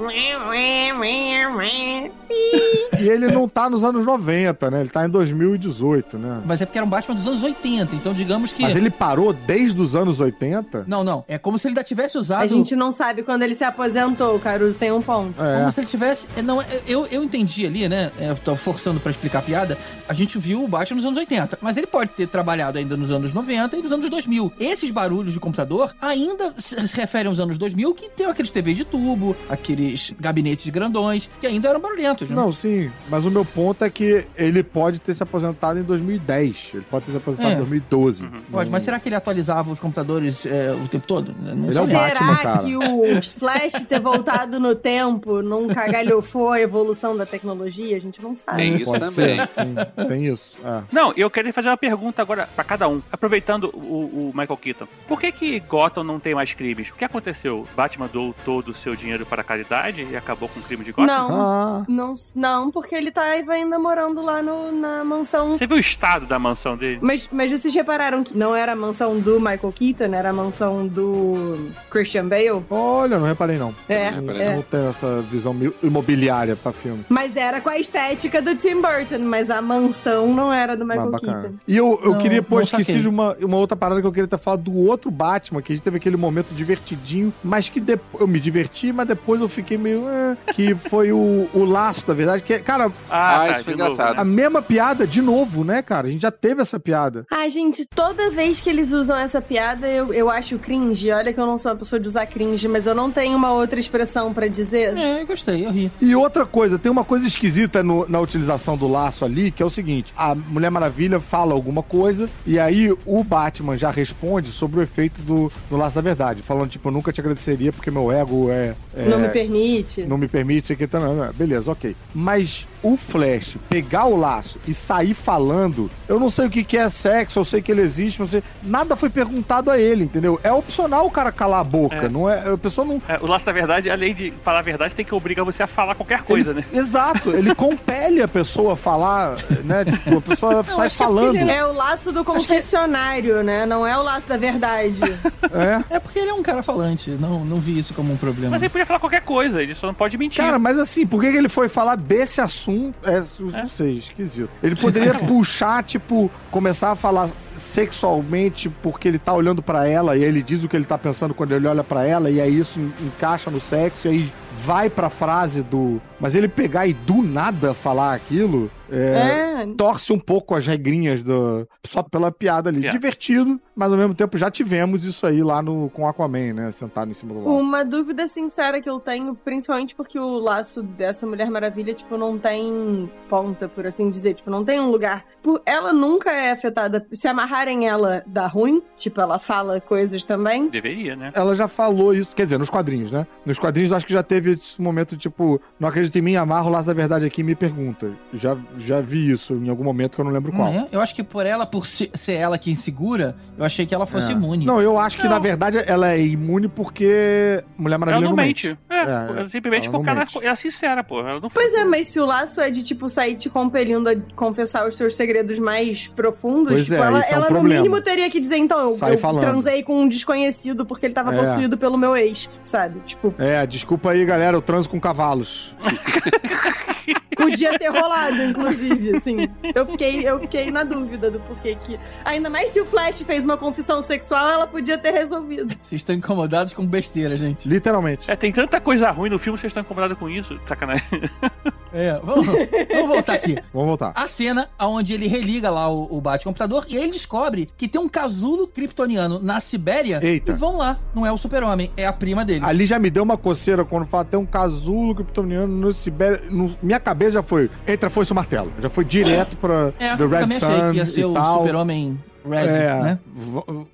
[2.99, 4.81] E ele não tá nos anos 90, né?
[4.81, 6.41] Ele tá em 2018, né?
[6.47, 7.95] Mas é porque era um Batman dos anos 80.
[7.95, 8.63] Então, digamos que...
[8.63, 10.85] Mas ele parou desde os anos 80?
[10.87, 11.25] Não, não.
[11.29, 12.43] É como se ele ainda tivesse usado...
[12.43, 15.35] A gente não sabe quando ele se aposentou, o Caruso tem um ponto.
[15.43, 15.59] É.
[15.61, 16.27] Como se ele tivesse.
[16.37, 18.11] é, Não, é, eu, eu entendi ali, né?
[18.23, 19.79] É, Eu tô forçando pra explicar a piada.
[20.09, 23.11] A gente viu o Batman nos anos 80, mas ele pode ter trabalhado ainda nos
[23.11, 24.53] anos 90 e nos anos 2000.
[24.61, 28.85] Esses barulhos de computador ainda se referem aos anos 2000, que tem aqueles TVs de
[28.85, 32.37] tubo, aqueles gabinetes grandões, que ainda eram barulhentos, né?
[32.37, 36.71] Não, sim, mas o meu ponto é que ele pode ter se aposentado em 2010.
[36.75, 37.55] Ele pode ter se aposentado É.
[37.55, 38.29] em 2012.
[38.51, 41.35] Pode, mas será que ele atualizava os computadores é, o tempo todo?
[41.41, 41.95] Não Ele é o sei.
[41.95, 42.65] Batman, Será cara.
[42.65, 47.97] que o Flash ter voltado no tempo não cagalhofou a evolução da tecnologia?
[47.97, 48.57] A gente não sabe.
[48.59, 49.37] Tem isso Pode também.
[49.39, 49.75] ser, sim.
[50.09, 50.57] Tem isso.
[50.65, 50.83] É.
[50.93, 53.01] Não, eu queria fazer uma pergunta agora pra cada um.
[53.13, 54.87] Aproveitando o, o Michael Keaton.
[55.07, 56.89] Por que que Gotham não tem mais crimes?
[56.91, 57.67] O que aconteceu?
[57.77, 60.93] Batman doou todo o seu dinheiro para a caridade e acabou com o crime de
[60.93, 61.07] Gotham?
[61.07, 65.57] Não, Ah, não, não, porque ele tá ainda morando lá no- na mansão.
[65.57, 66.99] Você viu o estado da mansão dele?
[67.01, 70.87] Mas, mas vocês repararam que não era a mansão do Michael Keaton, era a mansão
[70.87, 72.65] do Christian Bale?
[72.71, 73.75] olha, não reparei não.
[73.89, 74.55] É, Não Eu é.
[74.57, 77.05] não tenho essa visão imobiliária pra filme.
[77.09, 78.02] Mas era com a estética
[78.43, 81.41] do Tim Burton, mas a mansão não era do Ah, Michael bacana.
[81.43, 81.55] Keaton.
[81.67, 84.27] E eu, eu Não, queria, pô, esqueci de uma, uma outra parada que eu queria
[84.29, 88.21] ter falado do outro Batman, que a gente teve aquele momento divertidinho, mas que depois
[88.21, 90.05] eu me diverti, mas depois eu fiquei meio.
[90.07, 92.43] ah, que foi o, o laço, da verdade.
[92.43, 94.15] Que, cara, Ah, isso de foi novo, engraçado.
[94.17, 94.21] né?
[94.21, 96.09] a mesma piada de novo, né, cara?
[96.09, 97.25] A gente já teve essa piada.
[97.31, 101.11] Ah, gente, toda vez que eles usam essa piada, eu, eu acho cringe.
[101.11, 103.53] Olha que eu não sou uma pessoa de usar cringe, mas eu não tenho uma
[103.53, 104.97] outra expressão pra dizer.
[104.97, 105.91] É, eu gostei, eu ri.
[106.01, 109.67] E outra coisa, tem uma coisa esquisita no- na utilização do laço ali, que é
[109.67, 114.81] o seguinte: a Mulher Maravilha fala alguma coisa, e aí o Batman já responde sobre
[114.81, 116.43] o efeito do, do laço da verdade.
[116.43, 118.75] Falando, tipo, eu nunca te agradeceria porque meu ego é.
[118.95, 120.03] é- Não me permite.
[120.03, 120.99] não me permite, sei que tá.
[121.01, 121.95] não, não, Beleza, ok.
[122.15, 126.77] Mas o Flash pegar o laço e sair falando, eu não sei o que, que
[126.77, 128.43] é sexo, eu sei que ele existe, não sei.
[128.63, 130.41] Nada foi perguntado a ele, entendeu?
[130.43, 132.09] É opcional o cara calar a boca, É.
[132.09, 132.53] não é?
[132.53, 133.01] A pessoa não.
[133.09, 135.67] É, o laço da verdade, além de falar a verdade, tem que obrigar você a
[135.67, 136.65] falar qualquer coisa, Ele- né?
[136.73, 139.85] Exato, ele compele a pessoa a falar, né?
[139.85, 141.37] Tipo, a pessoa sai acho que é falando.
[141.37, 143.67] ele É o laço do confessionário, né?
[143.67, 145.01] Não é o laço da verdade.
[145.53, 145.97] É.
[145.97, 148.53] É porque ele é um cara falante, não, não vi isso como um problema.
[148.53, 150.43] Mas ele podia falar qualquer coisa, ele só não pode mentir.
[150.43, 152.72] Cara, mas assim, por que que ele foi falar desse assunto?
[153.05, 154.49] É, não sei, esquisito.
[154.63, 160.23] Ele poderia puxar, tipo, começar a falar sexualmente porque ele tá olhando pra ela e
[160.23, 162.59] aí ele diz o que ele tá pensando quando ele olha pra ela e aí
[162.59, 164.33] isso en- encaixa no sexo e aí
[164.65, 166.01] vai pra frase do.
[166.21, 168.71] Mas ele pegar e do nada falar aquilo.
[168.91, 169.52] É, É.
[169.77, 171.67] torce um pouco as regrinhas do.
[171.87, 172.81] Só pela piada ali.
[172.81, 172.97] Piada.
[172.97, 176.71] Divertido, mas ao mesmo tempo já tivemos isso aí lá no, com Aquaman, né?
[176.71, 177.57] Sentado em cima do laço.
[177.59, 182.39] Uma dúvida sincera que eu tenho, principalmente porque o laço dessa Mulher Maravilha, tipo, não
[182.39, 184.35] tem ponta, por assim dizer.
[184.35, 185.25] Tipo, não tem um lugar.
[185.43, 187.07] Por- Ela nunca é afetada.
[187.13, 188.83] Se amarrarem ela, dá ruim.
[188.97, 190.69] Tipo, ela fala coisas também.
[190.69, 191.33] Deveria, né?
[191.35, 193.27] Ela já falou isso, quer dizer, nos quadrinhos, né?
[193.45, 196.67] Nos quadrinhos eu acho que já teve esse momento, tipo, não acredita em mim, amarra
[196.67, 198.13] o laço da verdade aqui e me pergunta.
[198.33, 200.73] Já, já vi isso em algum momento que eu não lembro qual.
[200.73, 200.89] Não é?
[200.93, 204.07] Eu acho que por ela, por se- ser ela que insegura, eu achei que ela
[204.07, 204.33] fosse É.
[204.33, 204.65] imune.
[204.67, 205.31] Não, eu acho que Não.
[205.31, 208.79] na verdade ela é imune porque Mulher Ela Maravilha não não mente.
[208.89, 210.39] É, É, simplesmente ela não porque ela mente.
[210.47, 211.21] é sincera, pô.
[211.21, 214.15] Ela não Pois é, mas se o laço é de, tipo, sair te compelindo a
[214.37, 217.55] confessar os seus segredos mais profundos, Pois tipo, é, ela, isso é um ela no
[217.57, 217.83] problema.
[217.83, 221.39] mínimo teria que dizer, então, eu, eu transei com um desconhecido porque ele tava É.
[221.39, 223.01] possuído pelo meu ex, sabe?
[223.07, 225.75] Tipo, É, desculpa aí, galera, eu transo com cavalos.
[227.37, 229.49] Podia ter rolado, inclusive, assim.
[229.75, 231.99] Eu fiquei, eu fiquei na dúvida do porquê que.
[232.25, 235.75] Ainda mais se o Flash fez uma confissão sexual, ela podia ter resolvido.
[235.83, 237.69] Vocês estão incomodados com besteira, gente.
[237.69, 238.31] Literalmente.
[238.31, 240.59] É, tem tanta coisa ruim no filme, vocês estão incomodados com isso?
[240.69, 241.05] Sacanagem.
[241.95, 242.47] É, vamos,
[242.91, 243.55] vamos voltar aqui.
[243.71, 244.13] Vamos voltar.
[244.15, 248.01] A cena onde ele religa lá o, o bate-computador e aí ele descobre que tem
[248.01, 250.53] um casulo kryptoniano na Sibéria Eita.
[250.53, 250.99] e vão lá.
[251.15, 252.65] Não é o super-homem, é a prima dele.
[252.65, 256.43] Ali já me deu uma coceira quando fala tem um casulo kryptoniano no Sibéria.
[256.51, 258.73] No- minha cabeça já foi, entra foi o martelo.
[258.81, 261.33] Já foi direto pra É, The Red também achei Sun que ia ser e o
[261.33, 261.59] tal.
[261.61, 263.19] super-homem Red, É, né?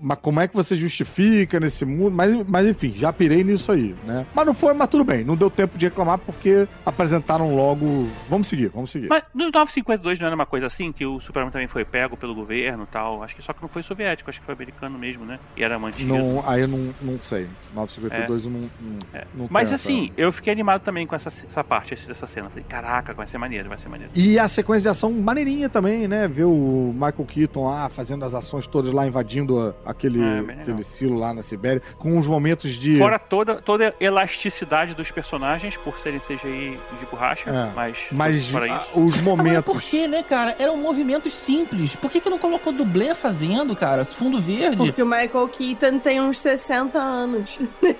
[0.01, 2.13] mas como é que você justifica nesse mundo?
[2.15, 4.25] Mas, mas enfim, já pirei nisso aí, né?
[4.35, 5.25] Mas não foi, mas tudo bem.
[5.25, 8.09] Não deu tempo de reclamar porque apresentaram logo.
[8.29, 9.09] Vamos seguir, vamos seguir.
[9.09, 12.35] Mas no 952 não era uma coisa assim, que o Superman também foi pego pelo
[12.35, 13.23] governo e tal.
[13.23, 15.39] Acho que só que não foi soviético, acho que foi americano mesmo, né?
[15.57, 16.09] E era mantido.
[16.15, 17.47] Não, aí eu não, não sei.
[17.75, 19.25] 952 eu não, não, É.
[19.35, 22.49] não Mas assim, essa- eu fiquei animado também com essa, essa parte dessa cena.
[22.49, 24.13] Falei, caraca, vai ser maneiro, vai ser maneiro.
[24.15, 26.27] E a sequência de ação maneirinha também, né?
[26.29, 30.63] Ver o Michael Keaton lá fazendo as ações todas lá, invadindo aquele, É, bem legal.
[30.63, 32.99] aquele silo lá na Sibéria, com uns momentos de.
[32.99, 37.71] Fora toda, toda a elasticidade dos personagens, por serem CGI de borracha, É.
[37.75, 39.73] mas, Mas a- os Ah, mas momentos.
[39.73, 40.57] por que, né, cara?
[40.59, 41.95] Eram movimentos simples.
[41.97, 44.05] Por que, que não colocou dublê fazendo, cara?
[44.05, 44.77] Fundo verde.
[44.77, 47.59] Porque o Michael Keaton tem uns 60 anos.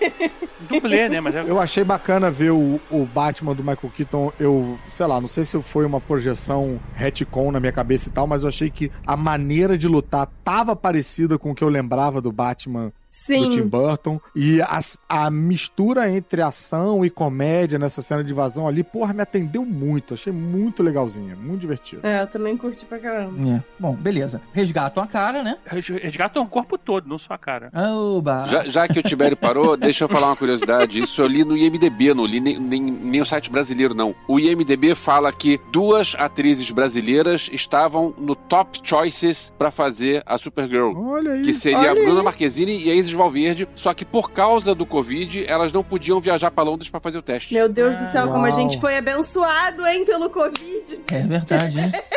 [0.69, 1.21] Dublê, né?
[1.21, 1.43] Mas é...
[1.43, 4.33] Eu achei bacana ver o, o Batman do Michael Keaton.
[4.39, 8.27] Eu, sei lá, não sei se foi uma projeção retcon na minha cabeça e tal,
[8.27, 12.21] mas eu achei que a maneira de lutar tava parecida com o que eu lembrava
[12.21, 13.63] do Batman do Tim Sim.
[13.63, 14.21] Burton.
[14.35, 19.23] E as- a, mistura entre ação e comédia nessa cena de invasão ali, porra, me
[19.23, 20.15] atendeu muito.
[20.15, 22.07] Achei muito legalzinha, muito divertido.
[22.07, 23.37] É, eu também curti pra caramba.
[23.49, 23.63] É.
[23.79, 24.41] Bom, beleza.
[24.53, 25.57] Resgatam a cara, né?
[25.67, 27.71] Resgatam o corpo todo, não só a cara.
[27.75, 28.47] Oba.
[28.47, 31.01] Já, já que o Tibério parou, deixa eu falar uma curiosidade.
[31.01, 34.15] Isso eu li no IMDB, não li nem, nem, nem o site brasileiro, não.
[34.27, 40.93] O IMDB fala que duas atrizes brasileiras estavam no top choices pra fazer a Supergirl.
[40.97, 41.43] Olha aí.
[41.43, 42.23] Que seria Olha a Bruna.
[42.23, 46.51] Marquezine e a Isis Valverde, só que por causa do Covid, elas não podiam viajar
[46.51, 47.55] pra Londres pra fazer o teste.
[47.55, 48.53] Meu Deus do céu, como a Uau.
[48.53, 51.01] gente foi abençoado, hein, pelo Covid.
[51.13, 51.93] É verdade, hein?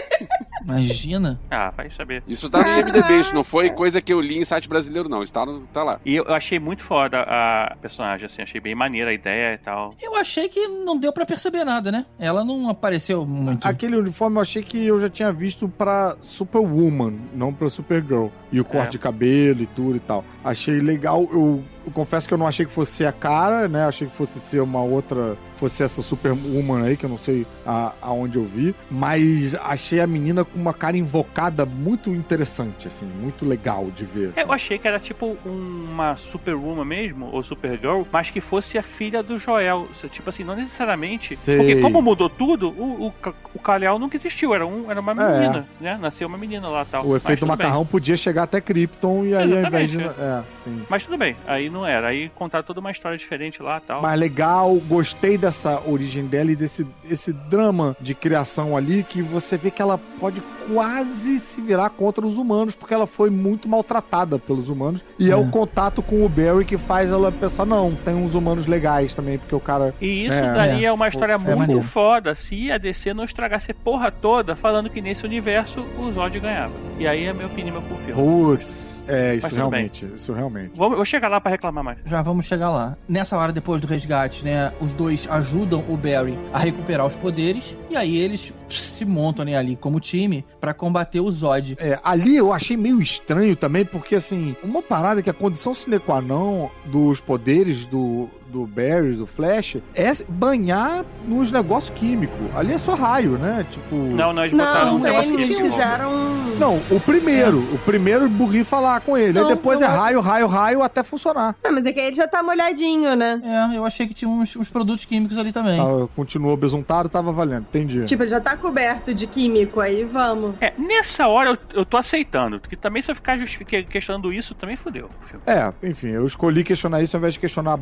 [0.64, 1.40] Imagina.
[1.50, 2.24] Ah, vai saber.
[2.28, 5.24] Isso tá no IMDB, isso não foi coisa que eu li em site brasileiro, não.
[5.24, 6.00] Isso tá, no- tá lá.
[6.06, 9.58] E eu eu achei muito foda a personagem, assim, achei bem maneira a ideia e
[9.58, 9.94] tal.
[10.02, 12.06] Eu achei que não deu pra perceber nada, né?
[12.20, 13.68] Ela não apareceu muito.
[13.68, 18.28] Aquele uniforme eu achei que eu já tinha visto pra Superwoman, não pra Supergirl.
[18.52, 18.92] E o corte É.
[18.92, 20.24] de cabelo e tudo e tal.
[20.44, 21.28] Achei legal.
[21.32, 23.86] Eu, eu confesso que eu não achei que fosse ser a cara, né?
[23.86, 25.36] Achei que fosse ser uma outra.
[25.58, 28.74] Fosse essa Superwoman aí, que eu não sei a- aonde eu vi.
[28.90, 33.06] Mas achei a menina com uma cara invocada muito interessante, assim.
[33.06, 34.30] Muito legal de ver.
[34.36, 34.42] É, assim.
[34.42, 39.22] Eu achei que era tipo uma Superwoman mesmo, ou Supergirl, mas que fosse a filha
[39.22, 39.88] do Joel.
[40.12, 41.36] Tipo assim, não necessariamente.
[41.36, 41.58] Sei.
[41.58, 43.14] Porque como mudou tudo, o, o,
[43.54, 45.40] o Kal-El nunca existiu, era, um, era uma É.
[45.40, 45.98] menina, né?
[46.02, 47.06] Nasceu uma menina lá e tal.
[47.06, 47.58] O efeito tudo bem.
[47.68, 49.98] macarrão podia chegar até Krypton e aí ao invés de.
[50.02, 50.82] Exatamente, É, sim.
[50.90, 52.08] Mas tudo bem, aí não era.
[52.10, 54.02] Aí contar toda uma história diferente lá e tal.
[54.02, 59.58] Mas legal, gostei dessa origem dela e desse esse drama de criação ali que você
[59.58, 60.42] vê que ela pode
[60.72, 65.02] quase se virar contra os humanos, porque ela foi muito maltratada pelos humanos.
[65.18, 65.36] E é, É.
[65.36, 69.38] o contato com o Barry que faz ela pensar: não, tem uns humanos legais também,
[69.38, 69.94] porque o cara.
[70.02, 71.82] E isso É, daí é, é, uma história é muito maneiro.
[71.84, 76.40] foda se a DC não estragasse a porra toda falando que nesse universo o Zod
[76.40, 76.74] ganhava.
[77.00, 78.14] E aí é minha opinião pro filme.
[78.14, 80.06] Putz, é, isso realmente.
[80.14, 80.72] Isso realmente.
[80.76, 81.98] Vou, vou chegar lá pra reclamar mais.
[82.06, 82.98] Já vamos chegar lá.
[83.08, 84.72] Nessa hora, depois do resgate, né?
[84.80, 87.78] Os dois ajudam o Barry a recuperar os poderes.
[87.90, 91.76] E aí eles se montam né, ali como time pra combater o Zod.
[91.80, 96.00] É, ali eu achei meio estranho também, porque assim, uma parada que a condição sine
[96.00, 102.38] qua non dos poderes do, do Barry, do Flash, é banhar nos negócios químicos.
[102.56, 103.66] Ali é só raio, né?
[103.72, 103.96] Tipo.
[103.96, 106.12] Não, não, eles botaram Não, um negócio eles que fizeram.
[106.60, 107.60] Não, o primeiro.
[107.74, 109.40] O primeiro burri falar com ele.
[109.40, 111.56] Não, aí depois é acho- raio, raio, raio até funcionar.
[111.64, 113.42] Não, mas é que aí ele já tá molhadinho, né?
[113.44, 115.80] É, eu achei que tinha uns, uns produtos químicos ali também.
[115.80, 117.62] Ah, continuou besuntado, tava valendo.
[117.70, 118.06] Entendi.
[118.06, 120.56] Tipo, ele já tá coberto de químico, aí vamos.
[120.60, 122.60] É, nessa hora eu, eu tô aceitando.
[122.60, 125.10] Porque também se eu ficar justifique- questionando isso, também fudeu.
[125.48, 127.78] É, enfim, eu escolhi questionar isso ao invés de questionar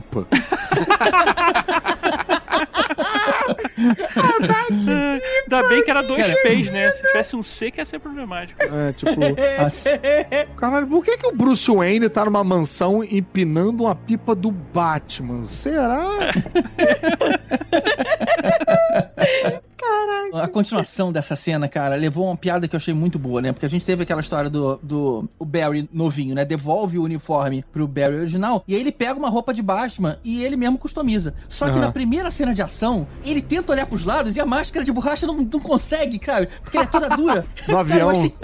[0.00, 0.26] bate-pipa.
[5.42, 6.92] Ainda bem que era dois Cara, P's, né?
[6.92, 8.62] Se tivesse um C, que ia ser problemático.
[8.62, 9.10] É, tipo.
[9.64, 9.90] Assim,
[10.56, 15.44] Caralho, por que, que o Bruce Wayne tá numa mansão empinando uma pipa do Batman?
[15.44, 16.02] Será?
[19.82, 20.44] Caraca.
[20.44, 23.52] a continuação dessa cena, cara, levou uma piada que eu achei muito boa, né?
[23.52, 26.44] Porque a gente teve aquela história do, do o Barry novinho, né?
[26.44, 30.42] Devolve o uniforme pro Barry original e aí ele pega uma roupa de Batman e
[30.42, 31.34] ele mesmo customiza.
[31.48, 31.80] Só que Aham.
[31.86, 35.26] na primeira cena de ação, ele tenta olhar pros lados e a máscara de borracha
[35.26, 37.46] não, não consegue, cara, porque ela é toda dura.
[37.62, 38.10] No Cara, avião.
[38.10, 38.34] achei.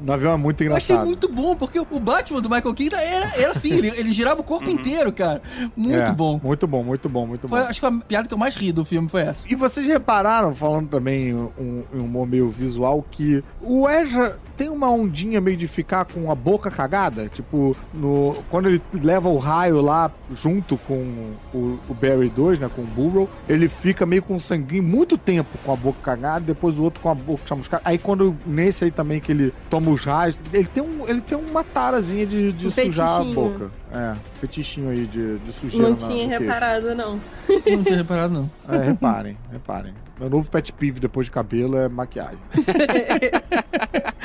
[0.00, 1.06] No avião é muito eu achei engraçado.
[1.06, 4.44] muito bom, porque o Batman do Michael Keaton era, era assim, ele, ele girava o
[4.44, 5.40] corpo inteiro, cara.
[5.76, 6.40] Muito É, bom.
[6.42, 7.66] Muito bom, muito bom, muito Foi, bom.
[7.68, 9.50] acho que a piada que eu mais ri do filme foi essa.
[9.50, 14.90] E vocês repararam, falando também um, um humor meio visual, que o Ezra tem uma
[14.90, 17.28] ondinha meio de ficar com a boca cagada?
[17.28, 22.70] Tipo, no, quando ele leva o raio lá junto com o, o Barry 2, né?
[22.74, 26.78] Com o Burrow, ele fica meio com sanguinho muito tempo com a boca cagada, depois
[26.78, 27.82] o outro com a boca chamuscada.
[27.84, 31.36] Aí quando nesse aí também que ele toma os raios, ele tem, um, ele tem
[31.36, 33.70] uma tarazinha de, de Um sujar a boca.
[33.92, 35.84] É, fetichinho aí de, de sujeira.
[35.84, 36.42] Não na- tinha queixo.
[36.42, 37.20] reparado, não.
[37.66, 38.50] Não tinha reparado, não.
[38.74, 39.94] É, reparem, reparem.
[40.18, 42.38] Meu novo pet peeve depois de cabelo é maquiagem.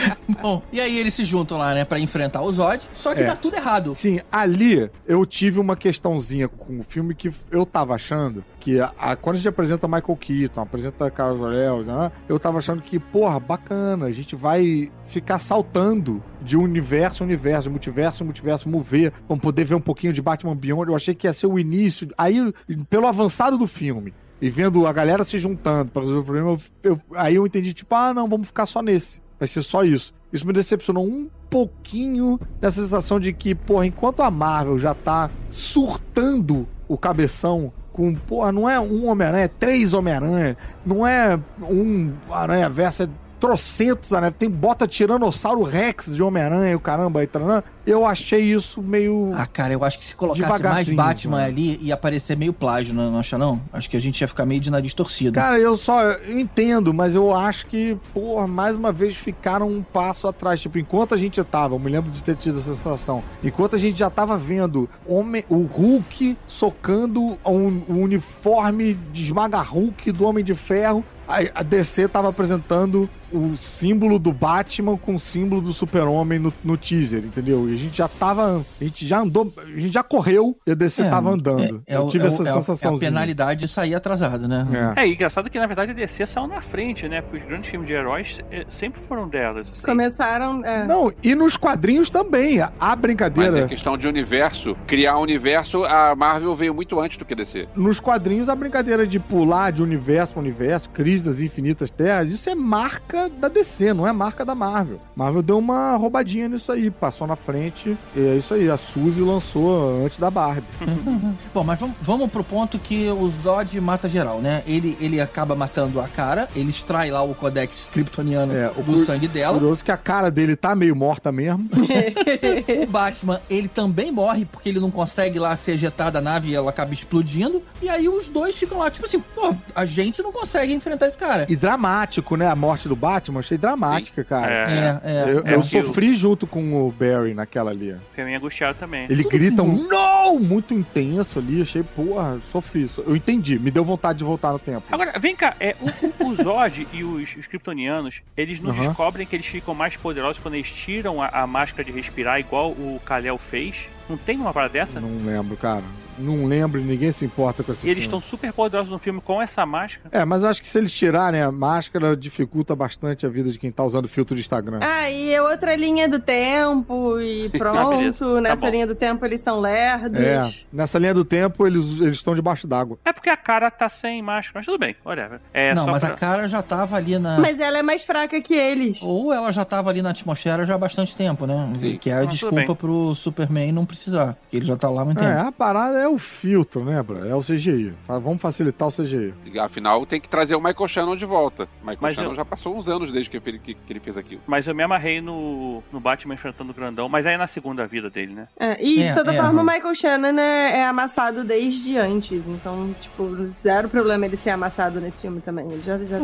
[0.41, 3.25] Bom, e aí eles se juntam lá, né, pra enfrentar o Zod, só que É.
[3.27, 3.93] dá tudo errado.
[3.95, 8.91] Sim, ali eu tive uma questãozinha com o filme que eu tava achando que a,
[8.97, 12.99] a- quando a gente apresenta Michael Keaton, apresenta Carlos Orel, né, eu tava achando que,
[12.99, 19.13] porra, bacana, a gente vai ficar saltando de universo a universo, multiverso a multiverso, mover,
[19.27, 20.89] vamos poder ver um pouquinho de Batman Beyond.
[20.89, 22.07] Eu achei que ia ser o início.
[22.17, 22.51] Aí,
[22.89, 26.49] pelo avançado do filme, e vendo a galera se juntando pra resolver o problema,
[26.83, 29.21] eu- eu- aí eu entendi, tipo, ah, não, vamos ficar só nesse.
[29.37, 30.13] Vai ser só isso.
[30.31, 35.29] Isso me decepcionou um pouquinho dessa sensação de que, porra, enquanto a Marvel já tá
[35.49, 42.13] surtando o cabeção com, porra, não é um Homem-Aranha, é três Homem-Aranha, não é um
[42.29, 43.09] Aranha Verso, é
[43.41, 47.63] trocentos Aranha, tem bota Tiranossauro Rex de Homem-Aranha, o caramba, e taranã.
[47.87, 49.31] eu achei isso meio...
[49.35, 51.45] Ah, cara, eu acho que se colocasse mais Batman né?
[51.45, 53.59] ali, ia parecer meio plágio, não, não acha não?
[53.73, 55.33] Acho que a gente ia ficar meio de nariz torcido.
[55.33, 59.81] Cara, eu só eu entendo, mas eu acho que, porra, mais uma vez ficaram um
[59.81, 60.61] passo atrás.
[60.61, 63.79] Tipo, enquanto a gente tava, eu me lembro de ter tido essa sensação, enquanto a
[63.79, 70.25] gente já tava vendo homem, o Hulk socando um, um uniforme de esmaga Hulk do
[70.25, 75.61] Homem de Ferro, a, a DC tava apresentando o símbolo do Batman com o símbolo
[75.61, 77.69] do Super-Homem no, no teaser, entendeu?
[77.69, 78.63] E a gente já tava.
[78.79, 79.51] A gente já andou.
[79.57, 81.81] A gente já correu e a DC tava andando.
[81.87, 82.97] É, é eu tive é essa é o- É a sensação.
[82.99, 84.93] penalidade de sair atrasado, né?
[84.97, 85.01] É.
[85.03, 87.21] É, e engraçado que na verdade a DC saiu na frente, né?
[87.21, 88.37] Porque os grandes filmes de heróis
[88.69, 89.67] sempre foram delas.
[89.71, 89.81] assim.
[89.81, 90.63] Começaram.
[90.65, 90.85] É.
[90.85, 92.61] Não, e nos quadrinhos também.
[92.61, 93.59] A Mas brincadeira.
[93.61, 94.75] é questão de universo.
[94.87, 97.67] Criar um universo, a Marvel veio muito antes do que DC.
[97.75, 102.49] Nos quadrinhos, a brincadeira de pular de universo para universo, crise das infinitas terras, isso
[102.49, 104.99] é marca da DC, não é marca da Marvel.
[105.15, 108.69] Marvel deu uma roubadinha nisso aí, passou na frente, e é isso aí.
[108.69, 110.63] A Suzy lançou antes da Barbie.
[111.53, 114.63] Bom, mas vamos, vamos pro ponto que o Zod mata geral, né?
[114.65, 118.93] Ele, ele acaba matando a cara, ele extrai lá o codex kryptoniano É, o do
[118.93, 119.57] cur- sangue dela.
[119.59, 121.67] Curioso que a cara dele tá meio morta mesmo.
[122.83, 126.55] O Batman, ele também morre porque ele não consegue lá se ejetar da nave e
[126.55, 127.61] ela acaba explodindo.
[127.81, 131.17] E aí os dois ficam lá, tipo assim, pô, a gente não consegue enfrentar esse
[131.17, 131.45] cara.
[131.49, 132.47] E dramático, né?
[132.47, 134.51] A morte do Batman, achei dramática, cara.
[134.69, 135.31] É, É, é.
[135.33, 135.55] Eu, é.
[135.55, 137.95] eu sofri junto com o Barry naquela ali.
[138.09, 139.05] Fiquei meio angustiado também.
[139.09, 143.03] Ele Tudo grita um não muito intenso ali, achei, porra, sofri isso.
[143.05, 144.83] Eu entendi, me deu vontade de voltar no tempo.
[144.91, 145.85] Agora, vem cá, é, o,
[146.25, 148.87] o- o Zod e os, os Kryptonianos, eles não Aham.
[148.87, 152.71] descobrem que eles ficam mais poderosos quando eles tiram a, a máscara de respirar, igual
[152.71, 153.75] o Kal-El fez?
[154.09, 154.99] Não tem uma parada dessa?
[154.99, 155.83] Não lembro, cara.
[156.17, 158.17] Não lembro, ninguém se importa com esse E eles filme.
[158.17, 160.09] estão super poderosos no filme com essa máscara.
[160.11, 163.71] É, mas acho que se eles tirarem a máscara, dificulta bastante a vida de quem
[163.71, 164.79] tá usando filtro de Instagram.
[164.81, 167.89] Ah, e é outra linha do tempo, e pronto.
[167.97, 168.11] beleza.
[168.35, 168.71] Tá Nessa bom.
[168.71, 170.19] linha do tempo eles são lerdos.
[170.19, 172.97] É, nessa linha do tempo, eles eles estão debaixo d'água.
[173.05, 175.39] É porque a cara tá sem máscara, mas tudo bem, whatever.
[175.53, 177.39] É não, só mas pra- a cara já tava ali na.
[177.39, 179.01] Mas ela é mais fraca que eles.
[179.01, 181.71] Ou ela já tava ali na atmosfera já há bastante tempo, né?
[181.75, 181.97] Sim.
[181.97, 184.37] Que é a Ah, tudo desculpa pro Superman não precisar.
[184.49, 185.47] Que ele já tá lá há muito É, tempo.
[185.47, 187.25] a parada é o filtro, né, bro?
[187.25, 187.93] É o CGI.
[188.07, 189.33] Vamos facilitar o CGI.
[189.59, 191.67] Afinal, tem que trazer o Michael Shannon de volta.
[191.81, 194.17] Michael Mas Shannon eu- já passou uns anos desde que ele, que, que ele fez
[194.17, 194.41] aquilo.
[194.47, 197.85] Mas eu me amarrei no, no Batman enfrentando o grandão, mas aí é na segunda
[197.87, 198.47] vida dele, né?
[198.59, 199.65] É, e de É, toda é, forma, o.
[199.65, 202.47] Michael Shannon é, é amassado desde antes.
[202.47, 205.71] Então, tipo, zero problema ele ser amassado nesse filme também.
[205.71, 205.97] Ele já.
[205.99, 206.17] já...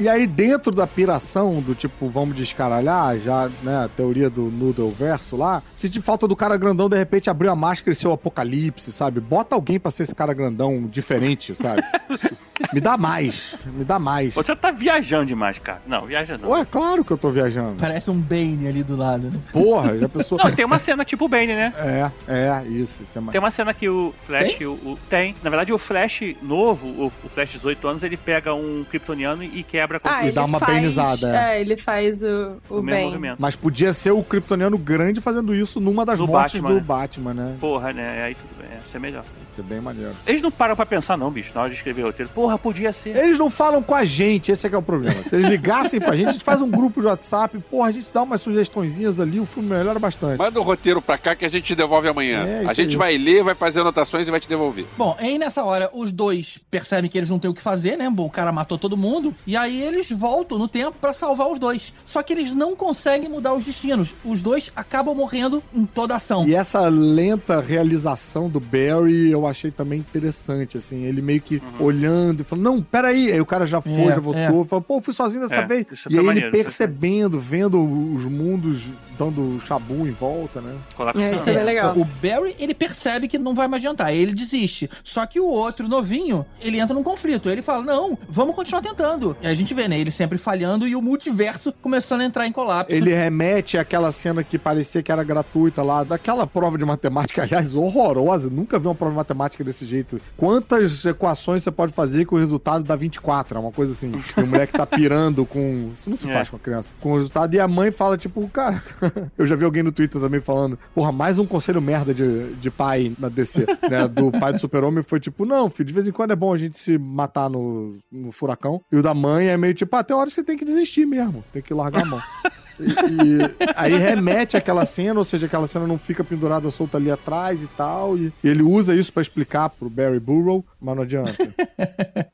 [0.00, 4.90] E aí, dentro da piração do tipo, vamos descaralhar, já, né, a teoria do Noodle
[4.90, 8.12] verso lá, se te falta do cara grandão, de repente abriu a máscara e seu
[8.12, 9.20] apocalipse, sabe?
[9.20, 11.82] Bota alguém pra ser esse cara grandão diferente, sabe?
[12.72, 13.54] Me dá mais.
[13.66, 14.34] Me dá mais.
[14.34, 15.82] Você tá viajando demais, cara.
[15.86, 16.50] Não, viaja não.
[16.50, 17.76] Ué, claro que eu tô viajando.
[17.78, 19.38] Parece um Bane ali do lado, né?
[19.52, 20.38] Porra, já pensou.
[20.38, 21.72] Não, tem uma cena tipo o Bane, né?
[21.76, 23.02] É, é, isso.
[23.02, 23.32] isso é mais...
[23.32, 24.54] Tem uma cena que o Flash.
[24.54, 24.66] Tem?
[24.66, 25.34] O, o- tem.
[25.42, 29.42] Na verdade, o Flash novo, o, o Flash de 18 anos, ele pega um kryptoniano
[29.42, 31.56] e quebra com Ah, E ele dá uma faz, benizada, é.
[31.56, 33.04] É, ele faz o, o, o mesmo bem.
[33.06, 33.36] movimento.
[33.40, 36.80] Mas podia ser o Kryptoniano grande fazendo isso numa das No mortes Batman, do né?
[36.86, 37.56] Batman, né?
[37.60, 38.22] Porra, né?
[38.24, 38.78] Aí tudo bem.
[38.86, 39.24] Isso é melhor.
[39.42, 40.12] Isso é bem maneiro.
[40.26, 42.30] Eles não param pra pensar, não, bicho, na hora de escrever roteiro.
[42.42, 43.16] Porra, podia ser.
[43.16, 45.14] Eles não falam com a gente, esse é que é o problema.
[45.22, 48.12] Se eles ligassem pra gente, a gente faz um grupo de WhatsApp, porra, a gente
[48.12, 50.38] dá umas sugestõezinhas ali, o filme melhora bastante.
[50.38, 52.44] Manda o roteiro pra cá que a gente te devolve amanhã.
[52.44, 52.96] É, a gente aí.
[52.96, 54.84] vai ler, vai fazer anotações e vai te devolver.
[54.98, 58.12] Bom, aí nessa hora os dois percebem que eles não têm o que fazer, né?
[58.12, 59.32] O cara matou todo mundo.
[59.46, 61.92] E aí eles voltam no tempo pra salvar os dois.
[62.04, 64.16] Só que eles não conseguem mudar os destinos.
[64.24, 66.44] Os dois acabam morrendo em toda ação.
[66.48, 71.04] E essa lenta realização do Barry eu achei também interessante, assim.
[71.04, 73.30] Ele meio que olhando e falando, não, peraí.
[73.32, 74.62] Aí o cara já foi, É, já voltou.
[74.62, 74.64] é.
[74.66, 75.86] Falou, pô, fui sozinho dessa É, vez.
[76.08, 78.84] E maneiro, ele isso percebendo, vendo os mundos
[79.30, 80.74] dando chabu em volta, né?
[81.16, 81.96] É, isso foi bem legal.
[81.96, 84.88] O Barry, ele percebe que não vai mais adiantar, ele desiste.
[85.04, 87.48] Só que o outro, novinho, ele entra num conflito.
[87.50, 89.36] Ele fala, não, vamos continuar tentando.
[89.40, 92.52] E a gente vê, né, ele sempre falhando e o multiverso começando a entrar em
[92.52, 92.94] colapso.
[92.94, 97.74] Ele remete àquela cena que parecia que era gratuita lá, daquela prova de matemática, aliás,
[97.74, 98.50] horrorosa.
[98.50, 100.20] Nunca vi uma prova de matemática desse jeito.
[100.36, 103.56] Quantas equações você pode fazer que o resultado dá 24?
[103.56, 104.12] É uma coisa assim.
[104.36, 105.90] E o moleque tá pirando com.
[105.94, 106.34] Isso não se É.
[106.34, 106.94] faz com a criança.
[107.00, 107.52] Com o resultado.
[107.54, 108.82] E a mãe fala, tipo, cara.
[109.36, 112.70] Eu já vi alguém no Twitter também falando, porra, mais um conselho merda de, de
[112.70, 114.08] pai na DC, né?
[114.08, 116.58] Do pai do super-homem foi tipo, não, filho, de vez em quando é bom a
[116.58, 118.80] gente se matar no, no furacão.
[118.90, 121.44] E o da mãe é meio tipo, ah, tem hora você tem que desistir mesmo.
[121.52, 122.22] Tem que largar a mão.
[122.80, 123.38] E, e
[123.76, 127.66] aí remete àquela cena, ou seja, aquela cena não fica pendurada solta ali atrás e
[127.68, 128.16] tal.
[128.16, 131.32] E, e ele usa isso pra explicar pro Barry Burrow, mas não adianta.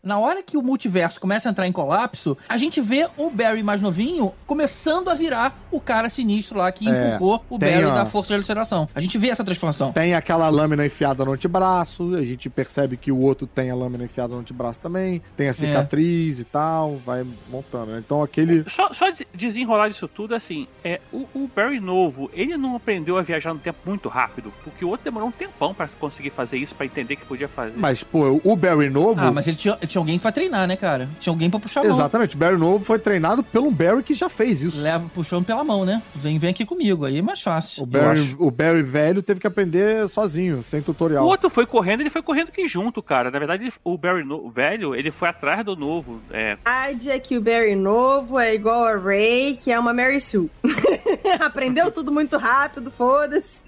[0.02, 3.62] Na hora que o multiverso começa a entrar em colapso, a gente vê o Barry
[3.62, 7.94] mais novinho começando a virar o cara sinistro lá que É, empurrou o Barry ó.
[7.94, 8.88] da força de alucinação.
[8.94, 9.92] A gente vê essa transformação.
[9.92, 14.04] Tem aquela lâmina enfiada no antebraço, a gente percebe que o outro tem a lâmina
[14.04, 17.92] enfiada no antebraço também, tem a cicatriz e tal, vai montando.
[17.92, 18.02] né?
[18.04, 18.64] Então aquele.
[18.68, 23.16] Só, só des- desenrolar isso tudo, assim, é, o, o Barry novo, ele não aprendeu
[23.18, 26.56] a viajar no tempo muito rápido, porque o outro demorou um tempão pra conseguir fazer
[26.58, 27.74] isso, pra entender que podia fazer.
[27.76, 29.20] Mas, pô, o Barry novo.
[29.20, 31.08] Ah, mas ele tinha, tinha alguém pra treinar, né, cara?
[31.20, 31.92] Tinha alguém pra puxar a mão.
[31.92, 34.80] Exatamente, o Barry novo foi treinado pelo Barry que já fez isso.
[34.80, 36.02] Leva puxando pela mão, né?
[36.14, 37.82] Vem, vem aqui comigo, aí é mais fácil.
[37.82, 41.24] O Barry, o Barry velho teve que aprender sozinho, sem O tutorial.
[41.26, 43.30] outro foi correndo, ele foi correndo que junto, cara.
[43.30, 46.20] Na verdade, ele- o Barry no- velho, ele foi atrás do novo.
[46.30, 49.92] É, A verdade é que o Barry novo é igual a Ray, que é uma
[49.92, 50.50] Mary Sue.
[51.40, 53.62] Aprendeu tudo muito rápido, foda-se.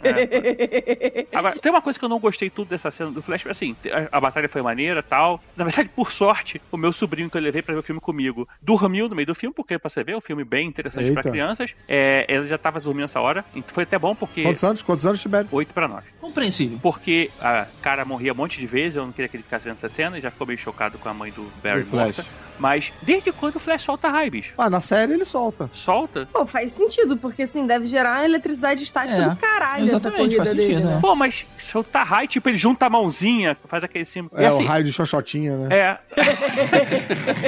[1.33, 4.17] Agora, tem uma coisa que eu não gostei tudo dessa cena do Flash, assim, a,
[4.17, 5.43] a batalha foi maneira tal.
[5.57, 8.49] Na verdade, por sorte, o meu sobrinho que eu levei pra ver o filme comigo
[8.61, 11.21] dormiu no meio do filme, porque pra você ver, é um filme bem interessante Eita.
[11.21, 11.75] pra crianças.
[11.89, 14.43] É, ele já tava dormindo essa hora, então foi até bom porque.
[14.43, 14.83] Quantos anos?
[14.83, 15.49] Quantos anos, Tibério?
[15.51, 16.09] 8 pra 9.
[16.21, 16.79] Compreensível.
[16.83, 19.75] Porque a cara morria um monte de vezes, eu não queria que ele ficasse vendo
[19.75, 22.21] essa cena, e já ficou meio chocado com a mãe do Barry Flash.
[22.61, 24.53] Mas desde quando o Flash solta raio, bicho?
[24.57, 25.71] Ah, na série ele solta.
[25.73, 26.29] Solta?
[26.33, 30.37] Pô, faz sentido, porque assim, deve gerar uma eletricidade estática É, do caralho essa exatamente,
[30.37, 30.95] corrida faz dele, sentido, né?
[30.95, 31.01] né?
[31.01, 34.33] Pô, mas soltar raio, tipo, ele junta a mãozinha, faz aquele símbolo.
[34.39, 35.77] É, E assim, o raio de xoxotinha, né?
[35.77, 35.99] É.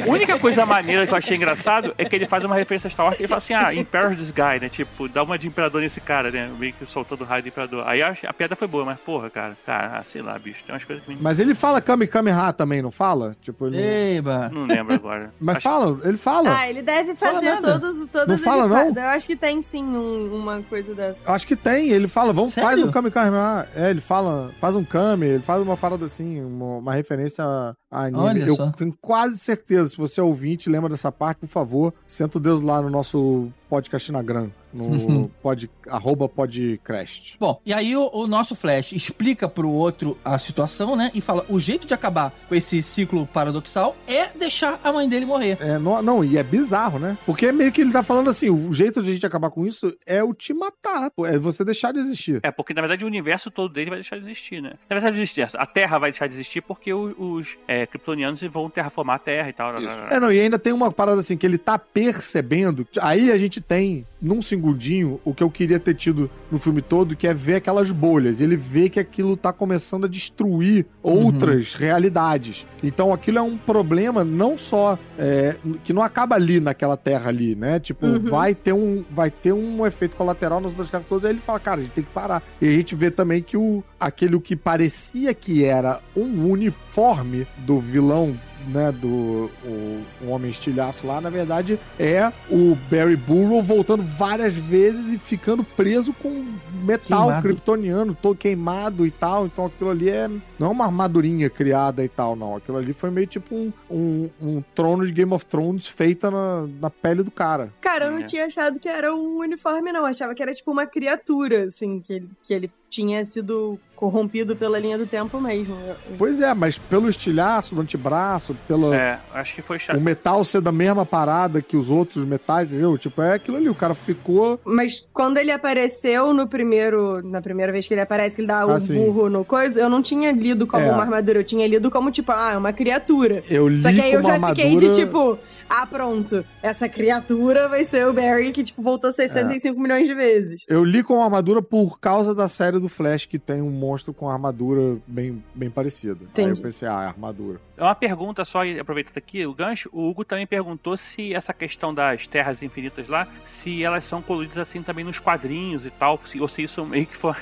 [0.02, 2.90] a única coisa maneira que eu achei engraçado é que ele faz uma referência a
[2.90, 4.68] Star Wars que ele fala assim, ah, Imperial this guy, né?
[4.68, 6.50] Tipo, dá uma de imperador nesse cara, né?
[6.58, 7.84] Meio que soltando raio do imperador.
[7.86, 9.56] Aí a, a piada foi boa, mas porra, cara.
[9.66, 10.62] Cara, ah, sei lá, bicho.
[10.64, 11.18] Tem umas coisas que me...
[11.20, 13.34] Mas ele fala Kami Kami Ha também, não fala?
[13.40, 13.78] Tipo, ele...
[14.16, 14.48] Eba.
[14.52, 15.34] não lembro agora.
[15.40, 16.56] Mas Acho- fala, ele fala.
[16.58, 17.80] Ah, ele deve Fala fazer nada.
[17.80, 19.02] todos, todas Não as fala, fa- não?
[19.02, 21.30] Eu acho que tem sim um- uma coisa dessa.
[21.30, 22.86] Acho que tem, ele fala, vamos, faz Sério?
[22.86, 23.66] um Kami Kami Ha.
[23.74, 27.74] É, ele fala, faz um Kami, ele faz uma parada assim, uma, uma referência a
[27.90, 28.22] a anime.
[28.22, 28.70] Olha Eu só.
[28.70, 32.64] tenho quase certeza, se você é ouvinte, lembra dessa parte, por favor, senta o dedo
[32.64, 37.38] lá no nosso podcast na Gran, no pod, arroba podcast.
[37.40, 41.10] Bom, e aí o, o nosso Flash explica pro outro a situação, né?
[41.14, 45.24] E fala: o jeito de acabar com esse ciclo paradoxal é deixar a mãe dele
[45.24, 45.56] morrer.
[45.58, 47.16] É, não, não, e é bizarro, né?
[47.24, 49.66] Porque é meio que ele tá falando assim, o jeito de a gente acabar com
[49.66, 52.40] isso é o te matar, pô, é você deixar de existir.
[52.42, 54.74] É, porque na verdade o universo todo dele vai deixar de existir, né?
[54.90, 59.18] Na verdade, a Terra vai deixar de existir porque os é, kryptonianos vão terraformar a
[59.18, 59.80] Terra e tal.
[59.80, 59.88] Isso.
[60.10, 62.86] É, não, e ainda tem uma parada assim, que ele tá percebendo.
[63.00, 67.16] Aí a gente tem, num segundinho, o que eu queria ter tido no filme todo,
[67.16, 68.40] que é ver aquelas bolhas.
[68.40, 72.66] Ele vê que aquilo tá começando a destruir outras realidades.
[72.82, 77.54] Então aquilo é um problema não só é, que não acaba ali naquela terra ali,
[77.54, 77.78] né?
[77.78, 78.18] Tipo, Uhum.
[78.20, 81.24] vai ter um vai ter um efeito colateral nas outras terras todas.
[81.24, 82.42] Aí ele fala, cara, a gente tem que parar.
[82.60, 87.78] E a gente vê também que o aquele que parecia que era um uniforme do
[87.78, 88.36] vilão
[88.68, 94.54] né, do o, o Homem Estilhaço lá, na verdade, é o Barry Burrow voltando várias
[94.54, 96.44] vezes e ficando preso com
[96.84, 97.42] metal Queimado.
[97.42, 99.46] kryptoniano, todo queimado e tal.
[99.46, 100.28] Então aquilo ali é
[100.58, 102.56] não é uma armadurinha criada e tal, não.
[102.56, 106.66] Aquilo ali foi meio tipo um, um, um trono de Game of Thrones feita na,
[106.80, 107.72] na pele do cara.
[107.80, 108.24] Cara, eu não É.
[108.24, 110.00] tinha achado que era um uniforme, não.
[110.00, 114.56] Eu achava que era tipo uma criatura, assim, que ele, que ele tinha sido corrompido
[114.56, 115.76] pela linha do tempo mesmo.
[116.18, 119.96] Pois é, mas pelo estilhaço do antebraço, pelo É, acho que foi chato.
[119.96, 122.98] o metal ser da mesma parada que os outros metais, entendeu?
[122.98, 124.58] Tipo, é aquilo ali, o cara ficou.
[124.64, 127.22] Mas quando ele apareceu no primeiro.
[127.22, 128.96] Na primeira vez que ele aparece, que ele dá o Ah, sim.
[128.96, 130.90] burro no coisa, eu não tinha lido como É.
[130.90, 133.44] uma armadura, eu tinha lido como, tipo, ah, é uma criatura.
[133.48, 134.68] Eu li Só que aí eu como já armadura...
[134.68, 135.38] fiquei de tipo,
[135.74, 139.12] ah, pronto, essa criatura vai ser o Barry que, tipo, voltou É.
[139.12, 140.62] 65 milhões de vezes.
[140.68, 144.28] Eu li com armadura por causa da série do Flash, que tem um monstro com
[144.28, 146.18] armadura bem, bem parecida.
[146.20, 146.60] Aí eu Entendi.
[146.62, 147.58] pensei, ah, é armadura.
[147.82, 151.52] É uma pergunta só, e aproveitando aqui o gancho, o Hugo também perguntou se essa
[151.52, 156.20] questão das terras infinitas lá, se elas são coloridas assim também nos quadrinhos e tal,
[156.38, 157.34] ou se isso meio que foi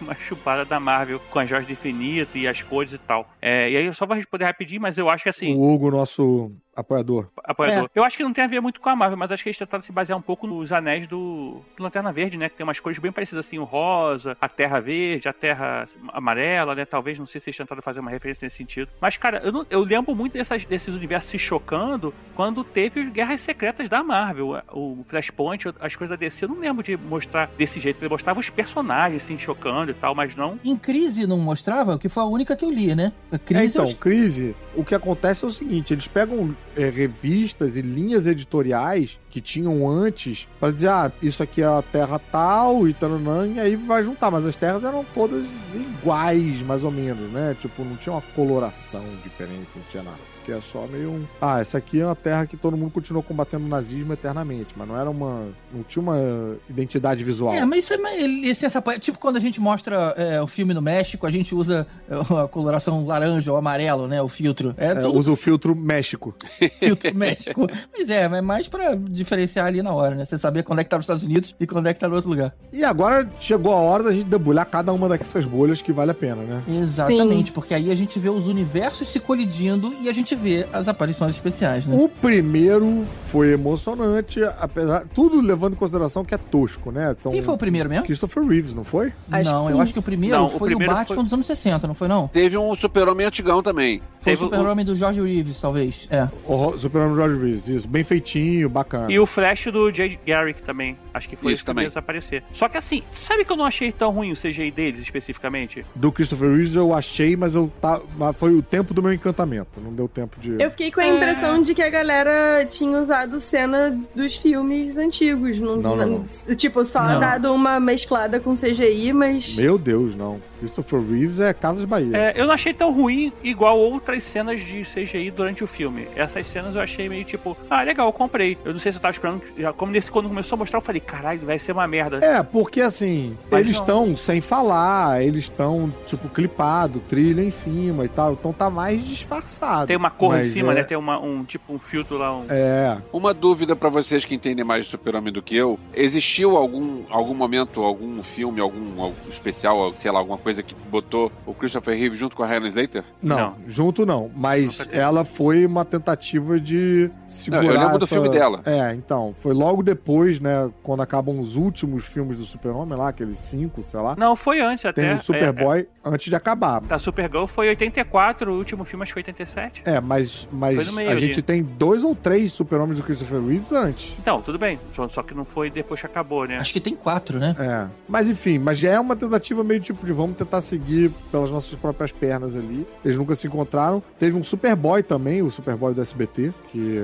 [0.00, 3.30] uma chupada da Marvel com as joias do infinito e as cores e tal.
[3.40, 5.88] É, e aí eu só vou responder rapidinho, mas eu acho que assim, O Hugo,
[5.88, 7.28] nosso apoiador.
[7.44, 7.88] apoiador.
[7.94, 9.56] Eu acho que não tem a ver muito com a Marvel, mas acho que eles
[9.56, 12.48] tentaram se basear um pouco nos anéis do, do Lanterna Verde, né?
[12.50, 16.74] Que tem umas cores bem parecidas assim, o rosa, a terra verde, a terra amarela,
[16.74, 16.84] né?
[16.84, 18.90] Talvez, não sei se eles tentaram fazer uma referência nesse sentido.
[19.00, 23.08] Mas, cara, eu, não- eu lembro muito dessas, desses universos se chocando quando teve as
[23.10, 24.62] Guerras Secretas da Marvel.
[24.72, 27.98] O Flashpoint, as coisas da DC, eu não lembro de mostrar desse jeito.
[28.00, 30.58] Ele mostrava os personagens se chocando e tal, mas não...
[30.64, 33.12] Em Crise não mostrava, que foi a única que eu li, né?
[33.30, 33.96] A É, Crise então, eu...
[33.96, 39.40] crise, o que acontece é o seguinte: eles pegam é, revistas e linhas editoriais que
[39.40, 43.76] tinham antes pra dizer, ah, isso aqui é a terra tal e taranã, e aí
[43.76, 44.30] vai juntar.
[44.30, 45.44] Mas as terras eram todas
[45.74, 47.56] iguais, mais ou menos, né?
[47.60, 50.35] Tipo, não tinha uma coloração diferente, não tinha nada.
[50.46, 51.24] Que é só meio um.
[51.40, 54.86] Ah, essa aqui é uma terra que todo mundo continuou combatendo o nazismo eternamente, mas
[54.86, 55.48] não era uma.
[55.74, 57.52] Não tinha uma identidade visual.
[57.52, 59.04] É, mas isso é licença poética.
[59.06, 62.14] Tipo quando a gente mostra é, o filme no México, a gente usa é,
[62.44, 64.22] a coloração laranja ou amarelo, né?
[64.22, 64.72] O filtro.
[64.78, 66.32] É, É, tudo usa o filtro México.
[66.78, 67.66] filtro México.
[67.92, 70.24] Mas é, é mais pra diferenciar ali na hora, né?
[70.24, 72.14] Você saber quando é que tá nos Estados Unidos e quando é que tá no
[72.14, 72.54] outro lugar.
[72.72, 76.14] E agora chegou a hora da gente debulhar cada uma dessas bolhas que vale a
[76.14, 76.62] pena, né?
[76.68, 80.88] Exatamente, porque aí a gente vê os universos se colidindo e a gente vê as
[80.88, 81.96] aparições especiais, né?
[81.98, 85.04] O primeiro foi emocionante, apesar.
[85.14, 87.14] Tudo levando em consideração que é tosco, né?
[87.18, 88.04] Então, Quem foi o primeiro mesmo?
[88.04, 89.12] Christopher Reeves, não foi?
[89.30, 91.24] Acho não, que eu acho que o primeiro Não, o foi primeiro o Batman foi-
[91.24, 92.28] dos anos 60, não foi não?
[92.28, 93.98] Teve um super-homem antigão também.
[94.20, 96.08] Foi o Teve o- super-homem do George Reeves, talvez.
[96.10, 96.28] É.
[96.44, 97.86] O Super-Homem George Reeves, isso.
[97.88, 99.10] Bem feitinho, bacana.
[99.12, 100.96] E o Flash do Jay Garrick também.
[101.14, 101.90] Acho que foi Isso também.
[101.94, 102.42] a aparecer.
[102.52, 105.84] Só que assim, sabe que eu não achei tão ruim o CGI deles especificamente?
[105.94, 109.80] Do Christopher Reeves eu achei, mas eu tá, mas foi o tempo do meu encantamento.
[109.80, 110.62] Não deu tempo de.
[110.62, 115.58] Eu fiquei com a impressão de que a galera tinha usado cena dos filmes antigos.
[115.58, 116.24] Não, Não, não,
[116.56, 117.20] Tipo, só Não.
[117.20, 119.54] dado uma mesclada com CGI, mas.
[119.56, 120.40] Meu Deus, não.
[120.58, 122.16] Christopher Reeves é Casas Bahia.
[122.16, 126.06] É, eu não achei tão ruim igual outras cenas de CGI durante o filme.
[126.16, 128.56] Essas cenas eu achei meio tipo, ah, legal, eu comprei.
[128.64, 129.42] Eu não sei se eu tava esperando.
[129.58, 132.18] já- Como nesse quando começou a mostrar, eu falei, caralho, vai ser uma merda.
[132.24, 138.04] É, porque assim, Mas eles estão sem falar, eles estão, tipo, clipado, trilha em cima
[138.04, 138.32] e tal.
[138.32, 139.86] Então tá mais disfarçado.
[139.86, 140.82] Tem uma cor em Mas cima, é- né?
[140.84, 142.34] Tem uma, um tipo um filtro lá.
[142.36, 142.44] Um...
[142.48, 142.98] É.
[143.12, 147.34] Uma dúvida pra vocês que entendem mais de Super-Homem do que eu: existiu algum, algum
[147.34, 152.16] momento, algum filme, algum, algum especial, sei lá, alguma coisa que botou o Christopher Reeve
[152.16, 153.02] junto com a Helen Slater?
[153.20, 153.54] Não, Não.
[153.66, 154.30] junto não.
[154.36, 155.02] Mas Nunca teve.
[155.02, 157.62] ela foi uma tentativa de segurar.
[157.64, 158.62] Não, eu lembro do essa- filme dela.
[158.64, 159.34] É, então.
[159.40, 160.70] Foi logo depois, né?
[160.84, 164.14] Quando acabam os últimos filmes do Super-Homem lá, aqueles cinco, sei lá.
[164.16, 165.02] Não, foi antes até.
[165.02, 166.80] Tem o É, Superboy antes de acabar.
[166.88, 166.94] é.
[166.94, 169.82] A Supergirl foi 84, o último filme acho que foi 87.
[169.84, 174.14] É, mas, mas meio a gente tem dois ou três Super-Homens do Christopher Reeves antes.
[174.20, 174.78] Então, tudo bem.
[174.94, 176.58] Só, só que não foi depois que acabou, né?
[176.58, 177.56] Acho que tem quatro, né?
[177.58, 177.86] É.
[178.08, 181.74] Mas enfim, mas já é uma tentativa meio tipo de vamos tentar seguir pelas nossas
[181.74, 182.86] próprias pernas ali.
[183.04, 184.02] Eles nunca se encontraram.
[184.18, 186.98] Teve um Superboy também, o Superboy do SBT, que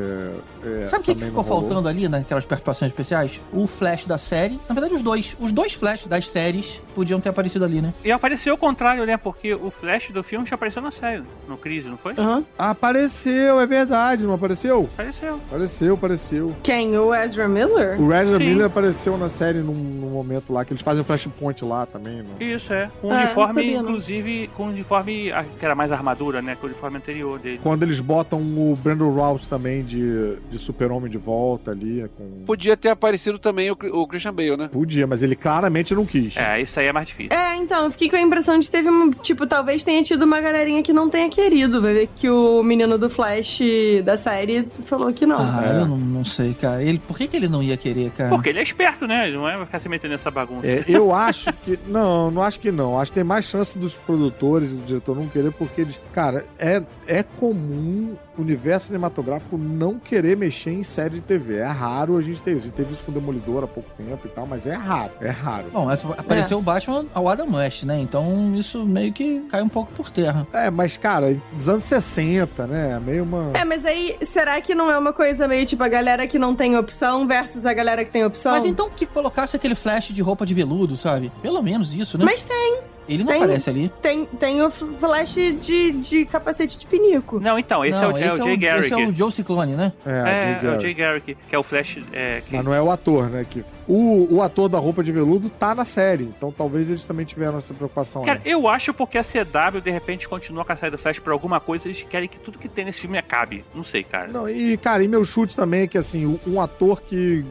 [0.64, 3.40] é, é, Sabe o que, que ficou não faltando ali naquelas participações especiais?
[3.52, 4.59] O Flash da série.
[4.68, 5.36] Na verdade, os dois.
[5.40, 7.92] Os dois Flash das séries podiam ter aparecido ali, né?
[8.04, 9.16] E apareceu ao contrário, né?
[9.16, 12.14] Porque o Flash do filme já apareceu na série, no Crise, não foi?
[12.18, 12.44] Aham.
[12.59, 14.88] Apareceu, é verdade, não apareceu?
[14.94, 15.34] Apareceu.
[15.48, 16.56] Apareceu, apareceu.
[16.62, 16.96] Quem?
[16.98, 18.00] O Ezra Miller?
[18.00, 18.44] O Ezra Sim.
[18.44, 22.22] Miller apareceu na série num, num momento lá, que eles fazem um flashpoint lá também.
[22.22, 22.42] No...
[22.42, 22.90] Isso, é.
[23.02, 23.89] O Ah, não uniforme, sabia, não.
[23.90, 26.57] inclusive, com o uniforme ah, que era mais armadura, né?
[26.57, 27.61] Com o uniforme anterior dele.
[27.62, 32.44] Quando eles botam o Brandon Routh também de, de super-homem de volta ali, é com...
[32.47, 34.69] Podia ter aparecido também o, o Christian Bale, né?
[34.73, 36.36] Podia, mas ele claramente não quis.
[36.36, 37.36] É, isso aí é mais difícil.
[37.39, 39.11] É, então, eu fiquei com a impressão de que teve um.
[39.11, 41.81] Tipo, talvez tenha tido uma galerinha que não tenha querido.
[41.81, 43.61] Vai ver que o menino do Flash
[44.05, 45.39] da série falou que não.
[45.40, 45.81] Ah, É.
[45.81, 46.82] eu não, não sei, cara.
[46.82, 48.31] Ele, por que, que ele não ia querer, cara?
[48.31, 49.28] Porque ele é esperto, né?
[49.28, 50.66] Ele não é ficar se metendo nessa bagunça.
[50.66, 51.78] É, eu acho que.
[51.86, 52.99] Não, não acho que não.
[52.99, 55.98] Acho que tem mais chance dos produtores e do diretor não querer, porque eles.
[56.12, 61.56] Cara, é, é comum universo cinematográfico não querer mexer em série de TV.
[61.59, 62.60] É raro a gente ter isso.
[62.60, 65.12] A gente teve isso com o Demolidor há pouco tempo e tal, mas é raro.
[65.20, 65.66] É raro.
[65.72, 67.98] Bom, apareceu o Batman ao Adam West, né?
[68.00, 70.46] Então isso meio que cai um pouco por terra.
[70.52, 73.00] É, mas, cara, dos anos 60, né?
[73.04, 73.50] Meio uma.
[73.54, 76.54] É, mas aí, será que não é uma coisa meio tipo a galera que não
[76.54, 78.52] tem opção versus a galera que tem opção?
[78.52, 81.30] Mas então que colocasse aquele flash de roupa de veludo, sabe?
[81.42, 82.24] Pelo menos isso, né?
[82.24, 82.78] Mas tem,
[83.09, 83.92] Ele não tem- aparece ali.
[84.00, 87.40] tem, tem o flash de, de capacete de pinico.
[87.40, 88.86] Não, então, esse não, é o, é o Jay Garrick.
[88.86, 89.93] Esse é o Joe Ciclone, né?
[90.07, 90.81] É, É, Jay é o.
[90.81, 91.99] Jay Garrick, que é o Flash.
[92.12, 93.47] É, que- Mas não é o ator, né?
[93.49, 96.24] Que o, o ator da roupa de veludo tá na série.
[96.24, 98.23] Então talvez eles também tiveram essa preocupação.
[98.23, 98.43] Cara, né?
[98.44, 101.61] eu acho porque a CW de repente continua com a saída do Flash por alguma
[101.61, 103.65] coisa, eles querem que tudo que tem nesse filme acabe.
[103.74, 104.28] Não sei, cara.
[104.28, 107.44] Não, e, cara, e meu chute também é que, assim, um ator que,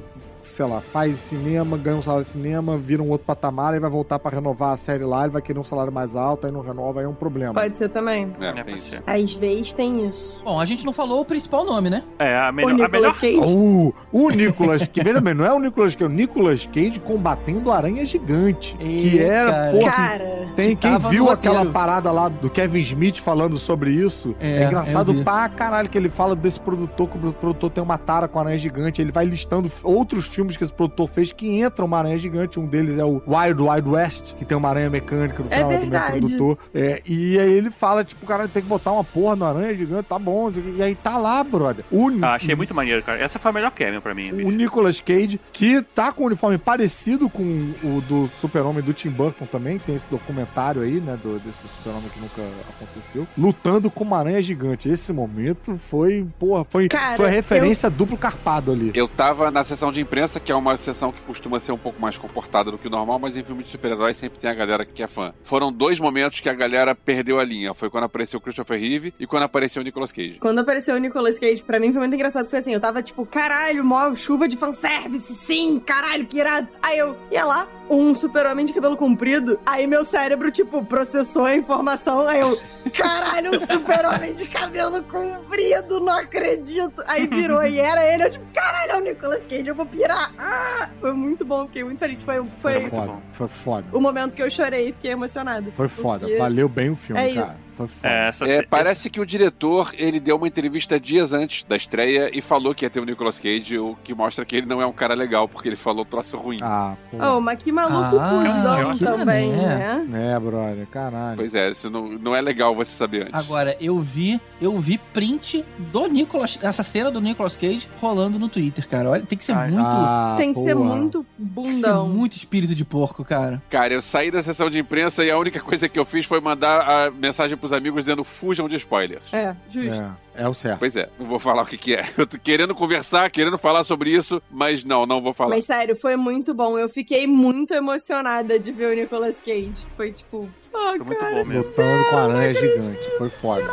[0.52, 3.90] sei lá, faz cinema, ganha um salário de cinema, vira um outro patamar e vai
[3.90, 6.62] voltar pra renovar a série lá, ele vai querer um salário mais alto, aí não
[6.62, 7.54] renova, aí é um problema.
[7.54, 8.32] Pode ser também.
[8.40, 9.04] É, É, tem ser.
[9.06, 10.42] Às vezes tem isso.
[10.44, 12.04] Bom, a gente não falou o principal nome, né?
[12.20, 12.72] É, a O melhor.
[12.72, 12.90] A melhor...
[12.90, 13.42] Nicolas Cage.
[13.52, 17.00] Uh, o Nicolas Cage, veja bem, não é o Nicolas Cage, é o Nicolas Cage
[17.00, 18.76] combatendo aranha gigante.
[18.78, 19.72] que Ê, era, cara.
[19.72, 21.74] porra, Cara, Tem que quem viu aquela roteiro.
[21.74, 24.36] parada lá do Kevin Smith falando sobre isso.
[24.40, 27.98] É, É, engraçado pra caralho que ele fala desse produtor, que o produtor tem uma
[27.98, 29.02] tara com aranha gigante.
[29.02, 32.60] Ele vai listando outros filmes que esse produtor fez que entra uma aranha gigante.
[32.60, 35.72] Um deles é o Wild Wild West, que tem uma aranha mecânica no É final
[35.72, 36.12] é verdade.
[36.20, 36.58] produtor.
[36.74, 40.08] É, e aí ele fala, tipo, cara, tem que botar uma porra no aranha gigante,
[40.08, 40.52] tá bom.
[40.78, 41.84] E aí tá lá, brother.
[41.92, 43.20] O, Ah, achei muito maneiro, cara.
[43.22, 44.32] Essa foi a melhor cameo pra mim.
[44.32, 44.50] o bicho.
[44.52, 47.44] Nicolas Cage, que tá com um uniforme parecido com
[47.84, 52.10] o do Super-Homem do Tim Burton também, tem esse documentário aí, né, do, desse Super-Homem
[52.14, 54.90] que nunca aconteceu, lutando com uma aranha gigante.
[54.90, 58.92] Esse momento foi, porra, foi, Cara, foi a referência duplo carpado ali.
[58.94, 62.02] Eu tava na sessão de imprensa, que é uma sessão que costuma ser um pouco
[62.02, 64.86] mais comportada do que o normal, mas em filme de super-heróis sempre tem a galera
[64.86, 65.34] que é fã.
[65.44, 67.74] Foram dois momentos que a galera perdeu a linha.
[67.74, 70.40] Foi quando apareceu o Christopher Reeve e quando apareceu o Nicolas Cage.
[70.40, 72.50] Quando apareceu o Nicolas Cage, pra mim foi muito engraçado.
[72.50, 76.68] Foi assim, eu tava tipo, caralho, mó chuva de fanservice, sim, caralho, que irado.
[76.82, 81.56] Aí eu ia lá, um super-homem de cabelo comprido, aí meu cérebro, tipo, processou a
[81.56, 82.58] informação, aí eu,
[82.94, 87.04] caralho, um super-homem de cabelo comprido, não acredito.
[87.08, 90.11] Aí virou e era ele, eu tipo, caralho, é o Nicolas Cage, eu vou pirar.
[90.38, 90.90] Ah!
[91.00, 92.24] Foi muito bom, fiquei muito feliz.
[92.24, 93.86] Foi, Foi foi foda, foi foda.
[93.92, 95.72] o momento que eu chorei e fiquei emocionada.
[95.72, 97.48] Foi foda, valeu bem o filme, É cara.
[97.48, 97.60] isso.
[97.76, 98.14] Foi foda.
[98.14, 101.76] É, essa É, ce- parece que o diretor, ele deu uma entrevista dias antes da
[101.76, 104.82] estreia e falou que ia ter o Nicolas Cage, o que mostra que ele não
[104.82, 106.58] é um cara legal, porque ele falou troço ruim.
[106.62, 107.18] Ah, pô.
[107.38, 110.04] Oh, mas que maluco Ah, cuzão que também, mané.
[110.08, 110.34] né?
[110.36, 111.38] É, brother, caralho.
[111.38, 113.34] Pois é, isso não, não é legal você saber antes.
[113.34, 118.48] Agora, eu vi, eu vi print do Nicolas, essa cena do Nicolas Cage rolando no
[118.50, 119.10] Twitter, cara.
[119.10, 120.96] Olha, tem que ser Ai, muito, Ah, Tem que ser porra.
[120.96, 122.08] muito tem que ser bundão.
[122.10, 123.62] muito espírito de porco, cara.
[123.70, 126.40] Cara, eu saí da sessão de imprensa e a única coisa que eu fiz foi
[126.42, 129.24] mandar a mensagem pros amigos dizendo fujam de spoilers.
[129.34, 130.04] É, justo.
[130.36, 130.80] É, é o certo.
[130.80, 132.06] Pois é, não vou falar o que, que é.
[132.18, 135.50] Eu tô querendo conversar, querendo falar sobre isso, mas não, não vou falar.
[135.50, 136.78] Mas sério, foi muito bom.
[136.78, 139.86] Eu fiquei muito emocionada de ver o Nicolas Cage.
[139.96, 141.44] Foi tipo, ah, Foi muito cara.
[141.44, 141.68] bom mesmo.
[141.68, 143.18] Lutando com a aranha gigante.
[143.18, 143.68] Foi foda.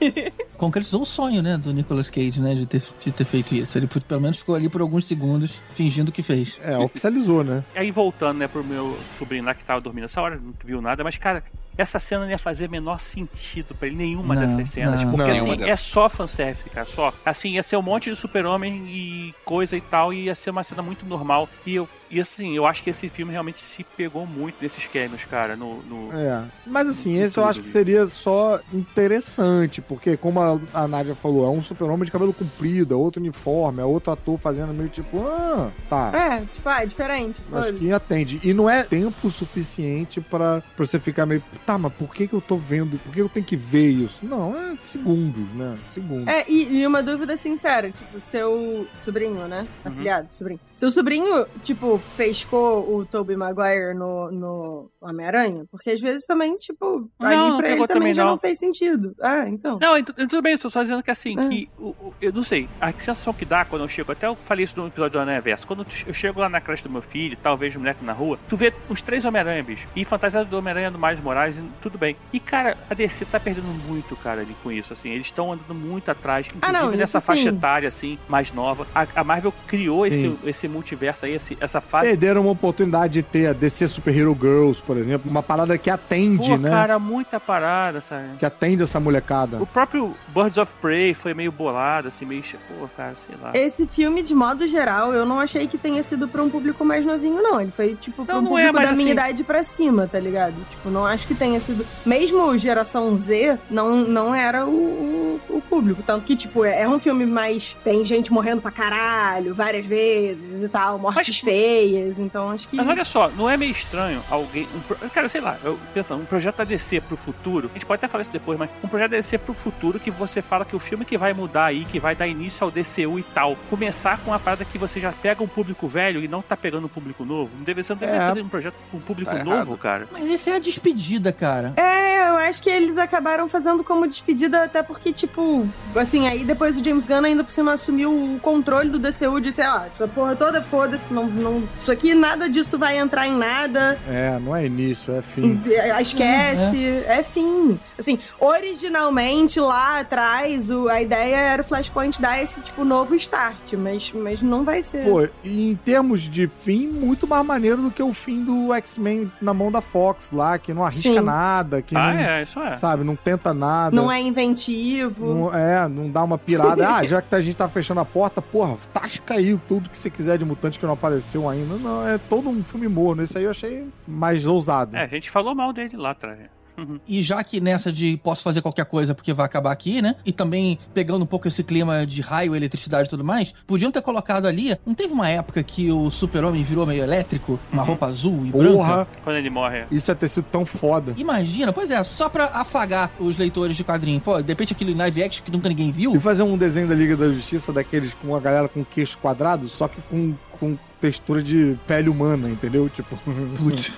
[0.56, 3.78] Concretizou o sonho, né, do Nicolas Cage, né, de ter, de ter feito isso.
[3.78, 6.60] Ele pelo menos ficou ali por alguns segundos fingindo que fez.
[6.62, 7.64] É, oficializou, né?
[7.74, 11.02] Aí voltando, né, pro meu sobrinho lá que tava dormindo essa hora, não viu nada,
[11.02, 11.42] mas, cara,
[11.78, 15.02] essa cena não ia fazer menor sentido pra ele, nenhuma Não, dessas cenas.
[15.02, 15.10] não.
[15.12, 15.52] porque, Não.
[15.52, 17.12] assim, é só fanservice, cara, só.
[17.24, 20.62] Assim, ia ser um monte de super-homem e coisa e tal, e ia ser uma
[20.64, 21.48] cena muito normal.
[21.66, 25.22] E eu, e assim, eu acho que esse filme realmente se pegou muito desses cameos,
[25.24, 25.82] cara, no...
[25.84, 26.42] no- É.
[26.66, 27.72] Mas assim, esse eu acho que ali.
[27.72, 32.94] seria só interessante, porque como a, a Nádia falou, é um super-homem de cabelo comprido,
[32.94, 36.10] é outro uniforme, é outro ator fazendo meio tipo, ah, tá.
[36.14, 37.40] É, tipo, ah, é diferente.
[37.52, 38.40] Acho que atende.
[38.42, 41.42] E não é tempo suficiente pra, pra você ficar meio.
[41.66, 42.98] Tá, mas por que, que eu tô vendo?
[42.98, 44.24] Por que eu tenho que ver isso?
[44.24, 45.76] Não, é segundos, né?
[45.92, 46.26] Segundos.
[46.26, 49.66] É, e, e uma dúvida sincera, tipo, seu sobrinho, né?
[49.84, 50.60] Afiliado, sobrinho.
[50.74, 55.64] Seu sobrinho, tipo, tipo, pescou o Tobey Maguire no, no Homem-Aranha?
[55.70, 58.30] Porque às vezes também, tipo, Não, ali não pra ele também também, já não.
[58.32, 59.14] não fez sentido.
[59.20, 59.78] Ah, então.
[59.80, 61.48] Não, tudo bem, eu tô só dizendo que assim, Ah.
[61.48, 64.34] que o- o- eu não sei, a sensação que dá quando eu chego, até eu
[64.36, 67.02] falei isso no episódio do Aranha Verso, quando eu chego lá na creche do meu
[67.02, 70.56] filho, talvez o moleque na rua, tu vê uns três Homem-Aranha, bicho, e fantasiado do
[70.58, 72.16] Homem-Aranha do Miles Morales, e tudo bem.
[72.32, 75.74] E cara, a DC tá perdendo muito, cara, ali com isso, assim, eles estão andando
[75.74, 77.48] muito atrás, inclusive Ah, não, nessa faixa sim.
[77.48, 78.86] etária, assim, mais nova.
[78.94, 82.06] A, a Marvel criou esse, esse multiverso aí, esse- essa fase.
[82.08, 85.90] Perderam uma oportunidade de ter a DC Super Hero Girls, por exemplo, uma parada que
[85.90, 86.70] atende, Pô, né?
[86.70, 88.36] cara, muita parada, sabe?
[88.38, 89.60] Que atende essa molecada.
[89.60, 92.40] O próprio Birds of Prey foi meio bolado, assim, meio.
[92.40, 93.50] Pô, cara, sei lá.
[93.54, 97.04] Esse filme, de modo geral, eu não achei que tenha sido pra um público mais
[97.04, 97.60] novinho, não.
[97.60, 99.62] Ele foi, tipo, pra Não, um não é, público mas da minha assim- idade pra
[99.62, 100.54] cima, tá ligado?
[100.70, 101.84] Tipo, não acho que tenha sido.
[102.06, 106.02] Mesmo geração Z, não, não era o, o, o público.
[106.06, 107.76] Tanto que, tipo, é, é um filme mais.
[107.84, 111.79] Tem gente morrendo pra caralho, várias vezes e tal, mortes Mas- feias.
[112.18, 112.76] Então acho que.
[112.76, 114.66] Mas olha só, não é meio estranho alguém.
[114.74, 117.86] Um, pro- cara, sei lá, eu pensando, um projeto da DC pro futuro, a gente
[117.86, 120.64] pode até falar isso depois, mas um projeto da DC pro futuro que você fala
[120.64, 123.56] que o filme que vai mudar aí, que vai dar início ao DCU e tal,
[123.68, 126.84] começar com uma parada que você já pega um público velho e não tá pegando
[126.86, 127.50] um público novo.
[127.56, 128.20] Não deve ser, não deve É.
[128.28, 129.78] fazer um projeto com um público Tá novo, errado.
[129.78, 130.08] cara.
[130.12, 131.74] Mas isso é a despedida, cara.
[131.76, 136.76] É, eu acho que eles acabaram fazendo como despedida, até porque, tipo, assim, aí depois
[136.76, 140.06] o James Gunn ainda por cima assumiu o controle do DCU e disse, ó, essa
[140.08, 144.54] porra toda, foda-se, não, não, isso aqui, nada disso vai entrar em nada, É, não
[144.54, 145.60] é início, é fim.
[145.66, 147.78] é, esquece, é fim.
[147.98, 153.74] Assim, originalmente, lá atrás, o, a ideia era o Flashpoint dar esse, tipo, novo start,
[153.74, 155.04] mas, mas não vai ser.
[155.04, 159.30] Pô, e em termos de fim, muito mais maneiro do que o fim do X-Men
[159.40, 161.20] na mão da Fox lá, que não arrisca Sim.
[161.20, 162.76] nada, que Ah, não, é, isso é.
[162.76, 163.94] sabe, não tenta nada.
[163.94, 165.34] não é inventivo.
[165.34, 166.86] Não- é, não dá uma pirada.
[166.88, 170.08] ah, já que a gente tá fechando a porta, porra, tasca aí tudo que você
[170.10, 171.76] quiser de mutante que não apareceu ainda.
[171.76, 173.22] Não, é todo um filme morno.
[173.22, 174.96] Esse aí eu achei mais ousado.
[174.96, 176.38] É, a gente falou mal dele lá atrás.
[177.06, 180.14] E já que nessa de posso fazer qualquer coisa porque vai acabar aqui, né?
[180.24, 184.00] E também pegando um pouco esse clima de raio, eletricidade e tudo mais, podiam ter
[184.00, 184.74] colocado ali.
[184.86, 187.60] Não teve uma época que o super-homem virou meio elétrico?
[187.70, 188.72] Uma roupa azul e branca?
[188.72, 189.84] Porra, Quando ele morre.
[189.90, 191.12] isso ia ter sido tão foda.
[191.18, 194.20] Imagina, pois é, só pra afagar os leitores de quadrinho.
[194.20, 196.14] Pô, de repente aquilo em live action que nunca ninguém viu.
[196.14, 199.68] E fazer um desenho da Liga da Justiça daqueles com a galera com queixo quadrado,
[199.68, 202.86] só que com, com textura de pele humana, entendeu?
[202.90, 203.16] Tipo,
[203.56, 203.90] Putz.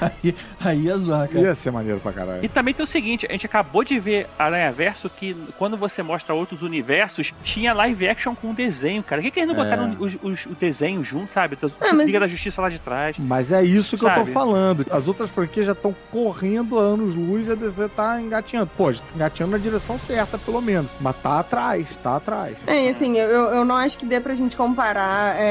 [0.00, 1.40] aí, aí ia zoar, cara.
[1.40, 2.42] ia ser maneiro pra caralho.
[2.44, 6.02] E também tem o seguinte, a gente acabou de ver Aranha Verso que quando você
[6.02, 9.20] mostra outros universos, tinha live action com desenho, cara.
[9.20, 9.64] Por que, que eles não É.
[9.64, 11.54] botaram os, os- o desenho junto, sabe?
[11.58, 13.16] Então, Ah, mas- Liga da Justiça lá de trás.
[13.18, 14.20] Mas é isso que eu Sabe?
[14.24, 14.86] tô falando.
[14.90, 18.70] As outras franquias já estão correndo a anos luz e a DC tá engatinhando.
[18.76, 20.90] Pô, engatinhando na direção certa, pelo menos.
[20.98, 22.56] Mas tá atrás, tá atrás.
[22.66, 25.49] É, assim, eu, eu eu não acho que dê pra gente comparar é,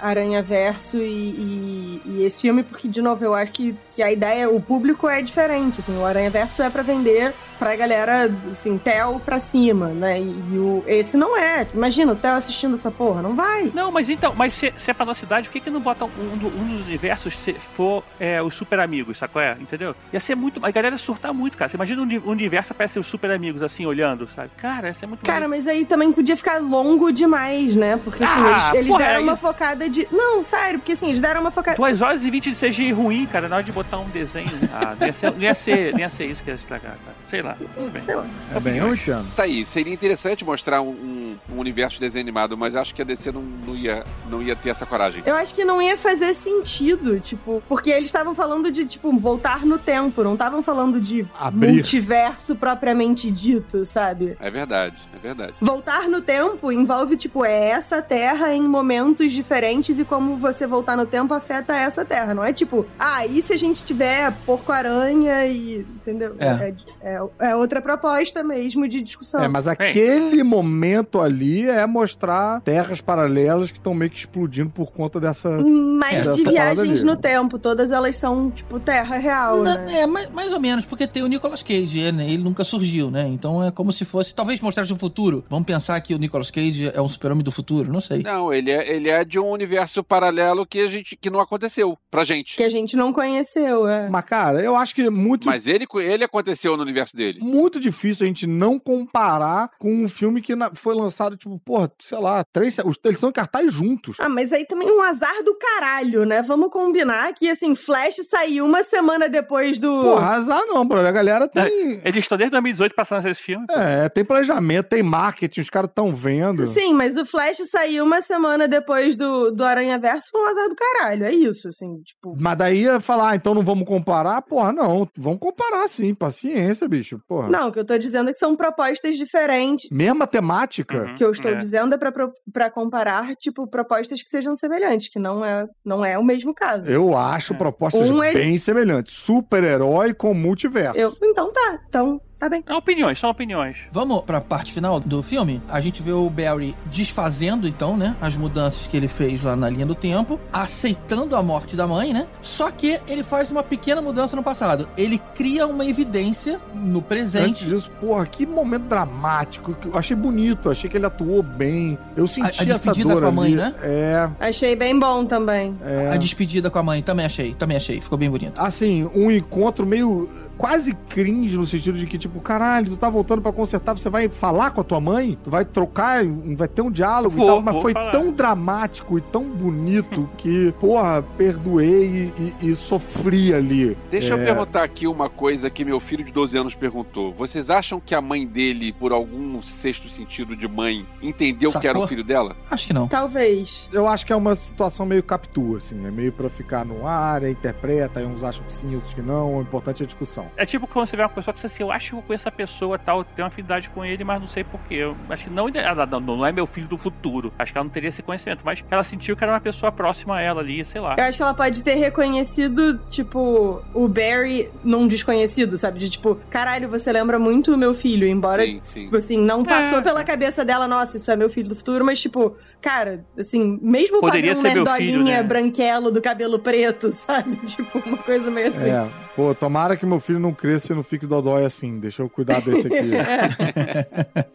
[0.00, 4.12] Aranha Verso e, e- e esse filme, porque, de novo, eu acho que, que a
[4.12, 8.76] ideia, o público é diferente, assim, o Aranha Verso é pra vender pra galera, assim,
[8.76, 11.66] Theo pra cima, né, e, e o, esse não é.
[11.72, 13.70] Imagina o Theo assistindo essa porra, não vai.
[13.74, 16.10] Não, mas então, mas se, se é pra nossa cidade, por que, que não botam
[16.18, 19.56] um, do- um dos universos se for é, os super amigos, sabe qual é?
[19.60, 19.94] Entendeu?
[20.12, 20.64] Ia ser muito.
[20.64, 21.70] A galera ia surtar muito, cara.
[21.70, 24.50] Você imagina um uni- um universo aparecer os super amigos assim, olhando, sabe?
[24.58, 27.98] Cara, ia ser muito Cara, mas aí também podia ficar longo demais, né?
[28.02, 30.06] Porque assim, Ah, eles, eles porra, deram aí- uma focada de.
[30.10, 31.76] Não, sério, porque assim, eles deram uma focada.
[31.76, 34.48] 2 horas e 20 de CGI ruim, cara, na hora de botar um desenho.
[34.72, 37.16] Ah, não ia ser, não ia ser, não ia ser isso que ia estragar, cara.
[37.30, 37.54] Sei lá.
[37.54, 38.02] Tudo bem.
[38.02, 38.26] Sei lá.
[38.54, 39.26] É bem, eu entendo.
[39.34, 43.02] Tá aí, seria interessante mostrar um, um- um universo de desenho animado, mas acho que
[43.02, 45.22] a DC não, não, ia, não ia ter essa coragem.
[45.26, 49.64] Eu acho que não ia fazer sentido, tipo, porque eles estavam falando de, tipo, voltar
[49.66, 51.72] no tempo, não estavam falando de Abrir.
[51.72, 54.36] multiverso propriamente dito, sabe?
[54.40, 55.54] É verdade, é verdade.
[55.60, 60.96] Voltar no tempo envolve, tipo, é essa terra em momentos diferentes e como você voltar
[60.96, 62.32] no tempo afeta essa terra.
[62.32, 65.80] Não é tipo, ah, e se a gente tiver porco-aranha e.
[66.00, 66.34] Entendeu?
[66.38, 66.74] É.
[67.02, 69.42] É, é- é outra proposta mesmo de discussão.
[69.42, 74.92] É, mas aquele momento ali é mostrar terras paralelas que estão meio que explodindo por
[74.92, 75.48] conta dessa.
[75.60, 77.04] Mas É, de viagens ali.
[77.04, 80.00] no tempo, todas elas são, tipo, terra real, Na- né?
[80.02, 82.24] É, mais, mais ou menos, porque tem o Nicolas Cage, né?
[82.28, 83.26] ele nunca surgiu, né?
[83.28, 84.34] Então é como se fosse.
[84.34, 85.44] Talvez mostrasse o futuro.
[85.48, 88.22] Vamos pensar que o Nicolas Cage é um super-homem do futuro, não sei.
[88.22, 91.96] Não, ele é, ele é de um universo paralelo que a gente que não aconteceu
[92.10, 92.56] pra gente.
[92.56, 94.08] Que a gente não conheceu, é.
[94.08, 97.40] Mas, cara, eu acho que é muito, Mas ele, ele aconteceu no universo dele.
[97.42, 101.90] muito difícil a gente não comparar com um filme que na- foi lançado, tipo, porra,
[102.00, 102.78] sei lá, três.
[102.78, 104.16] Os, eles estão em cartaz juntos.
[104.20, 106.42] Ah, mas aí também é um azar do caralho, né?
[106.42, 110.02] Vamos combinar que, assim, Flash saiu uma semana depois do.
[110.02, 110.98] Porra, azar não, bro.
[111.04, 112.00] A galera tem.
[112.04, 113.66] Eles estão desde 2018 passando esse filme.
[113.70, 116.66] É, tem planejamento, tem marketing, os caras estão vendo.
[116.66, 120.68] Sim, mas o Flash saiu uma semana depois do, do Aranha Verso foi um azar
[120.68, 121.24] do caralho.
[121.24, 122.36] É isso, assim, tipo.
[122.40, 124.42] Mas daí ia falar, ah, então não vamos comparar?
[124.42, 125.08] Porra, não.
[125.16, 126.14] Vamos comparar sim.
[126.14, 127.18] Paciência, bicho.
[127.28, 127.48] Porra.
[127.48, 129.88] Não, o que eu tô dizendo é que são propostas diferentes.
[129.90, 130.98] Mesma temática.
[131.04, 131.12] Uhum.
[131.12, 131.54] O que eu estou É.
[131.54, 132.12] dizendo é pra,
[132.52, 136.86] pra comparar, tipo, propostas que sejam semelhantes, que não é, não é o mesmo caso.
[136.88, 139.14] Eu acho propostas Um é- bem semelhantes.
[139.14, 140.98] Super-herói com multiverso.
[140.98, 142.64] Eu- então tá, então tá bem.
[142.66, 143.76] São opiniões, são opiniões.
[143.92, 145.62] Vamos pra parte final do filme?
[145.68, 148.16] A gente vê o Barry desfazendo, então, né?
[148.20, 152.12] As mudanças que ele fez lá na linha do tempo, aceitando a morte da mãe,
[152.12, 152.26] né?
[152.40, 154.88] Só que ele faz uma pequena mudança no passado.
[154.96, 157.64] Ele cria uma evidência no Antes presente.
[157.66, 159.74] disso, porra, que momento dramático.
[159.74, 161.98] que Eu achei bonito, achei que ele atuou bem.
[162.16, 163.56] Eu senti A- a essa despedida dor com a mãe, ali.
[163.56, 163.74] né?
[163.82, 165.76] É, Achei bem bom também.
[165.84, 166.10] é.
[166.12, 168.00] A despedida com a mãe, também achei, também achei.
[168.00, 168.60] Ficou bem bonito.
[168.60, 173.42] Assim, um encontro meio quase cringe no sentido de que, tipo, caralho, tu tá voltando
[173.42, 175.38] pra consertar, você vai falar com a tua mãe?
[175.42, 176.24] Tu vai trocar,
[176.56, 178.10] vai ter um diálogo Vou, e tal, mas foi falar.
[178.10, 183.96] tão dramático e tão bonito que, porra, perdoei e, e sofri ali.
[184.10, 184.44] Deixa eu É.
[184.44, 187.32] perguntar aqui uma coisa que meu filho de 12 anos perguntou.
[187.32, 191.88] Vocês acham que a mãe dele, por algum sexto sentido de mãe, entendeu que era
[191.94, 192.04] Sacou?
[192.04, 192.56] o filho dela?
[192.70, 193.06] Acho que não.
[193.08, 193.88] Talvez.
[193.92, 197.42] Eu acho que é uma situação meio captua, assim, é meio pra ficar no ar,
[197.42, 200.43] é, interpreta, aí uns acham que sim, outros que não, o importante é a discussão.
[200.56, 202.42] É tipo quando você vê uma pessoa que você assim, eu acho que eu conheço
[202.42, 204.94] essa pessoa tal, tenho uma afinidade com ele, mas não sei porquê.
[204.94, 207.52] Eu acho que não, ela não, não é meu filho do futuro.
[207.58, 210.36] Acho que ela não teria esse conhecimento, mas ela sentiu que era uma pessoa próxima
[210.36, 211.14] a ela ali, sei lá.
[211.18, 215.98] Eu acho que ela pode ter reconhecido, tipo, o Barry num desconhecido, sabe?
[215.98, 219.10] De tipo, caralho, você lembra muito o meu filho, embora, Sim, sim.
[219.16, 220.02] assim, não passou É.
[220.02, 224.18] pela cabeça dela, nossa, isso é meu filho do futuro, mas, tipo, cara, assim, mesmo
[224.18, 225.42] o Poderia padrão nerdolinha, né?
[225.42, 227.56] branquelo, do cabelo preto, sabe?
[227.66, 228.90] Tipo, uma coisa meio assim.
[228.90, 232.28] É, pô, tomara que meu filho não cresça e não fique dodói assim, deixa eu
[232.28, 233.10] cuidar desse aqui.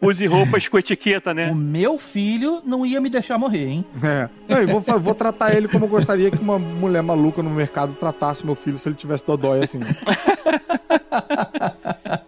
[0.00, 1.50] Use roupas com etiqueta, né?
[1.50, 3.84] O meu filho não ia me deixar morrer, hein?
[4.02, 4.28] É.
[4.48, 8.44] Não, vou, vou tratar ele como eu gostaria que uma mulher maluca no mercado tratasse
[8.44, 9.80] meu filho se ele tivesse dodói assim.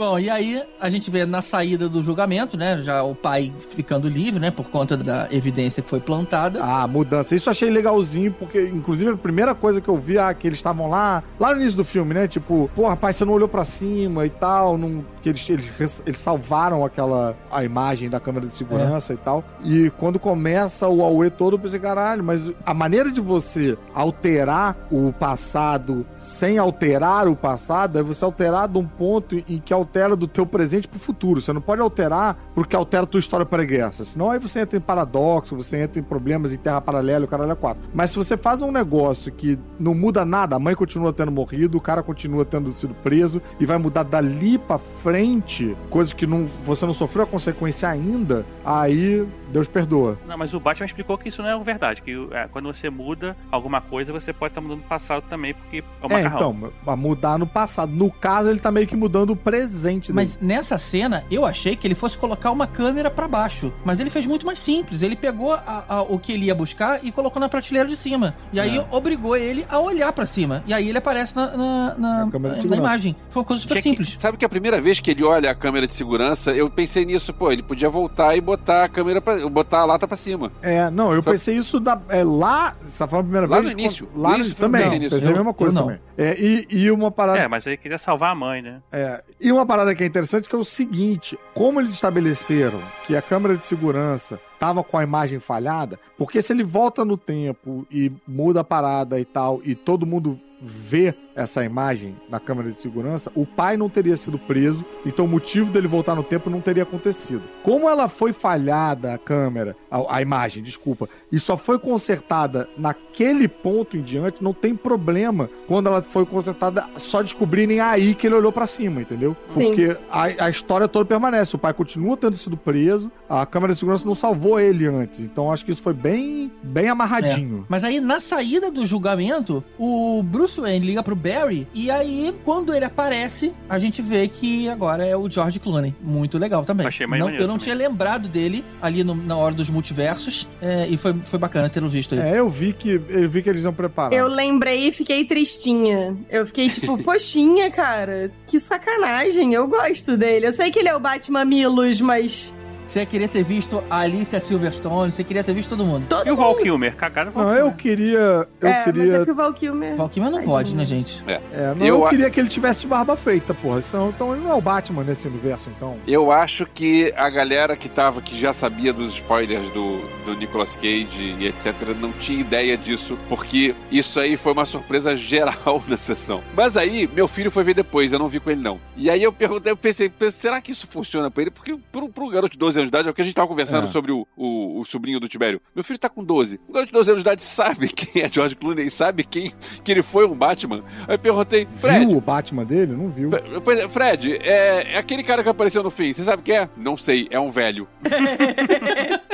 [0.00, 2.78] Bom, e aí a gente vê na saída do julgamento, né?
[2.78, 4.50] Já o pai ficando livre, né?
[4.50, 6.58] Por conta da evidência que foi plantada.
[6.62, 7.34] Ah, mudança.
[7.34, 10.58] Isso eu achei legalzinho, porque, inclusive, a primeira coisa que eu vi, ah, que eles
[10.58, 12.26] estavam lá, lá no início do filme, né?
[12.26, 16.18] Tipo, pô, rapaz, você não olhou pra cima e tal, não, que eles, eles, eles
[16.18, 19.44] salvaram aquela, a imagem da câmera de segurança e tal.
[19.62, 24.78] E quando começa o Aue todo, eu pensei, caralho, mas a maneira de você alterar
[24.90, 29.89] o passado sem alterar o passado é você alterar de um ponto em que altera
[30.16, 31.40] do teu presente pro futuro.
[31.40, 34.04] Você não pode alterar porque altera a tua história pregressa.
[34.04, 37.52] Senão aí você entra em paradoxo, você entra em problemas em terra paralela, o caralho
[37.52, 37.82] é quatro.
[37.92, 41.76] Mas se você faz um negócio que não muda nada, a mãe continua tendo morrido,
[41.76, 46.46] o cara continua tendo sido preso e vai mudar dali pra frente, coisas que não,
[46.64, 50.16] você não sofreu a consequência ainda, aí Deus perdoa.
[50.26, 52.00] Não, mas o Batman explicou que isso não é verdade.
[52.02, 55.78] Que é, quando você muda alguma coisa, você pode estar mudando o passado também, porque
[55.78, 56.56] é o É, macarrão.
[56.84, 57.90] então, mudar no passado.
[57.92, 59.79] No caso, ele tá meio que mudando o presente
[60.12, 60.46] Mas dele.
[60.54, 63.72] nessa cena, eu achei que ele fosse colocar uma câmera pra baixo.
[63.84, 65.02] Mas ele fez muito mais simples.
[65.02, 68.34] Ele pegou a- a- o que ele ia buscar e colocou na prateleira de cima.
[68.52, 68.86] E aí É.
[68.90, 70.62] obrigou ele a olhar pra cima.
[70.66, 73.16] E aí ele aparece na, na, na- Na imagem.
[73.28, 74.16] Foi uma coisa super que- simples.
[74.18, 77.32] Sabe que a primeira vez que ele olha a câmera de segurança, eu pensei nisso,
[77.32, 80.52] pô, ele podia voltar e botar a câmera pra, botar a lata pra cima.
[80.62, 82.74] É, não, eu Só- pensei isso da, é, lá.
[82.80, 83.72] Você tá falando a primeira Lá vez?
[83.74, 84.08] no início.
[84.14, 84.82] Lá No início, também.
[84.82, 85.14] pensei nisso.
[85.14, 85.98] Pensei a Eu- mesma coisa também.
[86.18, 87.38] É, e, e uma parada.
[87.38, 88.80] É, mas ele queria salvar a mãe, né?
[88.92, 93.14] É, e uma parada que é interessante que é o seguinte: como eles estabeleceram que
[93.14, 97.86] a câmera de segurança tava com a imagem falhada, porque se ele volta no tempo
[97.88, 102.76] e muda a parada e tal, e todo mundo vê essa imagem na câmera de
[102.76, 106.60] segurança, o pai não teria sido preso, então o motivo dele voltar no tempo não
[106.60, 107.42] teria acontecido.
[107.62, 113.48] Como ela foi falhada a câmera, a, a imagem, desculpa, e só foi consertada naquele
[113.48, 118.34] ponto em diante, não tem problema quando ela foi consertada só descobrirem aí que ele
[118.34, 119.36] olhou pra cima, entendeu?
[119.48, 119.66] Sim.
[119.66, 123.78] Porque a, a história toda permanece, o pai continua tendo sido preso, a câmera de
[123.78, 127.64] segurança não salvou ele antes, então acho que isso foi bem, bem amarradinho.
[127.68, 131.68] Mas aí, na saída do julgamento, o Bruce Wayne liga pro Barry.
[131.74, 135.94] E aí, quando ele aparece, a gente vê que agora é o George Clooney.
[136.02, 136.86] Muito legal também.
[136.86, 137.64] Achei mais Não- maneiro eu não também.
[137.74, 140.48] tinha lembrado dele ali no- na hora dos multiversos.
[140.62, 142.20] é, e foi, foi bacana tê-lo visto aí.
[142.20, 144.12] É, eu vi que eu vi que eles iam preparar.
[144.12, 146.16] Eu lembrei e fiquei tristinha.
[146.30, 149.52] Eu fiquei tipo, poxinha, cara, que sacanagem.
[149.54, 150.46] Eu gosto dele.
[150.46, 152.54] Eu sei que ele é o Batman Milos, mas
[152.90, 156.06] Você queria ter visto a Alicia Silverstone, você queria ter visto todo mundo.
[156.08, 156.96] Todo E o Val Kilmer?
[156.96, 157.70] Cagaram o Val Não, Kilmer.
[157.70, 158.48] eu queria.
[158.60, 159.12] Eu é, queria.
[159.12, 159.96] mas é que o Val Kilmer...
[159.96, 161.22] Valkyrie não pode, né, gente?
[161.24, 161.40] É,
[161.76, 163.80] não, Eu eu, a- queria que ele tivesse de barba feita, porra.
[163.80, 165.98] Senão, então ele não é o Batman nesse universo, então.
[166.04, 170.74] Eu acho que a galera que tava, que já sabia dos spoilers do, do Nicolas
[170.74, 175.96] Cage e etc, não tinha ideia disso, porque isso aí foi uma surpresa geral na
[175.96, 176.42] sessão.
[176.56, 178.80] Mas aí, meu filho foi ver depois, eu não vi com ele não.
[178.96, 181.52] E aí eu perguntei, eu pensei, pensei, será que isso funciona pra ele?
[181.52, 183.48] Porque pro, pro garoto de 12 anos de idade, é o que a gente tava
[183.48, 183.86] conversando É.
[183.86, 185.60] sobre o, o, o sobrinho do Tibério.
[185.74, 186.60] Meu filho tá com 12.
[186.68, 189.52] O garoto de 12 anos de idade sabe quem é George Clooney, sabe quem
[189.84, 190.82] que ele foi um Batman.
[191.06, 192.92] Aí eu perguntei, Fred, Viu o Batman dele?
[192.92, 193.30] Não viu.
[193.64, 196.12] Pois é, Fred, é, é aquele cara que apareceu no fim.
[196.12, 196.68] Você sabe quem é?
[196.76, 197.86] Não sei, é um velho.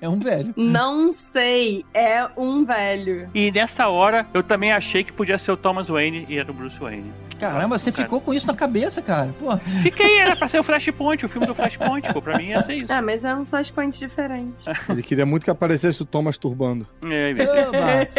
[0.00, 0.54] É um velho.
[0.56, 3.28] Não sei, é um velho.
[3.34, 6.54] E nessa hora, eu também achei que podia ser o Thomas Wayne e era o
[6.54, 7.12] Bruce Wayne.
[7.38, 8.04] Caramba, você Cara.
[8.04, 9.34] ficou com isso na cabeça, cara.
[9.38, 12.20] Pô, Fiquei, era pra ser o Flashpoint, o filme do Flashpoint, pô.
[12.20, 12.86] Pra mim ia ser isso.
[12.92, 14.64] Ah, mas é um flashpoint diferente.
[14.88, 16.86] Ele queria muito que aparecesse o Thomas turbando.
[17.04, 17.34] É.
[17.34, 17.78] Caramba.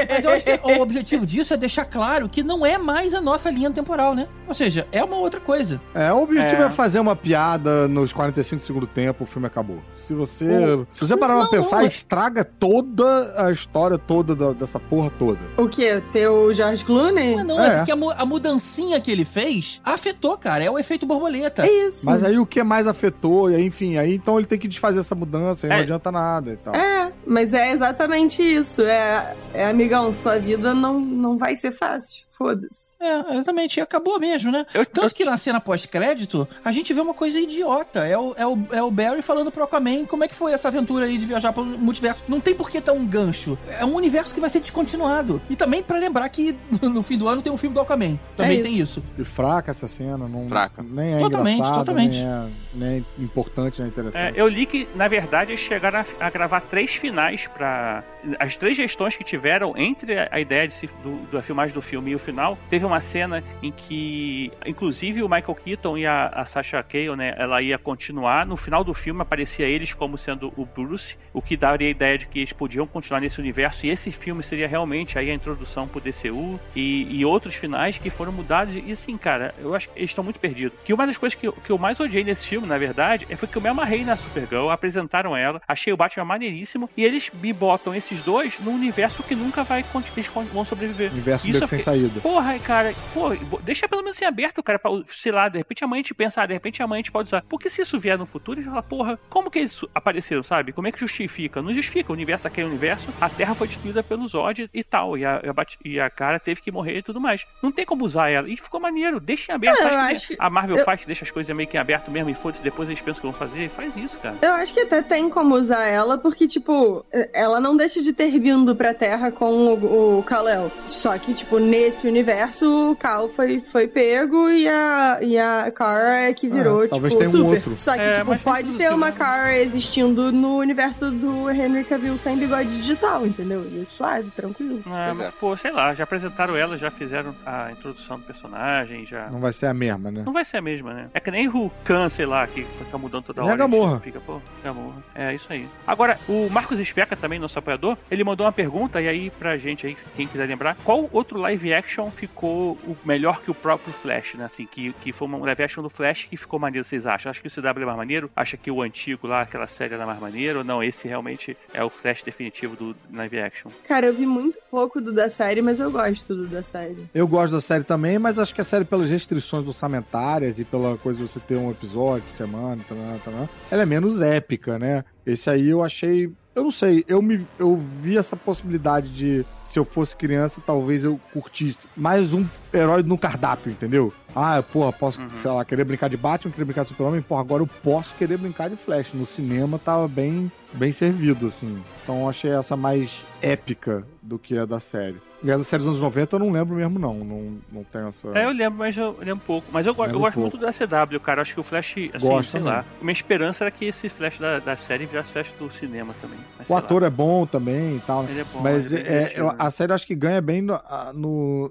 [0.09, 3.21] Mas eu acho que o objetivo disso é deixar claro que não é mais a
[3.21, 4.27] nossa linha temporal, né?
[4.47, 5.79] Ou seja, é uma outra coisa.
[5.93, 6.65] É, o objetivo É.
[6.65, 6.69] é.
[6.69, 9.79] fazer uma piada nos 45 do segundo tempo, o filme acabou.
[9.97, 10.45] Se você.
[10.45, 11.85] O- Se você parar Não, pra pensar, não.
[11.87, 15.39] estraga toda a história toda da- dessa porra toda.
[15.57, 16.01] O quê?
[16.11, 17.35] Ter o George Clooney?
[17.35, 17.75] Mas não, é, É.
[17.77, 20.63] porque a, mu- a mudancinha que ele fez afetou, cara.
[20.63, 21.65] É o efeito borboleta.
[21.65, 22.05] É isso.
[22.05, 25.15] Mas aí o que mais afetou, e enfim, aí então ele tem que desfazer essa
[25.15, 25.81] mudança, aí não É.
[25.81, 26.75] adianta nada e tal.
[26.75, 28.81] É, mas é exatamente isso.
[28.83, 32.28] É, é amigão, sua vida não, não vai ser fácil.
[32.39, 32.95] Foda-se.
[33.01, 33.77] É, exatamente.
[33.77, 34.65] E acabou mesmo, né?
[34.73, 38.07] Eu- Tanto que na cena pós-crédito, a gente vê uma coisa idiota.
[38.07, 40.69] É o, é, o, é o Barry falando pro Aquaman como é que foi essa
[40.69, 42.23] aventura aí de viajar pelo multiverso.
[42.29, 43.57] Não tem por que ter um gancho.
[43.67, 45.41] É um universo que vai ser descontinuado.
[45.49, 48.17] E também pra lembrar que no fim do ano tem um filme do Aquaman.
[48.37, 49.03] Também É tem isso.
[49.17, 50.81] E fraca essa cena, não, Fraca.
[50.81, 52.17] nem é Totalmente, totalmente.
[52.17, 54.37] Nem, é, nem é importante, nem é É, interessante.
[54.39, 58.01] eu li que, na verdade, eles chegaram a, a gravar três finais pra.
[58.37, 61.81] As três gestões que tiveram entre a, a ideia de se- do, da filmagem do
[61.81, 66.27] filme e o final, teve uma cena em que, inclusive, o Michael Keaton e a,
[66.27, 68.45] a Sasha Cale, né, ela ia continuar.
[68.45, 72.17] No final do filme aparecia eles como sendo o Bruce, o que daria a ideia
[72.17, 73.85] de que eles podiam continuar nesse universo.
[73.85, 78.09] E esse filme seria realmente aí a introdução pro DCU e, e outros finais que
[78.09, 78.75] foram mudados.
[78.75, 80.77] E assim, cara, eu acho que eles estão muito perdidos.
[80.83, 83.35] Que uma das coisas que eu, que eu mais odiei nesse filme, na verdade, é
[83.35, 87.31] foi que eu me amarrei na Supergirl, apresentaram ela, achei o Batman maneiríssimo, e eles
[87.41, 89.83] me botam esses dois num universo que nunca vai
[90.15, 91.11] eles vão sobreviver.
[91.11, 92.18] Universo Isso eu sem saída.
[92.21, 93.29] Porra, cara, pô,
[93.63, 96.45] deixa pelo menos em aberto, cara, pra, sei lá, de repente a gente pensa, ah,
[96.45, 97.43] de repente a gente pode usar.
[97.49, 100.71] Porque se isso vier no futuro, a gente fala, porra, como que eles apareceram, sabe?
[100.71, 101.61] Como é que justifica?
[101.61, 102.11] Não justifica.
[102.11, 105.41] O universo é aquele universo, a Terra foi destruída pelo Zod e tal, e a,
[105.85, 107.45] e a, e cara teve que morrer e tudo mais.
[107.61, 108.49] Não tem como usar ela.
[108.49, 109.77] E ficou maneiro, deixa em aberto.
[109.77, 112.33] Que acho- a Marvel eu- faz, deixa as coisas meio que em aberto mesmo e
[112.33, 113.69] foda-se, depois eles pensam que vão fazer.
[113.69, 114.35] Faz isso, cara.
[114.41, 118.29] Eu acho que até tem como usar ela, porque, tipo, ela não deixa de ter
[118.39, 120.71] vindo pra Terra com o, o Kal-El.
[120.87, 126.21] Só que, tipo, nesse universo, o Kal foi, foi pego e a, e a Kara
[126.29, 127.37] é que virou, Ah, tipo, um super.
[127.55, 127.77] outro.
[127.77, 129.15] Só que, É, tipo, pode ter uma né?
[129.17, 133.65] Kara existindo no universo do Henry Cavill sem bigode digital, entendeu?
[133.71, 134.81] E é suave, tranquilo.
[134.87, 135.31] Ah, Pois mas, é.
[135.39, 139.27] pô, sei lá, já apresentaram ela, já fizeram a introdução do personagem, já.
[139.29, 140.23] Não vai ser a mesma, né?
[140.25, 141.09] Não vai ser a mesma, né?
[141.13, 143.55] É que nem o Khan, sei lá, que fica mudando toda Nem hora.
[143.55, 143.99] a Gamorra.
[143.99, 145.03] Fica, pô, Gamorra.
[145.15, 145.67] É isso aí.
[145.85, 149.85] Agora, o Marcos Especa, também, nosso apoiador, ele mandou uma pergunta, e aí, pra gente
[149.85, 154.35] aí, quem quiser lembrar, qual outro live action ficou o melhor que o próprio Flash,
[154.35, 154.45] né?
[154.45, 157.29] Assim, que, que foi um live action do Flash que ficou maneiro, vocês acham?
[157.29, 158.31] Acha que o CW é mais maneiro?
[158.35, 160.59] Acha que o antigo lá, aquela série era mais maneiro?
[160.59, 163.71] Ou não, esse realmente é o Flash definitivo do live action?
[163.87, 167.09] Cara, eu vi muito pouco do da série, mas eu gosto do da série.
[167.13, 170.97] Eu gosto da série também, mas acho que a série, pelas restrições orçamentárias e pela
[170.97, 175.03] coisa de você ter um episódio por semana, tará, tará, ela é menos épica, né?
[175.25, 176.31] Esse aí eu achei.
[176.59, 181.05] Eu não sei, eu, me, eu vi essa possibilidade de, se eu fosse criança, talvez
[181.05, 184.11] eu curtisse mais um herói no cardápio, entendeu?
[184.35, 187.63] Ah, porra, posso, sei lá, querer brincar de Batman, querer brincar de Super-Homem, porra, agora
[187.63, 189.13] eu posso querer brincar de Flash.
[189.13, 191.81] No cinema tava bem, bem servido, assim.
[192.03, 195.15] Então eu achei essa mais épica do que a da série.
[195.43, 197.13] E a série dos anos 90 eu não lembro mesmo, não.
[197.13, 198.27] Não, não tenho essa.
[198.37, 199.67] É, eu lembro, mas eu lembro pouco.
[199.71, 200.39] Mas eu, eu gosto pouco.
[200.39, 201.41] muito da CW, cara.
[201.41, 202.73] Acho que o Flash, assim, Gosto sei também.
[202.75, 202.85] lá.
[203.01, 206.39] Minha esperança era que esse Flash da, da série virasse Flash do cinema também.
[206.57, 206.79] Mas, O sei lá.
[206.79, 208.23] ator é bom também e tal.
[208.25, 210.79] Ele é bom, Mas é é, a série acho que ganha bem no,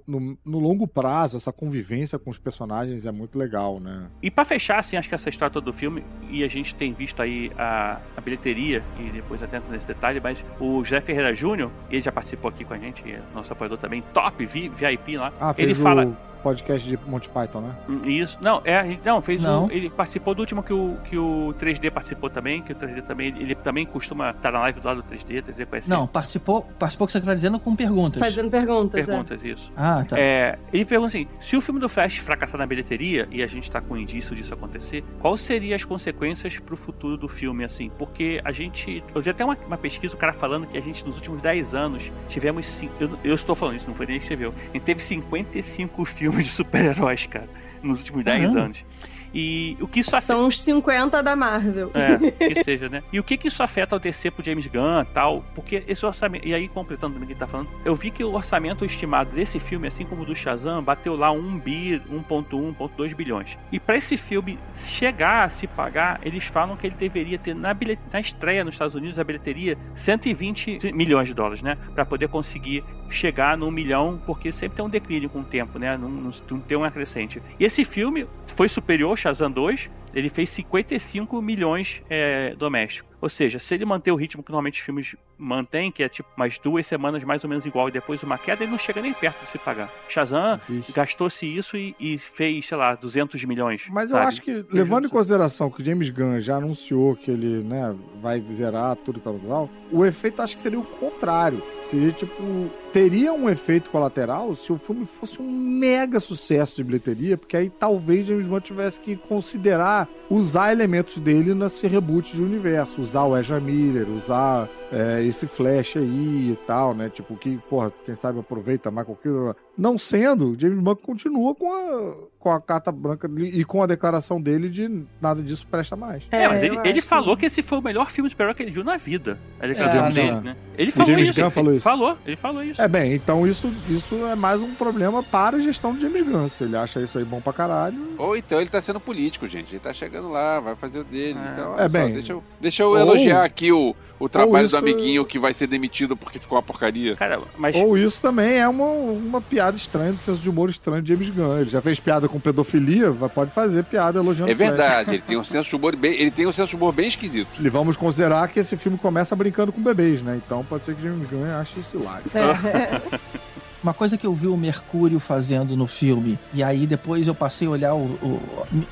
[0.07, 1.37] no, no, longo prazo.
[1.37, 4.07] Essa convivência com os personagens é muito legal, né?
[4.23, 7.21] E pra fechar, assim, acho que essa história do filme, e a gente tem visto
[7.23, 12.03] aí a, a bilheteria, e depois atento nesse detalhe, mas o José Ferreira Júnior, ele
[12.03, 15.33] já participou aqui com a gente, é nosso apoiador também, top, vi- VIP lá.
[15.41, 16.07] Ah, ele fala.
[16.07, 17.75] o podcast de Monty Python, né?
[17.89, 18.39] Hum, Isso.
[18.41, 19.67] Não, é, não, fez Não.
[19.67, 23.03] O, ele participou do último que o, que o 3D participou também, que o 3D
[23.03, 26.63] também, ele também costuma estar na live do lado do 3D, 3D conhece Não, participou,
[26.79, 28.19] participou que você tá dizendo com perguntas.
[28.19, 29.71] Fazendo perguntas, perguntas, isso.
[29.77, 30.19] Ah, tá.
[30.19, 33.71] É, ele pergunta assim: se o filme do Flash fracassar na bilheteria, e a gente
[33.71, 37.91] tá com indício disso acontecer, quais seriam as consequências pro futuro do filme, assim?
[37.99, 39.03] Porque a gente.
[39.15, 41.75] Eu vi até uma, uma pesquisa, o cara falando que a gente, nos últimos 10
[41.75, 42.67] anos, tivemos.
[43.01, 44.55] Eu, eu estou falando isso, não foi nem que escreveu.
[44.71, 47.49] A gente teve 55 filmes de super-heróis, cara,
[47.83, 48.61] nos últimos 10 Caramba.
[48.61, 48.85] anos.
[49.33, 50.35] E o que isso afeta.
[50.35, 51.91] São uns 50 da Marvel.
[51.95, 53.03] É, que seja, né?
[53.13, 55.45] E o que que isso afeta ao descer pro James Gunn e tal?
[55.55, 56.47] Porque esse orçamento.
[56.47, 59.35] E aí, completando também o que ele tá falando, eu vi que o orçamento estimado
[59.35, 63.59] desse filme, assim como o do Shazam, bateu lá 1 bi, 1,1, 1,2 bilhões.
[63.71, 67.75] E pra esse filme chegar a se pagar, eles falam que ele deveria ter na,
[67.75, 68.01] bilhet...
[68.13, 71.77] na estreia nos Estados Unidos, a bilheteria, 120 milhões de dólares, né?
[71.95, 75.97] Pra poder conseguir chegar no milhão, porque sempre tem um declínio com o tempo, né?
[75.97, 77.43] Não, não, não tem uma crescente.
[77.59, 83.17] E esse filme foi superior Shazam 2, ele fez 55 milhões é, domésticos.
[83.21, 86.29] Ou seja, se ele manter o ritmo que normalmente os filmes mantêm, que é tipo
[86.37, 89.13] umas duas semanas mais ou menos igual e depois uma queda, ele não chega nem
[89.13, 89.89] perto de se pagar.
[90.09, 90.61] Shazam
[90.95, 93.83] gastou-se isso e, e fez, sei lá, 200 milhões.
[93.91, 94.29] Mas eu sabe?
[94.29, 98.41] acho que, levando em consideração que o James Gunn já anunciou que ele, né, vai
[98.53, 101.63] zerar tudo tal, tal, o efeito acho que seria o contrário.
[101.85, 107.39] Seria tipo, teria um efeito colateral se o filme fosse um mega sucesso de bilheteria,
[107.39, 113.01] porque aí talvez James Gunn tivesse que considerar usar elementos dele nesse reboot de universo,
[113.09, 117.09] usar o Ezra Miller, usar é, esse Flash aí e tal, né?
[117.09, 119.55] Tipo, que, porra, quem sabe aproveita Michael Keaton.
[119.77, 124.41] Não sendo, James Gunn continua com a, com a carta branca e com a declaração
[124.41, 126.25] dele de nada disso presta mais.
[126.33, 128.53] É, mas É, ele, ele falou que- que esse foi o melhor filme de super
[128.55, 129.39] que ele viu na vida.
[129.61, 130.41] A declaração É, dele, não.
[130.41, 130.57] né?
[130.77, 131.41] Ele O falou James isso.
[131.41, 131.85] Gunn falou isso?
[131.85, 132.83] Falou, ele falou isso.
[132.83, 136.49] É bem, então isso, isso é mais um problema para a gestão do James Gunn.
[136.49, 138.15] Se ele acha isso aí bom pra caralho.
[138.19, 139.73] Ou então ele tá sendo político, gente.
[139.75, 141.39] Ele tá chegando lá, vai fazer o dele.
[141.39, 141.53] É.
[141.53, 142.13] Então, É só, bem.
[142.15, 145.67] deixa eu, deixa eu Ou- elogiar aqui o, o trabalho do amiguinho que vai ser
[145.67, 147.17] demitido porque ficou uma porcaria.
[147.17, 151.03] Cara, mas Ou isso também é uma, uma piada estranha, do senso de humor estranho
[151.03, 151.61] de James Gunn.
[151.61, 155.37] Ele já fez piada com pedofilia, vai- pode fazer piada elogiando É verdade, ele tem
[155.37, 157.49] um senso de humor bem, ele tem um senso de humor bem esquisito.
[157.61, 160.41] E vamos considerar que esse filme começa brincando com bebês, né?
[160.45, 162.25] Então pode ser que James Gunn ache isso hilário.
[162.35, 163.19] É.
[163.83, 167.67] Uma coisa que eu vi o Mercúrio fazendo no filme, e aí depois eu passei
[167.69, 168.01] a olhar o.
[168.23, 168.41] o-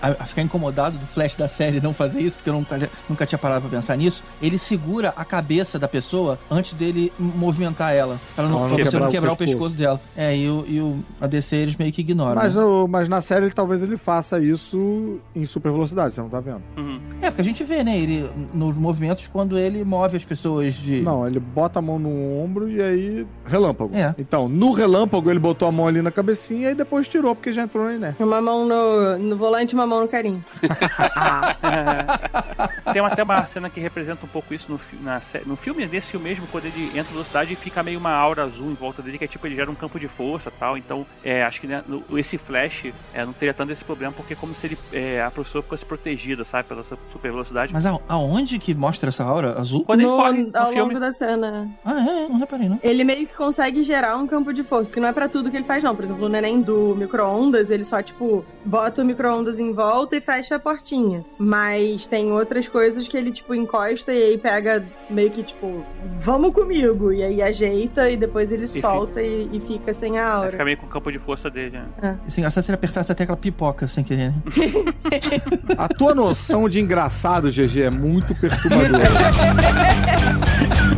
[0.01, 3.27] a, a ficar incomodado do Flash da série não fazer isso, porque eu nunca, nunca
[3.27, 4.23] tinha parado pra pensar nisso.
[4.41, 8.19] Ele segura a cabeça da pessoa antes dele movimentar ela.
[8.35, 9.57] Pra, não, Ela não pra você quebrar não o quebrar o pescoço.
[9.59, 10.01] pescoço dela.
[10.17, 12.37] É, e o, e o a DC eles meio que ignoram.
[12.37, 12.63] Mas, né?
[12.63, 16.41] o- mas na série ele, talvez ele faça isso em super velocidade, você não tá
[16.41, 16.63] vendo?
[16.77, 17.01] uhum.
[17.21, 21.01] É, porque a gente vê, né, ele nos movimentos quando ele move as pessoas de.
[21.03, 23.27] Não, ele bota a mão no ombro e aí.
[23.47, 23.95] Relâmpago.
[23.95, 24.15] É.
[24.19, 27.63] Então, no relâmpago, ele botou a mão ali na cabecinha e depois tirou, porque já
[27.63, 28.25] entrou na inércia.
[28.25, 30.41] Uma mão no, no volante e uma mão no carinho.
[32.93, 36.29] Tem até uma cena que representa um pouco isso no, na, no filme, nesse filme
[36.29, 39.19] mesmo, quando ele entra na velocidade e fica meio uma aura azul em volta dele,
[39.19, 40.79] que é tipo, ele gera um campo de força e tal.
[40.79, 44.33] Então, é, acho que né, no- esse flash é, não teria tanto esse problema, porque
[44.33, 47.73] é como se ele, é, a pessoa fosse protegida, sabe, pela sua super velocidade.
[47.73, 49.85] Mas a- aonde que mostra essa aura azul?
[49.85, 50.81] Quando ele No- corre no ao filme.
[50.95, 51.69] longo da cena.
[51.85, 52.79] Ah, é, não reparei, não.
[52.83, 55.57] Ele meio que consegue gerar um campo de força, porque não é pra tudo que
[55.57, 55.95] ele faz, não.
[55.97, 60.21] Por exemplo, o neném do micro-ondas, ele só, tipo, bota o micro-ondas em volta e
[60.21, 61.25] fecha a portinha.
[61.39, 66.53] Mas tem outras coisas que ele, tipo, encosta e aí pega meio que, tipo, vamos
[66.53, 67.13] comigo.
[67.13, 70.51] E aí ajeita e depois ele fi- solta e, e fica sem a aura.
[70.53, 72.19] ficar meio com o campo de força dele, né?
[72.27, 74.35] Esse engraçado se ele apertasse a tecla pipoca sem querer, né?
[75.79, 79.05] A tua noção de engraçado, GG, é muito perturbadora.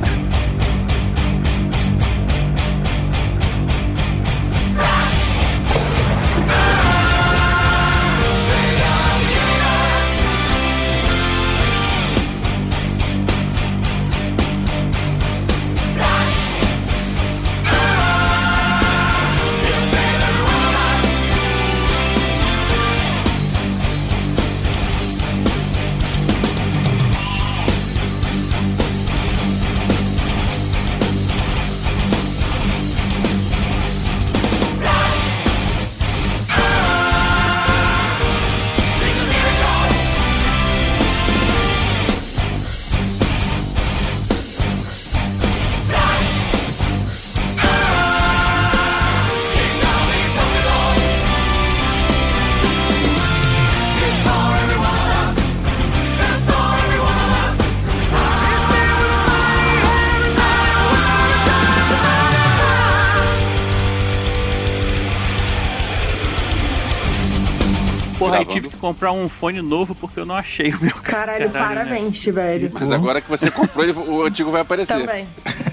[68.88, 70.94] comprar um fone novo porque eu não achei o meu.
[71.02, 71.58] Caralho, né?
[71.58, 72.70] parabéns, velho.
[72.72, 74.98] Mas agora que você comprou, ele- o antigo vai aparecer.
[74.98, 75.28] Também.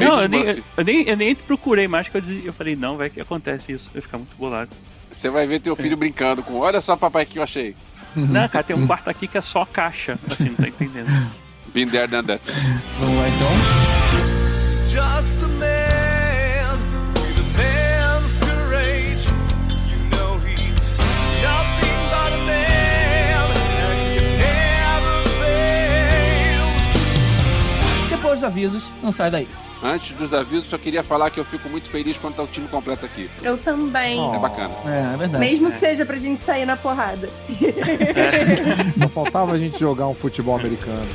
[0.00, 0.42] Não, eu nem,
[0.76, 3.88] eu, nem, eu nem procurei mais, que eu, eu falei, não, vai que acontece isso.
[3.94, 4.70] Eu ia ficar muito bolado.
[5.08, 7.76] Você vai ver teu filho brincando com, olha só papai que eu achei.
[8.16, 10.18] Não, cara, tem um quarto aqui que é só caixa.
[10.28, 11.06] Assim, não tá entendendo.
[11.72, 12.42] Been there, done that.
[12.98, 13.50] Vamos lá então.
[14.84, 15.77] Just a
[28.48, 29.48] avisos, não sai daí.
[29.82, 32.66] Antes dos avisos, só queria falar que eu fico muito feliz quando tá o time
[32.66, 33.30] completo aqui.
[33.44, 34.18] Eu também.
[34.18, 34.34] Oh.
[34.34, 34.74] É bacana.
[34.84, 35.38] É, é verdade.
[35.44, 37.28] Mesmo que seja pra gente sair na porrada.
[38.98, 41.06] Só faltava a gente jogar um futebol americano.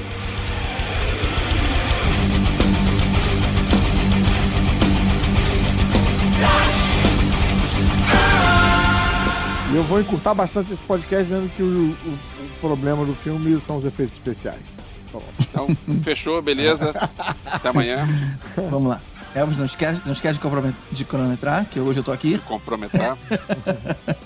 [9.71, 13.59] E eu vou encurtar bastante esse podcast dizendo que o, o- o problema do filme
[13.59, 14.61] são os efeitos especiais.
[15.39, 15.67] Então,
[16.03, 16.93] fechou, beleza.
[17.45, 18.07] Até amanhã.
[18.69, 19.01] Vamos lá.
[19.35, 22.37] Elvis, não esquece, não esquece de, de cronometrar, que hoje eu tô aqui.
[22.39, 23.15] Comprometer.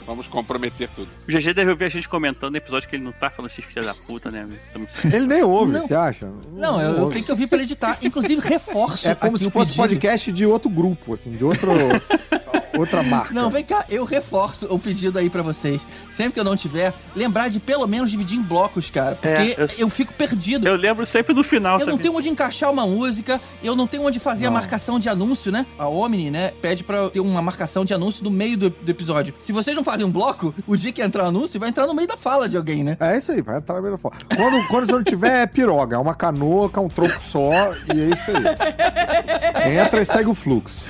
[0.06, 1.08] Vamos comprometer tudo.
[1.28, 3.64] O GG deve ouvir a gente comentando no episódio que ele não tá falando esses
[3.64, 4.46] filha da puta, né?
[5.06, 5.88] Ele nem ouve, Não.
[5.88, 6.30] você acha?
[6.52, 7.14] Não, eu, eu ouve.
[7.14, 7.98] tenho que ouvir pra editar.
[8.02, 9.08] Inclusive, reforço.
[9.08, 9.84] É como se fosse pedido.
[9.84, 11.72] podcast de outro grupo, assim, de outro,
[12.80, 13.34] outra marca.
[13.34, 15.82] Não, vem cá, eu reforço o pedido aí pra vocês.
[16.10, 19.16] Sempre que eu não tiver, lembrar de pelo menos dividir em blocos, cara.
[19.16, 19.90] Porque É, eu- eu...
[19.90, 20.68] fico perdido.
[20.68, 24.04] Eu lembro sempre no final, Eu não tenho onde encaixar uma música, eu não tenho
[24.06, 24.54] onde fazer a Não.
[24.58, 25.66] marcação de anúncio, né?
[25.78, 28.90] A Omni, né, pede pra eu ter uma marcação de anúncio no meio do, do
[28.90, 29.34] episódio.
[29.42, 31.94] Se vocês não fazem um bloco, o dia que entrar o anúncio vai entrar no
[31.94, 32.98] meio da fala de alguém, né?
[33.00, 34.16] É isso aí, vai entrar melhor fora.
[34.36, 38.10] Quando, quando você não tiver, é piroga, é uma canoa um tronco só e é
[38.14, 39.78] isso aí.
[39.80, 40.86] Entra e segue o fluxo.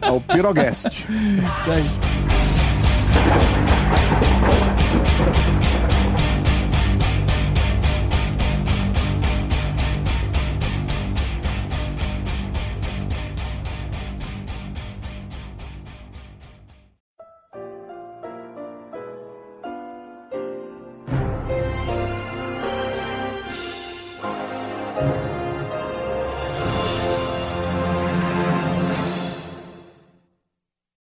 [0.00, 1.04] É o piroguest.
[1.16, 2.06] Thanks.